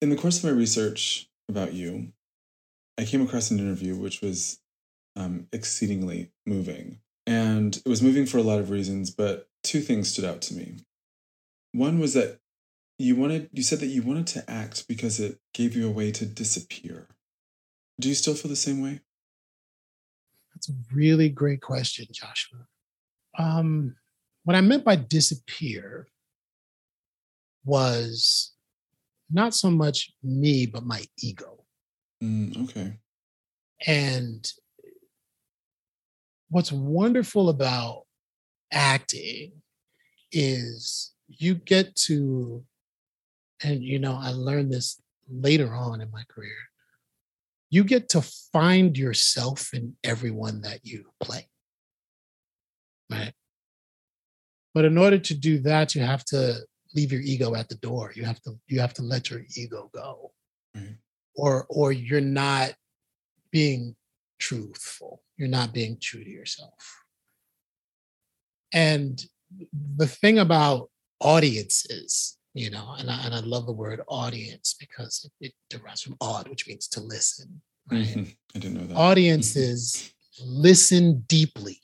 in 0.00 0.10
the 0.10 0.16
course 0.16 0.38
of 0.38 0.44
my 0.44 0.50
research 0.50 1.28
about 1.48 1.74
you, 1.74 2.12
I 2.98 3.04
came 3.04 3.22
across 3.22 3.50
an 3.50 3.58
interview 3.58 3.94
which 3.94 4.20
was 4.20 4.60
um, 5.16 5.46
exceedingly 5.52 6.32
moving. 6.46 7.00
And 7.26 7.76
it 7.76 7.88
was 7.88 8.02
moving 8.02 8.24
for 8.24 8.38
a 8.38 8.42
lot 8.42 8.58
of 8.58 8.70
reasons, 8.70 9.10
but 9.10 9.48
two 9.62 9.80
things 9.80 10.08
stood 10.08 10.24
out 10.24 10.40
to 10.42 10.54
me. 10.54 10.78
One 11.72 11.98
was 11.98 12.14
that 12.14 12.40
you 12.98 13.14
wanted 13.14 13.50
you 13.52 13.62
said 13.62 13.80
that 13.80 13.86
you 13.86 14.02
wanted 14.02 14.26
to 14.28 14.50
act 14.50 14.88
because 14.88 15.20
it 15.20 15.38
gave 15.52 15.76
you 15.76 15.86
a 15.86 15.92
way 15.92 16.10
to 16.10 16.24
disappear. 16.26 17.06
Do 18.00 18.08
you 18.08 18.14
still 18.14 18.34
feel 18.34 18.48
the 18.48 18.56
same 18.56 18.82
way? 18.82 19.00
That's 20.54 20.70
a 20.70 20.72
really 20.92 21.28
great 21.28 21.60
question, 21.60 22.06
Joshua. 22.10 22.66
Um, 23.38 23.94
what 24.48 24.56
I 24.56 24.62
meant 24.62 24.82
by 24.82 24.96
disappear 24.96 26.08
was 27.66 28.54
not 29.30 29.52
so 29.52 29.70
much 29.70 30.14
me, 30.22 30.64
but 30.64 30.86
my 30.86 31.04
ego. 31.18 31.66
Mm, 32.24 32.64
okay. 32.64 32.98
And 33.86 34.50
what's 36.48 36.72
wonderful 36.72 37.50
about 37.50 38.04
acting 38.72 39.52
is 40.32 41.12
you 41.26 41.54
get 41.54 41.94
to, 42.06 42.64
and 43.62 43.84
you 43.84 43.98
know, 43.98 44.18
I 44.18 44.30
learned 44.30 44.72
this 44.72 44.98
later 45.30 45.74
on 45.74 46.00
in 46.00 46.10
my 46.10 46.22
career, 46.26 46.56
you 47.68 47.84
get 47.84 48.08
to 48.08 48.22
find 48.22 48.96
yourself 48.96 49.74
in 49.74 49.94
everyone 50.02 50.62
that 50.62 50.86
you 50.86 51.04
play. 51.20 51.50
Right. 53.10 53.34
But 54.74 54.84
in 54.84 54.98
order 54.98 55.18
to 55.18 55.34
do 55.34 55.58
that, 55.60 55.94
you 55.94 56.02
have 56.02 56.24
to 56.26 56.58
leave 56.94 57.12
your 57.12 57.20
ego 57.22 57.54
at 57.54 57.68
the 57.68 57.76
door. 57.76 58.12
You 58.14 58.24
have 58.24 58.40
to 58.42 58.58
you 58.68 58.80
have 58.80 58.94
to 58.94 59.02
let 59.02 59.30
your 59.30 59.42
ego 59.56 59.90
go. 59.94 60.32
Mm-hmm. 60.76 60.92
Or 61.36 61.66
or 61.68 61.92
you're 61.92 62.20
not 62.20 62.74
being 63.50 63.96
truthful. 64.38 65.22
You're 65.36 65.48
not 65.48 65.72
being 65.72 65.98
true 66.00 66.24
to 66.24 66.30
yourself. 66.30 67.04
And 68.72 69.24
the 69.96 70.06
thing 70.06 70.38
about 70.38 70.90
audiences, 71.20 72.36
you 72.54 72.70
know, 72.70 72.94
and 72.98 73.10
I, 73.10 73.24
and 73.24 73.34
I 73.34 73.40
love 73.40 73.66
the 73.66 73.72
word 73.72 74.00
audience 74.08 74.74
because 74.78 75.30
it, 75.40 75.46
it 75.46 75.52
derives 75.70 76.02
from 76.02 76.16
aud, 76.20 76.48
which 76.48 76.66
means 76.66 76.86
to 76.88 77.00
listen. 77.00 77.60
Right? 77.90 78.04
Mm-hmm. 78.04 78.22
I 78.54 78.58
didn't 78.58 78.74
know 78.78 78.86
that. 78.86 78.96
Audiences 78.96 80.12
listen 80.44 81.24
deeply 81.26 81.80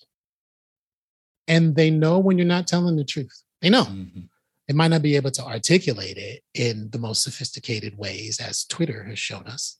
and 1.48 1.76
they 1.76 1.90
know 1.90 2.18
when 2.18 2.38
you're 2.38 2.46
not 2.46 2.66
telling 2.66 2.96
the 2.96 3.04
truth. 3.04 3.42
They 3.60 3.70
know. 3.70 3.84
Mm-hmm. 3.84 4.20
They 4.68 4.74
might 4.74 4.88
not 4.88 5.02
be 5.02 5.16
able 5.16 5.30
to 5.32 5.44
articulate 5.44 6.16
it 6.16 6.42
in 6.54 6.88
the 6.90 6.98
most 6.98 7.22
sophisticated 7.22 7.98
ways, 7.98 8.40
as 8.40 8.64
Twitter 8.64 9.04
has 9.04 9.18
shown 9.18 9.46
us, 9.46 9.76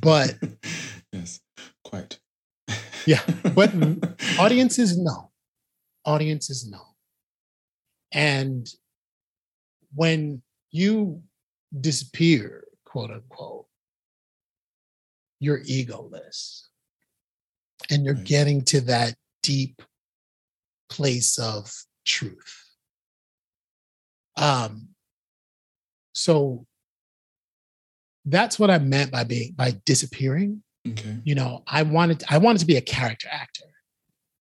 but 0.00 0.34
yes, 1.12 1.40
quite. 1.84 2.18
yeah, 3.06 3.20
but 3.54 3.72
audiences 4.38 4.98
know. 4.98 5.30
Audiences 6.04 6.68
know. 6.68 6.82
And 8.10 8.68
when 9.94 10.42
you 10.70 11.22
disappear, 11.80 12.64
quote 12.84 13.10
unquote, 13.10 13.66
you're 15.38 15.62
egoless 15.64 16.62
and 17.90 18.04
you're 18.04 18.14
right. 18.14 18.24
getting 18.24 18.62
to 18.62 18.80
that 18.82 19.14
deep 19.42 19.82
place 20.94 21.38
of 21.38 21.72
truth. 22.04 22.64
Um, 24.36 24.88
so 26.12 26.66
that's 28.24 28.58
what 28.58 28.70
I 28.70 28.78
meant 28.78 29.10
by 29.10 29.24
being 29.24 29.52
by 29.56 29.72
disappearing. 29.84 30.62
Okay. 30.88 31.18
You 31.24 31.34
know, 31.34 31.62
I 31.66 31.82
wanted 31.82 32.24
I 32.28 32.38
wanted 32.38 32.60
to 32.60 32.66
be 32.66 32.76
a 32.76 32.80
character 32.80 33.28
actor, 33.30 33.64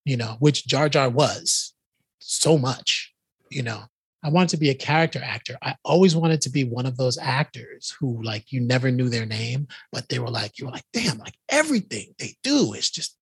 you 0.06 0.18
know, 0.18 0.36
which 0.40 0.68
Jar 0.68 0.90
Jar 0.90 1.10
was 1.10 1.74
so 2.20 2.58
much, 2.58 3.14
you 3.50 3.64
know. 3.64 3.84
I 4.26 4.30
wanted 4.30 4.50
to 4.50 4.58
be 4.58 4.70
a 4.70 4.76
character 4.76 5.20
actor. 5.22 5.58
I 5.62 5.76
always 5.84 6.16
wanted 6.16 6.40
to 6.42 6.50
be 6.50 6.64
one 6.64 6.86
of 6.86 6.96
those 6.96 7.18
actors 7.18 7.94
who 8.00 8.24
like 8.24 8.54
you 8.54 8.62
never 8.62 8.90
knew 8.90 9.10
their 9.10 9.26
name, 9.26 9.68
but 9.92 10.08
they 10.08 10.20
were 10.20 10.30
like, 10.30 10.58
you 10.58 10.66
were 10.66 10.72
like, 10.72 10.86
damn, 10.94 11.18
like 11.18 11.36
everything 11.50 12.16
they 12.18 12.36
do 12.42 12.72
is 12.74 12.90
just 12.90 13.18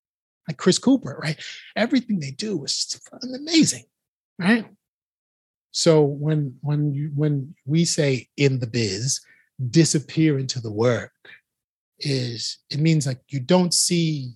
like 0.52 0.58
Chris 0.58 0.78
Cooper, 0.78 1.18
right? 1.22 1.40
Everything 1.76 2.20
they 2.20 2.32
do 2.32 2.64
is 2.66 3.00
amazing, 3.24 3.86
right? 4.38 4.66
So 5.72 6.04
when 6.04 6.58
when 6.62 6.94
you 6.94 7.12
when 7.16 7.56
we 7.66 7.86
say 7.86 8.28
in 8.36 8.60
the 8.60 8.68
biz, 8.68 9.22
disappear 9.70 10.38
into 10.38 10.60
the 10.60 10.72
work, 10.72 11.14
is 12.00 12.60
it 12.70 12.80
means 12.80 13.08
like 13.08 13.22
you 13.30 13.40
don't 13.40 13.74
see 13.74 14.34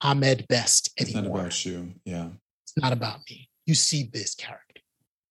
Ahmed 0.00 0.48
Best 0.48 0.90
anymore. 0.98 1.22
It's 1.22 1.24
not 1.24 1.36
about 1.36 1.64
you, 1.64 1.94
yeah. 2.04 2.28
It's 2.64 2.76
not 2.76 2.92
about 2.92 3.20
me. 3.30 3.48
You 3.66 3.74
see 3.74 4.10
this 4.12 4.34
character. 4.34 4.82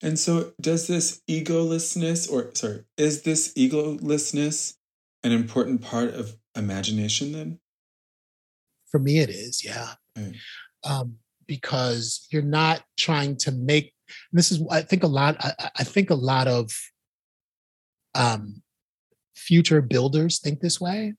And 0.01 0.17
so 0.17 0.53
does 0.61 0.87
this 0.87 1.21
egolessness 1.29 2.31
or 2.31 2.51
sorry, 2.53 2.85
is 2.97 3.23
this 3.23 3.53
egolessness 3.55 4.75
an 5.25 5.33
important 5.33 5.81
part 5.81 6.13
of 6.13 6.37
imagination 6.55 7.33
then? 7.33 7.59
For 8.91 8.99
me, 8.99 9.19
it 9.19 9.29
is, 9.29 9.63
yeah. 9.63 9.93
Mm. 10.17 10.35
Um, 10.83 11.15
because 11.47 12.27
you're 12.31 12.41
not 12.41 12.83
trying 12.97 13.35
to 13.37 13.51
make. 13.51 13.93
this 14.31 14.51
is, 14.51 14.61
I 14.69 14.81
think, 14.81 15.03
a 15.03 15.07
lot. 15.07 15.35
I, 15.39 15.69
I 15.79 15.83
think 15.83 16.09
a 16.09 16.15
lot 16.15 16.47
of 16.47 16.71
um, 18.15 18.61
future 19.35 19.81
builders 19.81 20.39
think 20.39 20.59
this 20.59 20.79
way. 20.79 21.15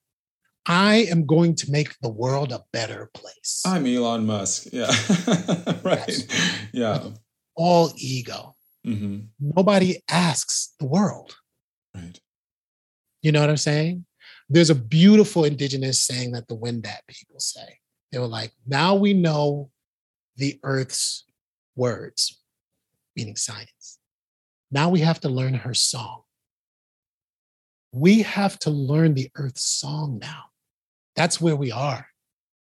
I 0.66 1.06
am 1.10 1.26
going 1.26 1.54
to 1.56 1.70
make 1.70 1.98
the 2.00 2.10
world 2.10 2.52
a 2.52 2.62
better 2.72 3.10
place. 3.14 3.62
I'm 3.64 3.86
Elon 3.86 4.26
Musk. 4.26 4.68
Yeah. 4.72 4.86
right. 5.82 6.06
Yes. 6.06 6.68
Yeah. 6.72 7.04
All 7.56 7.92
ego. 7.96 8.54
Mm-hmm. 8.86 9.20
Nobody 9.40 10.00
asks 10.08 10.74
the 10.78 10.86
world. 10.86 11.36
Right. 11.94 12.18
You 13.22 13.32
know 13.32 13.40
what 13.40 13.50
I'm 13.50 13.56
saying? 13.56 14.04
There's 14.50 14.70
a 14.70 14.74
beautiful 14.74 15.44
indigenous 15.44 16.00
saying 16.00 16.32
that 16.32 16.48
the 16.48 16.56
Wendat 16.56 17.06
people 17.06 17.38
say. 17.38 17.78
They 18.10 18.18
were 18.18 18.26
like, 18.26 18.52
now 18.66 18.96
we 18.96 19.14
know 19.14 19.70
the 20.36 20.58
earth's 20.64 21.24
words, 21.76 22.42
meaning 23.14 23.36
science. 23.36 23.98
Now 24.72 24.88
we 24.88 25.00
have 25.00 25.20
to 25.20 25.28
learn 25.28 25.54
her 25.54 25.72
song. 25.72 26.22
We 27.92 28.22
have 28.22 28.58
to 28.60 28.70
learn 28.70 29.14
the 29.14 29.30
earth's 29.36 29.62
song 29.62 30.18
now. 30.20 30.44
That's 31.14 31.40
where 31.40 31.56
we 31.56 31.70
are 31.70 32.08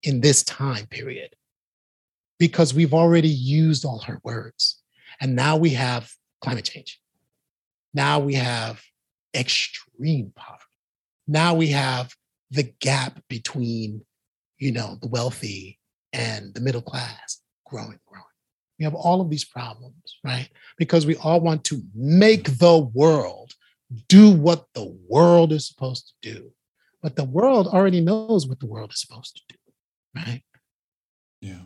in 0.03 0.21
this 0.21 0.43
time 0.43 0.85
period 0.87 1.35
because 2.37 2.73
we've 2.73 2.93
already 2.93 3.29
used 3.29 3.83
all 3.83 3.99
her 3.99 4.19
words. 4.23 4.79
And 5.19 5.35
now 5.35 5.57
we 5.57 5.71
have 5.71 6.11
climate 6.41 6.65
change. 6.65 6.99
Now 7.95 8.19
we 8.19 8.35
have 8.35 8.81
extreme 9.35 10.33
poverty 10.35 10.72
now 11.33 11.55
we 11.55 11.67
have 11.69 12.13
the 12.51 12.71
gap 12.79 13.19
between, 13.27 14.05
you 14.59 14.71
know, 14.71 14.97
the 15.01 15.07
wealthy 15.07 15.79
and 16.13 16.53
the 16.53 16.61
middle 16.61 16.81
class 16.81 17.41
growing, 17.65 17.99
growing. 18.05 18.23
We 18.79 18.85
have 18.85 18.93
all 18.93 19.19
of 19.19 19.29
these 19.29 19.43
problems, 19.43 20.19
right? 20.23 20.47
Because 20.77 21.05
we 21.05 21.15
all 21.17 21.41
want 21.41 21.63
to 21.65 21.81
make 21.95 22.59
the 22.59 22.77
world 22.77 23.51
do 24.07 24.31
what 24.31 24.65
the 24.75 24.95
world 25.09 25.51
is 25.51 25.67
supposed 25.67 26.13
to 26.21 26.33
do. 26.33 26.51
But 27.01 27.15
the 27.15 27.23
world 27.23 27.67
already 27.67 27.99
knows 27.99 28.47
what 28.47 28.59
the 28.59 28.67
world 28.67 28.91
is 28.93 29.01
supposed 29.01 29.35
to 29.35 29.41
do, 29.49 29.55
right? 30.15 30.43
Yeah. 31.41 31.63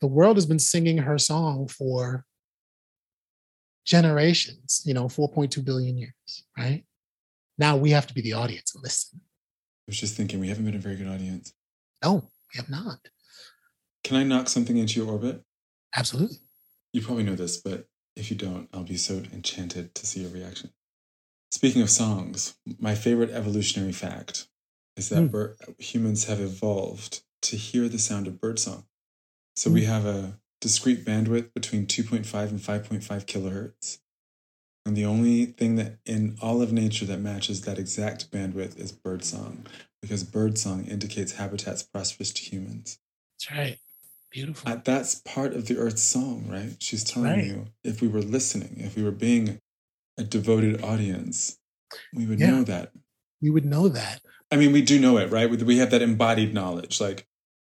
The 0.00 0.06
world 0.06 0.36
has 0.36 0.46
been 0.46 0.58
singing 0.58 0.98
her 0.98 1.18
song 1.18 1.68
for 1.68 2.24
generations, 3.84 4.82
you 4.84 4.94
know, 4.94 5.06
4.2 5.06 5.64
billion 5.64 5.98
years, 5.98 6.44
right? 6.56 6.84
Now 7.60 7.76
we 7.76 7.90
have 7.90 8.06
to 8.06 8.14
be 8.14 8.22
the 8.22 8.32
audience 8.32 8.74
and 8.74 8.82
listen. 8.82 9.20
I 9.22 9.84
was 9.88 10.00
just 10.00 10.16
thinking, 10.16 10.40
we 10.40 10.48
haven't 10.48 10.64
been 10.64 10.74
a 10.74 10.78
very 10.78 10.96
good 10.96 11.06
audience. 11.06 11.52
No, 12.02 12.14
we 12.54 12.56
have 12.56 12.70
not. 12.70 13.00
Can 14.02 14.16
I 14.16 14.22
knock 14.24 14.48
something 14.48 14.78
into 14.78 14.98
your 14.98 15.10
orbit? 15.12 15.44
Absolutely. 15.94 16.38
You 16.94 17.02
probably 17.02 17.24
know 17.24 17.34
this, 17.36 17.58
but 17.58 17.86
if 18.16 18.30
you 18.30 18.36
don't, 18.36 18.68
I'll 18.72 18.82
be 18.82 18.96
so 18.96 19.22
enchanted 19.32 19.94
to 19.94 20.06
see 20.06 20.22
your 20.22 20.30
reaction. 20.30 20.70
Speaking 21.50 21.82
of 21.82 21.90
songs, 21.90 22.54
my 22.78 22.94
favorite 22.94 23.30
evolutionary 23.30 23.92
fact 23.92 24.48
is 24.96 25.10
that 25.10 25.30
Mm. 25.30 25.80
humans 25.80 26.24
have 26.24 26.40
evolved 26.40 27.22
to 27.42 27.56
hear 27.56 27.88
the 27.90 27.98
sound 27.98 28.26
of 28.26 28.40
birdsong. 28.40 28.86
So 29.54 29.70
we 29.70 29.84
have 29.84 30.06
a 30.06 30.40
discrete 30.62 31.04
bandwidth 31.04 31.52
between 31.52 31.86
2.5 31.86 32.48
and 32.50 32.60
5.5 32.60 33.26
kilohertz. 33.26 33.98
And 34.90 34.96
the 34.96 35.04
only 35.04 35.44
thing 35.46 35.76
that 35.76 35.98
in 36.04 36.36
all 36.42 36.60
of 36.60 36.72
nature 36.72 37.04
that 37.06 37.20
matches 37.20 37.60
that 37.60 37.78
exact 37.78 38.32
bandwidth 38.32 38.76
is 38.76 38.90
birdsong, 38.90 39.64
because 40.02 40.24
birdsong 40.24 40.84
indicates 40.84 41.30
habitats 41.34 41.84
prosperous 41.84 42.32
to 42.32 42.42
humans. 42.42 42.98
That's 43.38 43.56
right. 43.56 43.78
Beautiful. 44.32 44.68
Uh, 44.72 44.80
that's 44.82 45.14
part 45.24 45.52
of 45.54 45.66
the 45.68 45.76
Earth's 45.76 46.02
song, 46.02 46.48
right? 46.48 46.74
She's 46.80 47.04
telling 47.04 47.30
Right. 47.30 47.44
you 47.44 47.66
if 47.84 48.02
we 48.02 48.08
were 48.08 48.20
listening, 48.20 48.78
if 48.80 48.96
we 48.96 49.04
were 49.04 49.12
being 49.12 49.60
a 50.18 50.24
devoted 50.24 50.82
audience, 50.82 51.56
we 52.12 52.26
would 52.26 52.40
Yeah. 52.40 52.50
know 52.50 52.64
that. 52.64 52.92
we 53.40 53.48
would 53.48 53.64
know 53.64 53.88
that. 53.88 54.20
I 54.50 54.56
mean, 54.56 54.72
we 54.72 54.82
do 54.82 54.98
know 54.98 55.16
it, 55.18 55.30
right? 55.30 55.48
We- 55.48 55.76
have 55.78 55.92
that 55.92 56.02
embodied 56.02 56.52
knowledge. 56.52 57.00
Like, 57.00 57.26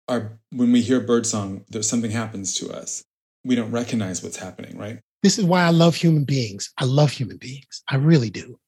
our 0.07 0.39
when 0.49 0.71
we 0.71 0.81
hear 0.81 1.01
birdsong, 1.01 1.65
there's 1.69 1.89
something 1.89 2.11
happens 2.11 2.53
to 2.55 2.71
us. 2.71 3.03
We 3.43 3.55
don't 3.55 3.69
recognize 3.69 4.23
what's 4.23 4.37
happening, 4.37 4.77
right? 4.77 5.01
This 5.23 5.37
is 5.37 5.45
why 5.45 5.63
I 5.63 5.69
love 5.69 5.95
human 5.95 6.23
beings. 6.23 6.71
I 6.77 6.85
love 6.85 7.11
human 7.11 7.37
beings. 7.37 7.83
I 7.89 7.95
really 7.95 8.29
do. 8.29 8.59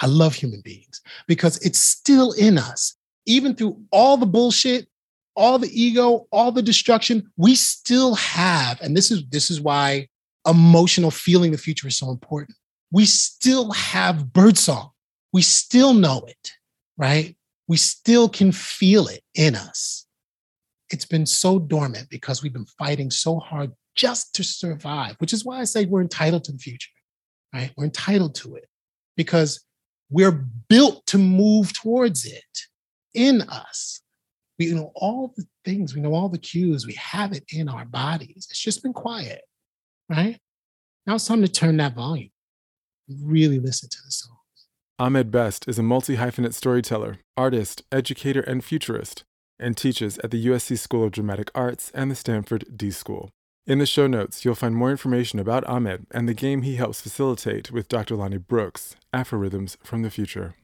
I 0.00 0.06
love 0.06 0.34
human 0.34 0.62
beings 0.62 1.00
because 1.26 1.58
it's 1.58 1.78
still 1.78 2.32
in 2.32 2.56
us. 2.58 2.96
Even 3.26 3.54
through 3.54 3.80
all 3.92 4.16
the 4.16 4.26
bullshit, 4.26 4.88
all 5.36 5.58
the 5.58 5.70
ego, 5.72 6.26
all 6.32 6.52
the 6.52 6.62
destruction, 6.62 7.30
we 7.36 7.54
still 7.54 8.14
have, 8.14 8.80
and 8.80 8.96
this 8.96 9.10
is 9.10 9.24
this 9.28 9.50
is 9.50 9.60
why 9.60 10.08
emotional 10.48 11.10
feeling 11.10 11.52
the 11.52 11.58
future 11.58 11.86
is 11.86 11.98
so 11.98 12.10
important. 12.10 12.56
We 12.90 13.04
still 13.04 13.70
have 13.72 14.32
birdsong. 14.32 14.90
We 15.32 15.42
still 15.42 15.92
know 15.92 16.24
it, 16.26 16.52
right? 16.96 17.36
We 17.68 17.76
still 17.76 18.28
can 18.28 18.52
feel 18.52 19.06
it 19.06 19.22
in 19.34 19.54
us. 19.54 20.06
It's 20.90 21.04
been 21.04 21.26
so 21.26 21.58
dormant 21.58 22.08
because 22.10 22.42
we've 22.42 22.52
been 22.52 22.66
fighting 22.78 23.10
so 23.10 23.38
hard 23.38 23.72
just 24.00 24.34
to 24.34 24.42
survive, 24.42 25.14
which 25.18 25.34
is 25.34 25.44
why 25.44 25.60
I 25.60 25.64
say 25.64 25.84
we're 25.84 26.00
entitled 26.00 26.44
to 26.44 26.52
the 26.52 26.58
future, 26.58 26.90
right? 27.52 27.70
We're 27.76 27.84
entitled 27.84 28.34
to 28.36 28.54
it 28.54 28.66
because 29.14 29.62
we're 30.08 30.46
built 30.70 31.04
to 31.08 31.18
move 31.18 31.74
towards 31.74 32.24
it 32.24 32.58
in 33.12 33.42
us. 33.42 34.00
We 34.58 34.72
know 34.72 34.90
all 34.94 35.34
the 35.36 35.44
things, 35.66 35.94
we 35.94 36.00
know 36.00 36.14
all 36.14 36.30
the 36.30 36.38
cues, 36.38 36.86
we 36.86 36.94
have 36.94 37.32
it 37.32 37.44
in 37.52 37.68
our 37.68 37.84
bodies. 37.84 38.46
It's 38.50 38.62
just 38.62 38.82
been 38.82 38.94
quiet, 38.94 39.42
right? 40.08 40.38
Now 41.06 41.16
it's 41.16 41.26
time 41.26 41.42
to 41.42 41.48
turn 41.48 41.76
that 41.76 41.94
volume, 41.94 42.30
really 43.22 43.58
listen 43.58 43.90
to 43.90 43.98
the 44.04 44.10
song. 44.10 44.36
Ahmed 44.98 45.30
Best 45.30 45.68
is 45.68 45.78
a 45.78 45.82
multi 45.82 46.16
hyphenate 46.16 46.54
storyteller, 46.54 47.18
artist, 47.36 47.82
educator, 47.92 48.40
and 48.40 48.64
futurist, 48.64 49.24
and 49.58 49.76
teaches 49.76 50.18
at 50.18 50.30
the 50.30 50.46
USC 50.46 50.78
School 50.78 51.04
of 51.04 51.12
Dramatic 51.12 51.50
Arts 51.54 51.90
and 51.94 52.10
the 52.10 52.14
Stanford 52.14 52.64
D 52.76 52.90
School. 52.90 53.30
In 53.70 53.78
the 53.78 53.86
show 53.86 54.08
notes, 54.08 54.44
you'll 54.44 54.56
find 54.56 54.74
more 54.74 54.90
information 54.90 55.38
about 55.38 55.64
Ahmed 55.68 56.04
and 56.10 56.28
the 56.28 56.34
game 56.34 56.62
he 56.62 56.74
helps 56.74 57.00
facilitate 57.00 57.70
with 57.70 57.86
Dr. 57.86 58.16
Lonny 58.16 58.36
Brooks, 58.36 58.96
Afrorhythms 59.14 59.76
from 59.84 60.02
the 60.02 60.10
Future. 60.10 60.56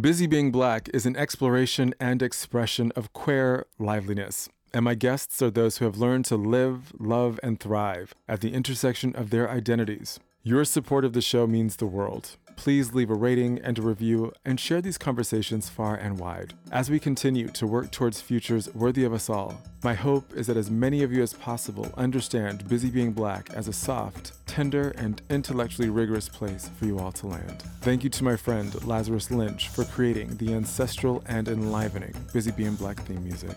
Busy 0.00 0.28
Being 0.28 0.52
Black 0.52 0.88
is 0.94 1.06
an 1.06 1.16
exploration 1.16 1.92
and 1.98 2.22
expression 2.22 2.92
of 2.94 3.12
queer 3.12 3.66
liveliness, 3.80 4.48
and 4.72 4.84
my 4.84 4.94
guests 4.94 5.42
are 5.42 5.50
those 5.50 5.78
who 5.78 5.86
have 5.86 5.98
learned 5.98 6.26
to 6.26 6.36
live, 6.36 6.92
love, 7.00 7.40
and 7.42 7.58
thrive 7.58 8.14
at 8.28 8.42
the 8.42 8.54
intersection 8.54 9.12
of 9.16 9.30
their 9.30 9.50
identities. 9.50 10.20
Your 10.46 10.66
support 10.66 11.06
of 11.06 11.14
the 11.14 11.22
show 11.22 11.46
means 11.46 11.76
the 11.76 11.86
world. 11.86 12.36
Please 12.54 12.92
leave 12.92 13.08
a 13.08 13.14
rating 13.14 13.58
and 13.60 13.78
a 13.78 13.82
review 13.82 14.30
and 14.44 14.60
share 14.60 14.82
these 14.82 14.98
conversations 14.98 15.70
far 15.70 15.94
and 15.94 16.18
wide 16.18 16.52
as 16.70 16.90
we 16.90 16.98
continue 16.98 17.48
to 17.48 17.66
work 17.66 17.90
towards 17.90 18.20
futures 18.20 18.68
worthy 18.74 19.04
of 19.04 19.14
us 19.14 19.30
all. 19.30 19.58
My 19.82 19.94
hope 19.94 20.34
is 20.34 20.46
that 20.48 20.58
as 20.58 20.70
many 20.70 21.02
of 21.02 21.10
you 21.10 21.22
as 21.22 21.32
possible 21.32 21.90
understand 21.96 22.68
Busy 22.68 22.90
Being 22.90 23.12
Black 23.12 23.48
as 23.54 23.68
a 23.68 23.72
soft, 23.72 24.32
tender, 24.46 24.90
and 24.98 25.22
intellectually 25.30 25.88
rigorous 25.88 26.28
place 26.28 26.68
for 26.78 26.84
you 26.84 26.98
all 26.98 27.12
to 27.12 27.26
land. 27.26 27.62
Thank 27.80 28.04
you 28.04 28.10
to 28.10 28.22
my 28.22 28.36
friend 28.36 28.84
Lazarus 28.84 29.30
Lynch 29.30 29.70
for 29.70 29.84
creating 29.84 30.36
the 30.36 30.52
ancestral 30.52 31.24
and 31.24 31.48
enlivening 31.48 32.14
Busy 32.34 32.50
Being 32.50 32.74
Black 32.74 33.00
theme 33.00 33.24
music. 33.24 33.56